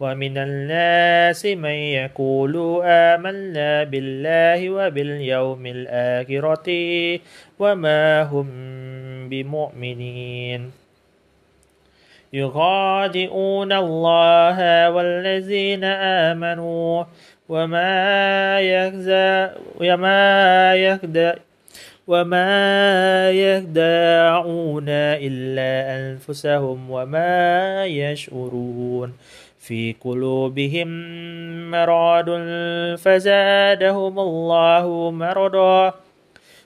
ومن 0.00 0.38
الناس 0.38 1.46
من 1.46 1.78
يقول 2.00 2.82
آمنا 2.84 3.84
بالله 3.84 4.70
وباليوم 4.70 5.66
الآخرة 5.66 6.68
وما 7.58 8.22
هم 8.22 8.46
بمؤمنين. 9.28 10.70
يخادعون 12.32 13.72
الله 13.72 14.90
والذين 14.90 15.84
آمنوا 15.84 17.04
وما 17.48 18.60
يخزى 18.60 19.50
وما 19.80 20.74
يخدع 20.74 21.34
وما 22.06 23.30
يخدعون 23.30 24.88
إلا 24.88 25.72
أنفسهم 25.98 26.90
وما 26.90 27.84
يشعرون. 27.86 29.12
في 29.58 29.94
قلوبهم 30.00 30.88
مرض 31.70 32.30
فزادهم 32.98 34.18
الله 34.18 35.10
مرضا. 35.10 36.05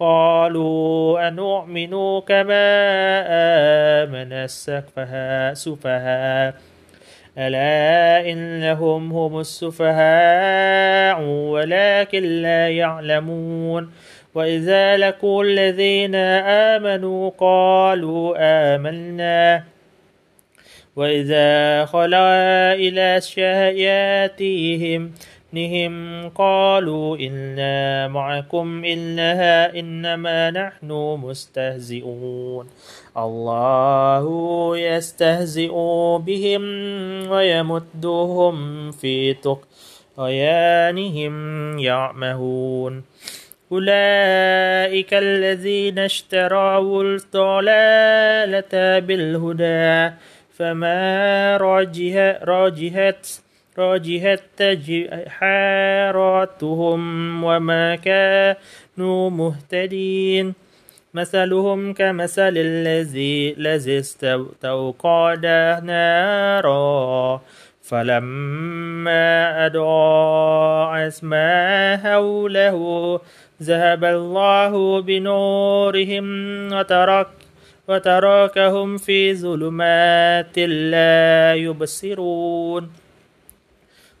قالوا 0.00 1.28
أنؤمن 1.28 2.20
كما 2.20 2.68
آمن 4.02 4.32
السفهاء 4.32 5.54
سفهاء. 5.54 6.54
ألا 7.38 8.30
إنهم 8.32 9.12
هم 9.12 9.40
السفهاء 9.40 11.22
ولكن 11.22 12.22
لا 12.22 12.68
يعلمون. 12.68 13.92
وإذا 14.34 14.96
لقوا 14.96 15.44
الذين 15.44 16.14
آمنوا 16.74 17.30
قالوا 17.38 18.34
آمنا. 18.74 19.64
وإذا 20.96 21.84
خلا 21.84 22.74
إلى 22.74 23.20
شياتهم 23.20 25.12
نهم 25.52 26.28
قالوا 26.28 27.16
إنا 27.16 28.08
معكم 28.08 28.84
إنها 28.84 29.78
إنما 29.78 30.50
نحن 30.50 31.18
مستهزئون 31.22 32.68
الله 33.16 34.26
يستهزئ 34.78 35.72
بهم 36.18 36.62
ويمدهم 37.30 38.90
في 38.90 39.34
طغيانهم 40.16 41.78
يعمهون 41.78 43.02
أولئك 43.72 45.14
الذين 45.14 45.98
اشتروا 45.98 47.02
الضلالة 47.02 48.98
بالهدى 48.98 50.14
فما 50.52 51.56
راجه 51.56 52.44
راجهت 52.44 53.26
راجهت 53.80 54.62
حاراتهم 55.28 57.00
وما 57.44 57.96
كانوا 57.96 59.30
مهتدين. 59.30 60.54
مثلهم 61.14 61.92
كمثل 61.92 62.54
الذي 62.56 63.54
الذي 63.58 63.98
استوقد 63.98 65.46
نارا 65.84 67.40
فلما 67.82 69.66
أضاءت 69.66 71.24
ما 71.24 71.96
حوله 71.96 72.76
ذهب 73.62 74.04
الله 74.04 75.02
بنورهم 75.02 76.26
وترك 76.72 77.28
وتركهم 77.88 78.96
في 78.96 79.34
ظلمات 79.34 80.58
لا 80.58 81.54
يبصرون. 81.54 82.99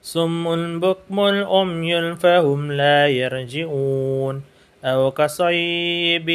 صم 0.02 0.80
بكم 0.80 1.20
أمي 1.20 2.16
فهم 2.16 2.72
لا 2.72 3.08
يرجعون 3.08 4.42
أو 4.84 5.10
كصيب 5.10 6.30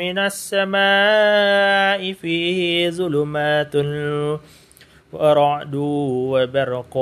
من 0.00 0.18
السماء 0.18 2.12
فيه 2.12 2.90
ظلمات 2.90 3.74
ورعد 5.12 5.74
وبرق 5.74 6.96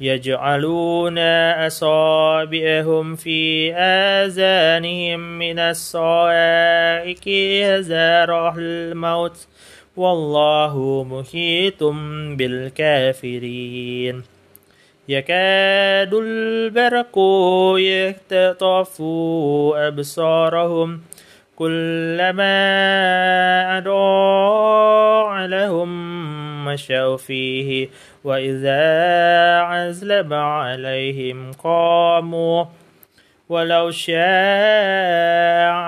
يجعلون 0.00 1.18
أصابعهم 1.66 3.16
في 3.16 3.74
آذانهم 3.74 5.38
من 5.38 5.58
الصواعق 5.58 7.28
هزار 7.64 8.54
الموت 8.58 9.46
والله 9.96 11.04
محيط 11.10 11.84
بالكافرين 12.38 14.22
يكاد 15.08 16.14
البرق 16.14 17.18
يختطف 17.78 19.02
أبصارهم 19.76 21.00
كلما 21.56 22.58
أضاع 23.78 25.46
لهم 25.46 25.88
مشوا 26.64 27.16
فيه 27.16 27.88
وإذا 28.24 28.82
عزلب 29.60 30.32
عليهم 30.32 31.52
قاموا 31.52 32.64
ولو 33.48 33.90
شاء 33.90 34.16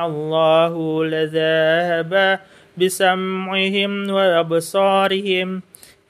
الله 0.07 1.05
لذهب 1.05 2.39
بسمعهم 2.79 4.11
وأبصارهم 4.11 5.62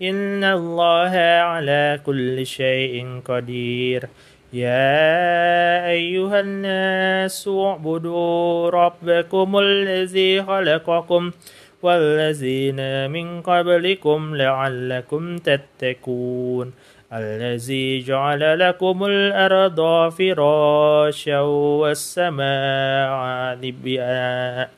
إن 0.03 0.45
الله 0.45 1.15
على 1.51 2.01
كل 2.07 2.47
شيء 2.47 3.21
قدير. 3.25 4.09
يا 4.53 5.91
أيها 5.91 6.41
الناس 6.41 7.49
اعبدوا 7.49 8.71
ربكم 8.71 9.59
الذي 9.59 10.43
خلقكم 10.43 11.31
والذين 11.83 13.11
من 13.11 13.43
قبلكم 13.43 14.37
لعلكم 14.37 15.37
تتقون. 15.37 16.73
الذي 17.13 17.99
جعل 17.99 18.59
لكم 18.59 19.05
الأرض 19.05 20.09
فراشا 20.13 21.41
والسماء 21.81 23.59
بناء 23.63 24.78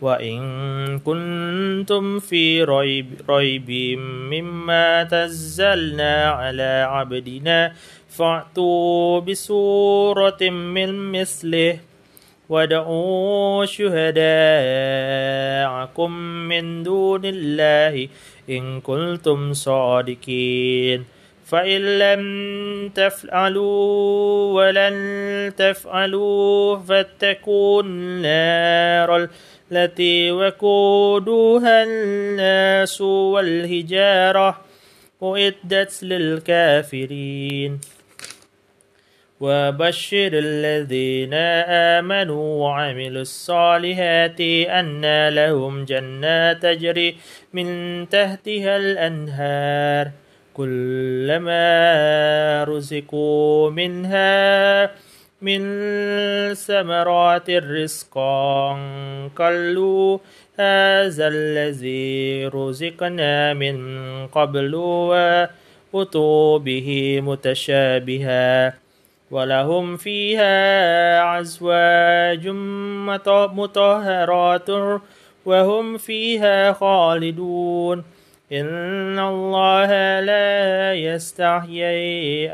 وإن 0.00 0.98
كنتم 0.98 2.18
في 2.18 2.64
ريب, 2.64 3.06
ريب 3.30 3.70
مما 4.00 5.04
تزلنا 5.04 6.24
على 6.30 6.86
عبدنا 6.90 7.72
فأتوا 8.08 9.20
بسورة 9.20 10.42
من 10.50 11.12
مثله 11.12 11.78
ودعوا 12.48 13.64
شهداءكم 13.64 14.20
من 16.48 16.82
دون 16.82 17.20
الله 17.24 18.08
إن 18.50 18.80
كنتم 18.80 19.52
صادقين. 19.52 21.04
فإن 21.44 21.98
لم 21.98 22.24
تفعلوا 22.88 24.52
ولن 24.54 25.52
تفعلوا 25.56 26.76
فاتقوا 26.78 27.82
النار 27.82 29.28
التي 29.72 30.30
وقودها 30.30 31.82
الناس 31.82 33.00
والهجارة 33.00 34.60
أعدت 35.22 36.02
للكافرين. 36.02 37.80
وبشر 39.40 40.30
الذين 40.32 41.34
آمنوا 41.94 42.62
وعملوا 42.62 43.22
الصالحات 43.22 44.40
أن 44.40 45.28
لهم 45.28 45.84
جنات 45.84 46.62
تجري 46.62 47.16
من 47.52 47.68
تحتها 48.08 48.76
الأنهار. 48.76 50.10
كلما 50.54 51.64
رزقوا 52.64 53.70
منها 53.70 54.84
من 55.44 55.60
ثمرات 56.54 57.50
رزقا 57.50 58.72
قالوا 59.36 60.18
هذا 60.56 61.28
الذي 61.28 62.46
رزقنا 62.46 63.54
من 63.54 63.76
قبل 64.26 64.74
وأتوا 64.74 66.58
به 66.58 67.20
متشابها 67.20 68.74
ولهم 69.30 69.96
فيها 69.96 71.40
أزواج 71.40 72.48
مطهرات 73.52 74.68
وهم 75.46 75.96
فيها 75.98 76.72
خالدون. 76.72 78.04
إن 78.52 79.18
الله 79.18 80.20
لا 80.20 80.94
يستحيي 80.94 82.50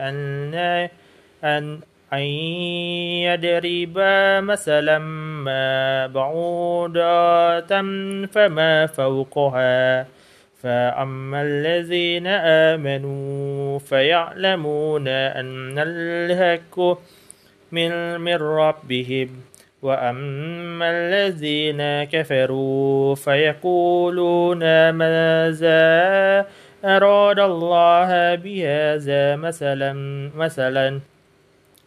أن 1.45 1.79
أن 2.13 2.27
يضرب 3.27 3.99
مثلا 4.45 4.99
ما 4.99 6.07
بعوضة 6.07 7.83
فما 8.27 8.87
فوقها. 8.87 10.07
فأما 10.63 11.43
الذين 11.43 12.27
آمنوا 12.27 13.79
فيعلمون 13.79 15.09
أن 15.09 15.79
الحق 15.79 16.81
من 17.73 18.21
من 18.21 18.37
ربهم. 18.37 19.29
وأما 19.83 20.91
الذين 20.91 22.05
كفروا 22.05 23.15
فيقولون 23.15 24.91
ماذا 24.91 26.47
أراد 26.85 27.39
الله 27.39 28.35
بهذا 28.35 29.37
مثلا 29.37 29.93
مثلا 30.37 31.01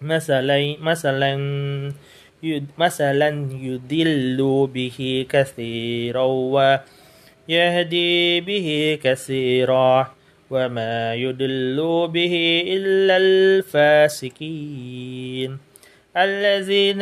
مثلا 0.04 0.76
مثلا 0.82 1.32
مثلا 2.78 3.30
يدل 3.62 4.68
به 4.74 5.26
كثيرا 5.30 6.26
ويهدي 7.48 8.42
به 8.42 9.00
كثيرا 9.04 10.12
وما 10.52 11.16
يدل 11.16 12.08
به 12.14 12.64
إلا 12.68 13.18
الفاسقين 13.18 14.78
الذين 16.18 17.02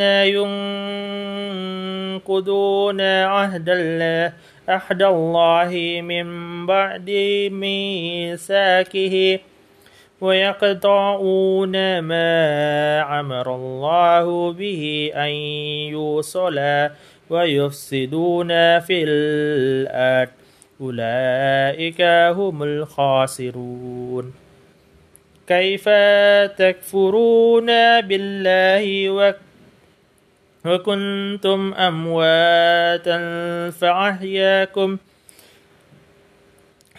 ينقضون 2.20 3.00
عهد 3.00 3.68
الله 3.68 4.32
عهد 4.68 5.02
الله 5.02 6.00
من 6.02 6.26
بعد 6.66 7.10
ميثاقه 7.52 9.38
ويقطعون 10.22 11.98
ما 11.98 12.30
أمر 13.20 13.54
الله 13.54 14.52
به 14.52 15.10
أن 15.14 15.32
يوصل 15.90 16.58
ويفسدون 17.30 18.50
في 18.80 19.04
الأرض. 19.04 20.28
أولئك 20.80 22.00
هم 22.38 22.62
الخاسرون. 22.62 24.32
كيف 25.46 25.88
تكفرون 26.58 27.66
بالله 28.00 29.10
وكنتم 30.64 31.74
أمواتا 31.74 33.18
فأحياكم 33.70 34.96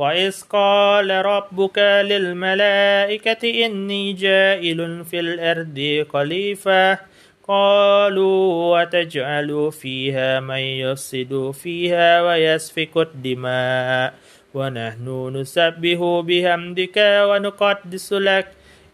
وإذ 0.00 0.34
قال 0.48 1.10
ربك 1.10 1.78
للملائكة 1.78 3.66
إني 3.66 4.12
جائل 4.12 5.04
في 5.04 5.20
الأرض 5.20 6.06
خليفة 6.12 6.98
قالوا 7.48 8.40
وتجعل 8.72 9.72
فيها 9.72 10.40
من 10.40 10.64
يفسد 10.84 11.50
فيها 11.62 12.22
ويسفك 12.22 12.96
الدماء 12.96 14.14
ونحن 14.54 15.36
نسبه 15.36 16.22
بحمدك 16.22 16.96
ونقدس 17.28 18.12
لك 18.12 18.48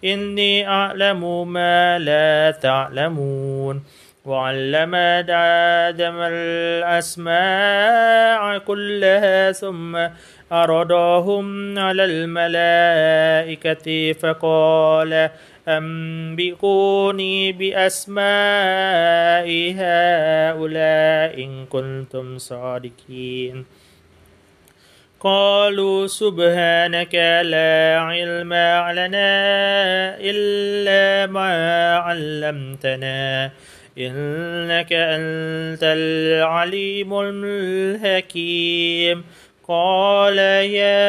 إني 0.05 0.69
أعلم 0.69 1.53
ما 1.53 1.99
لا 1.99 2.51
تعلمون 2.51 3.83
وعلم 4.27 4.95
آدم 5.85 6.17
الأسماء 6.99 8.59
كلها 8.59 9.53
ثم 9.53 10.09
أرداهم 10.53 11.79
على 11.79 12.05
الملائكة 12.05 13.87
فقال 14.13 15.31
أنبئوني 15.69 17.53
بأسماء 17.53 18.27
هؤلاء 19.79 21.45
إن 21.45 21.67
كنتم 21.67 22.39
صادقين. 22.39 23.67
قالوا 25.21 26.07
سبحانك 26.07 27.15
لا 27.43 27.99
علم 27.99 28.53
لنا 28.99 29.33
إلا 30.21 31.27
ما 31.33 31.53
علمتنا. 31.97 33.51
إنك 33.99 34.93
أنت 34.93 35.81
العليم 35.83 37.21
الحكيم. 37.21 39.25
قال 39.69 40.39
يا 40.39 41.07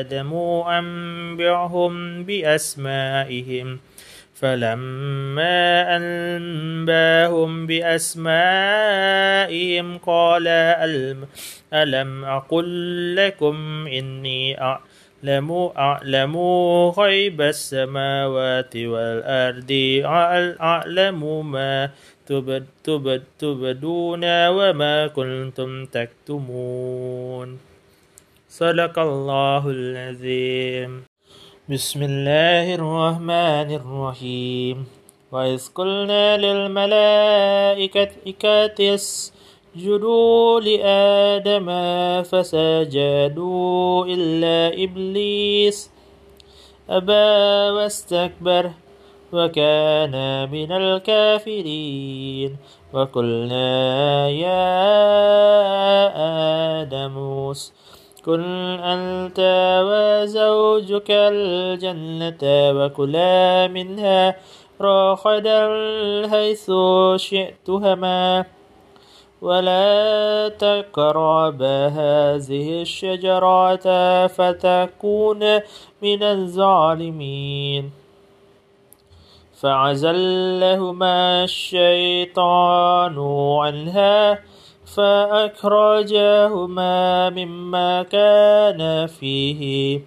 آدم 0.00 0.34
أنبعهم 0.66 2.24
بأسمائهم. 2.24 3.80
فلما 4.34 5.96
أنبأهم 5.96 7.66
بأسمائهم 7.66 9.98
قال 9.98 10.48
ألم 11.72 12.24
أقل 12.24 13.16
لكم 13.16 13.86
إني 13.86 14.60
أعلم 14.60 14.91
أعلم 15.78 16.36
غيب 16.98 17.40
السماوات 17.40 18.76
والأرض. 18.76 20.02
أعلم 20.60 21.50
ما 21.52 21.90
تبد 22.26 22.66
تبد 22.84 23.22
تبدون 23.38 24.48
وما 24.48 25.06
كنتم 25.06 25.84
تكتمون. 25.84 27.58
صدق 28.50 28.98
الله 28.98 29.62
العظيم. 29.70 30.90
بسم 31.70 32.02
الله 32.02 32.74
الرحمن 32.74 33.68
الرحيم. 33.80 34.86
وإذ 35.32 35.62
قلنا 35.74 36.36
للملائكة 36.36 38.10
اسجدوا 39.76 40.60
لآدم 40.60 41.68
فسجدوا 42.22 44.04
إلا 44.06 44.84
إبليس 44.84 45.90
أبى 46.90 47.28
واستكبر 47.76 48.70
وكان 49.32 50.14
من 50.52 50.72
الكافرين 50.72 52.56
وقلنا 52.92 54.28
يا 54.28 54.68
آدم 56.82 57.16
اسكن 57.50 58.44
أنت 58.80 59.40
وزوجك 59.88 61.10
الجنة 61.10 62.44
وكلا 62.76 63.68
منها 63.68 64.36
رغدا 64.80 65.60
حيث 66.28 66.70
شئتهما. 67.16 68.44
ولا 69.42 70.48
تقربا 70.48 71.86
هذه 71.86 72.82
الشجرة 72.82 73.86
فتكون 74.26 75.42
من 76.02 76.22
الظالمين 76.22 77.90
فعزلهما 79.54 81.44
الشيطان 81.44 83.18
عنها 83.58 84.38
فأخرجهما 84.96 86.50
مما 87.30 88.02
كان 88.02 89.06
فيه 89.06 90.00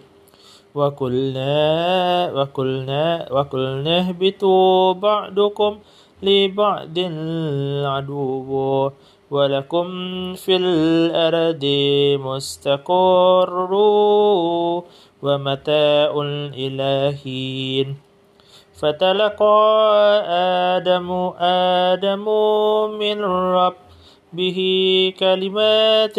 وقلنا 0.75 2.31
وقلنا 2.31 3.27
وقلنا 3.31 3.99
اهبطوا 3.99 4.93
بعضكم 4.93 5.79
لبعض 6.23 6.99
عدو 7.85 8.91
ولكم 9.31 9.87
في 10.33 10.55
الأرض 10.55 11.65
مستقر 12.21 13.73
ومتاع 15.23 16.11
حين 17.23 17.95
فتلقى 18.75 19.63
آدم 20.77 21.11
آدم 21.39 22.25
من 22.99 23.21
ربه 23.61 24.59
كلمات 25.19 26.17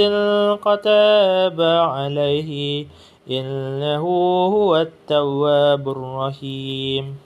كتاب 0.61 1.61
عليه 1.61 2.87
إنه 3.31 4.07
هو 4.47 4.77
التواب 4.77 5.89
الرحيم. 5.89 7.26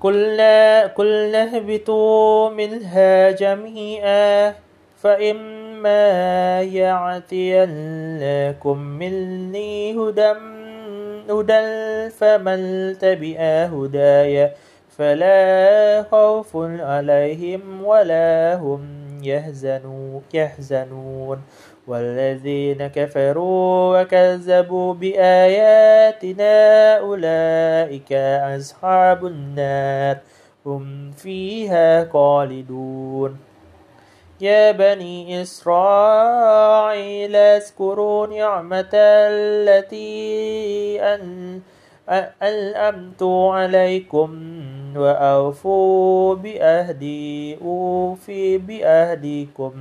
قلنا 0.00 0.86
قلنا 0.86 1.42
اهبطوا 1.42 2.50
منها 2.50 3.30
جميعا 3.30 4.54
فإما 4.96 6.62
يعتينكم 6.62 7.68
مني 8.78 9.92
هدى 9.92 10.32
هدى 11.30 12.10
فمن 12.10 12.60
تبع 12.98 13.38
هداي 13.64 14.50
فلا 14.98 16.02
خوف 16.10 16.56
عليهم 16.80 17.84
ولا 17.84 18.54
هم 18.54 18.98
يحزنون 20.34 21.40
والذين 21.88 22.86
كفروا 22.86 24.00
وكذبوا 24.00 24.94
بآياتنا 24.94 26.54
أولئك 26.98 28.12
أصحاب 28.56 29.26
النار 29.26 30.16
هم 30.66 31.10
فيها 31.10 32.04
خالدون. 32.12 33.38
يا 34.40 34.70
بني 34.72 35.42
إسرائيل 35.42 37.36
اذكروا 37.36 38.26
نعمة 38.26 38.94
التي 38.94 40.08
أن 41.02 41.60
أنعمت 42.42 43.22
عليكم 43.22 44.30
وأوفوا 44.96 46.34
بأهدي 46.34 47.58
أوفي 47.62 48.58
بأهديكم. 48.58 49.72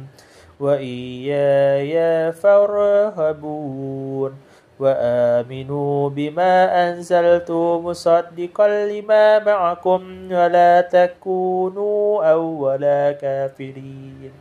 وإياي 0.59 2.31
فارهبون 2.31 4.33
وآمنوا 4.79 6.09
بما 6.09 6.89
أنزلت 6.89 7.51
مصدقا 7.51 8.67
لما 8.67 9.39
معكم 9.39 10.31
ولا 10.31 10.81
تكونوا 10.81 12.31
أول 12.31 13.11
كافرين. 13.11 14.31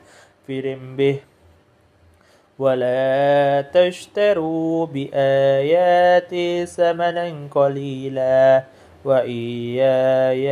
فرم 0.49 0.97
به. 0.97 1.21
ولا 2.59 3.65
تشتروا 3.75 4.87
بآياتي 4.87 6.67
ثمنا 6.67 7.49
قليلا. 7.51 8.63
وإياي 9.05 10.47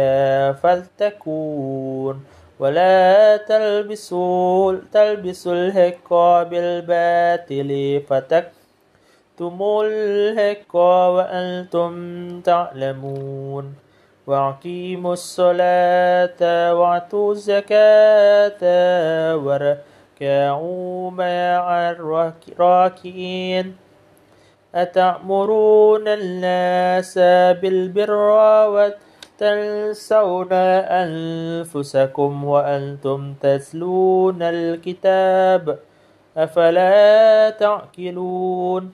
فلتكون. 0.55 2.25
ولا 2.59 3.37
تلبسوا 3.37 4.79
تلبسوا 4.93 5.55
الحق 5.55 6.11
بالباطل 6.51 7.71
فتكتموا 8.09 9.85
الحق 9.85 10.77
وأنتم 11.17 11.93
تعلمون 12.41 13.75
وأقيموا 14.27 15.13
الصلاة 15.13 16.41
وأعطوا 16.75 17.33
الزكاة 17.33 18.63
واركعوا 19.37 21.11
مع 21.11 21.91
الراكعين 21.91 23.77
أتأمرون 24.75 26.09
الناس 26.09 27.19
بالبر 27.61 28.11
وتنسون 29.35 30.53
أنفسكم 31.03 32.45
وأنتم 32.45 33.35
تتلون 33.41 34.43
الكتاب 34.43 35.79
أفلا 36.37 37.51
تعقلون؟ 37.51 38.93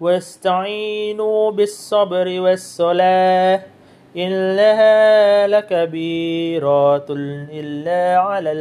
واستعينوا 0.00 1.50
بالصبر 1.50 2.40
والصلاة 2.40 3.62
إنها 4.16 5.46
لكبيرات 5.46 7.10
إلا 7.50 8.18
على 8.18 8.52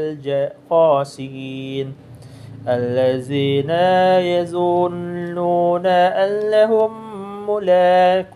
الخاسئين 0.71 1.95
الذين 2.67 3.69
يظنون 4.25 5.85
أنهم 5.85 6.91
ملاك 7.49 8.35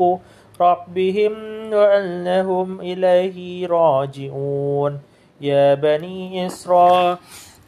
ربهم 0.61 1.52
وأنهم 1.71 2.81
إليه 2.81 3.67
راجعون. 3.67 4.99
يا 5.41 5.73
بني 5.73 6.45
إسرائيل 6.45 7.17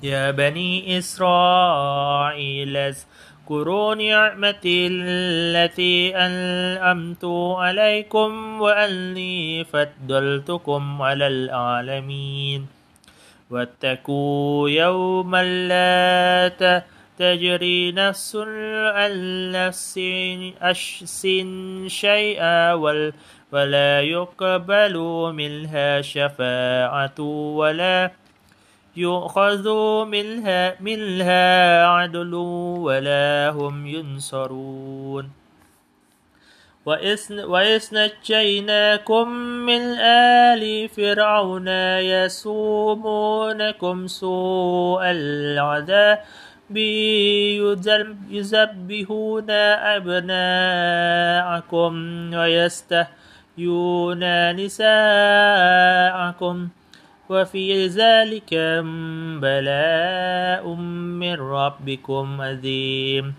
يا 0.04 0.32
بني 0.32 0.98
إسرائيل 0.98 2.78
اذكروا 2.78 3.96
نعمتي 3.96 4.88
التي 4.92 6.18
أنعمت 6.18 7.26
عليكم 7.58 8.62
وأني 8.62 9.64
فضلتكم 9.64 11.02
على 11.02 11.28
العالمين. 11.28 12.68
واتقوا 13.52 14.70
يوما 14.70 15.44
لا 15.44 16.52
تجري 17.20 17.92
نفس 17.92 18.36
عن 18.96 19.14
نفس 19.52 20.00
شيئا 21.88 22.74
ولا 23.56 24.02
يقبل 24.02 24.96
منها 25.32 26.02
شفاعة 26.02 27.20
ولا 27.56 28.12
يؤخذ 28.96 29.68
منها, 30.06 30.76
منها 30.84 31.86
عدل 31.88 32.34
ولا 32.84 33.50
هم 33.56 33.88
ينصرون. 33.88 35.32
وإذ 36.86 37.82
نجيناكم 37.94 39.28
من 39.66 39.82
آل 40.52 40.90
فرعون 40.90 41.68
يسومونكم 42.14 43.98
سوء 44.08 45.02
العذاب 45.04 46.20
يذبحون 48.30 49.50
أبناءكم 49.96 51.94
ويستحيون 53.56 54.20
نساءكم 54.60 56.58
وفي 57.30 57.88
ذلك 57.88 58.52
بلاء 59.40 60.68
من 60.68 61.36
ربكم 61.40 62.42
عظيم. 62.42 63.34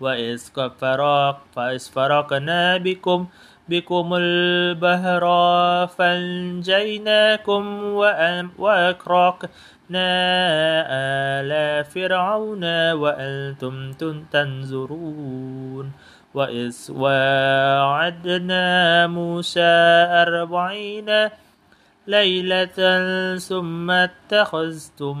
وإذ 0.00 0.38
فرق 0.52 1.36
فإذ 1.56 1.82
فرقنا 1.94 2.76
بكم 2.84 3.26
بكم 3.68 4.06
البهر 4.14 5.24
فأنجيناكم 5.96 7.62
وأكرقنا 8.58 10.08
آل 11.40 11.50
فرعون 11.84 12.64
وأنتم 12.92 13.92
تنظرون. 14.32 15.92
وإذ 16.34 16.76
وعدنا 16.96 18.66
موسى 19.06 19.72
أربعين 20.24 21.28
ليلة 22.06 22.78
ثم 23.38 23.90
اتخذتم 23.90 25.12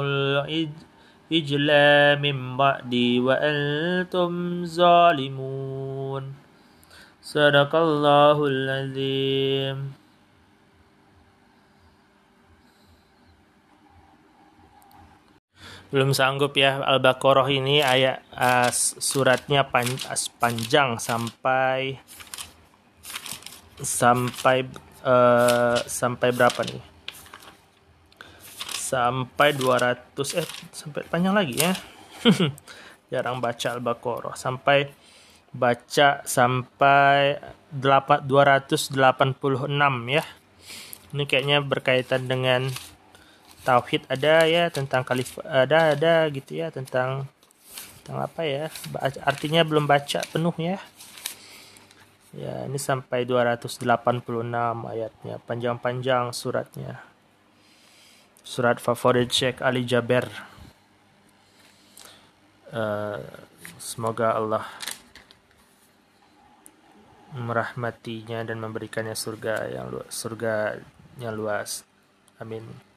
العجل 0.00 1.68
من 2.20 2.56
بعدي 2.56 3.20
وأنتم 3.20 4.64
ظالمون. 4.64 6.24
صدق 7.22 7.72
الله 7.76 8.46
العظيم. 8.46 9.99
Belum 15.90 16.14
sanggup 16.14 16.54
ya 16.54 16.78
Al-Baqarah 16.86 17.50
ini 17.50 17.82
ayat 17.82 18.22
uh, 18.38 18.70
suratnya 19.02 19.66
pan, 19.66 19.86
panjang 20.38 21.02
sampai 21.02 21.98
sampai 23.82 24.70
uh, 25.02 25.82
sampai 25.82 26.28
berapa 26.30 26.62
nih? 26.62 26.82
Sampai 28.70 29.54
200 29.54 30.38
eh 30.38 30.46
sampai 30.70 31.02
panjang 31.10 31.34
lagi 31.34 31.58
ya. 31.58 31.74
Jarang 33.10 33.42
baca 33.42 33.68
Al-Baqarah 33.74 34.38
sampai 34.38 34.94
baca 35.50 36.22
sampai 36.22 37.34
286 37.74 38.94
ya. 40.06 40.24
Ini 41.10 41.26
kayaknya 41.26 41.58
berkaitan 41.66 42.30
dengan 42.30 42.70
tauhid 43.60 44.08
ada 44.08 44.48
ya 44.48 44.72
tentang 44.72 45.04
kalif 45.04 45.36
ada 45.44 45.92
ada 45.92 46.14
gitu 46.32 46.56
ya 46.56 46.72
tentang 46.72 47.28
tentang 48.00 48.18
apa 48.24 48.42
ya 48.42 48.64
artinya 49.22 49.62
belum 49.62 49.84
baca 49.84 50.24
penuh 50.32 50.56
ya. 50.56 50.80
Ya 52.30 52.62
ini 52.66 52.78
sampai 52.78 53.26
286 53.26 53.82
ayatnya 54.86 55.42
panjang-panjang 55.44 56.30
suratnya. 56.30 57.02
Surat 58.46 58.78
favorit 58.78 59.28
Syekh 59.30 59.58
Ali 59.60 59.82
Jaber. 59.82 60.30
Uh, 62.70 63.18
semoga 63.82 64.38
Allah 64.38 64.62
merahmatinya 67.34 68.46
dan 68.46 68.62
memberikannya 68.62 69.18
surga 69.18 69.70
yang 69.74 69.86
surga 70.06 70.78
yang 71.18 71.34
luas. 71.34 71.82
Amin 72.38 72.89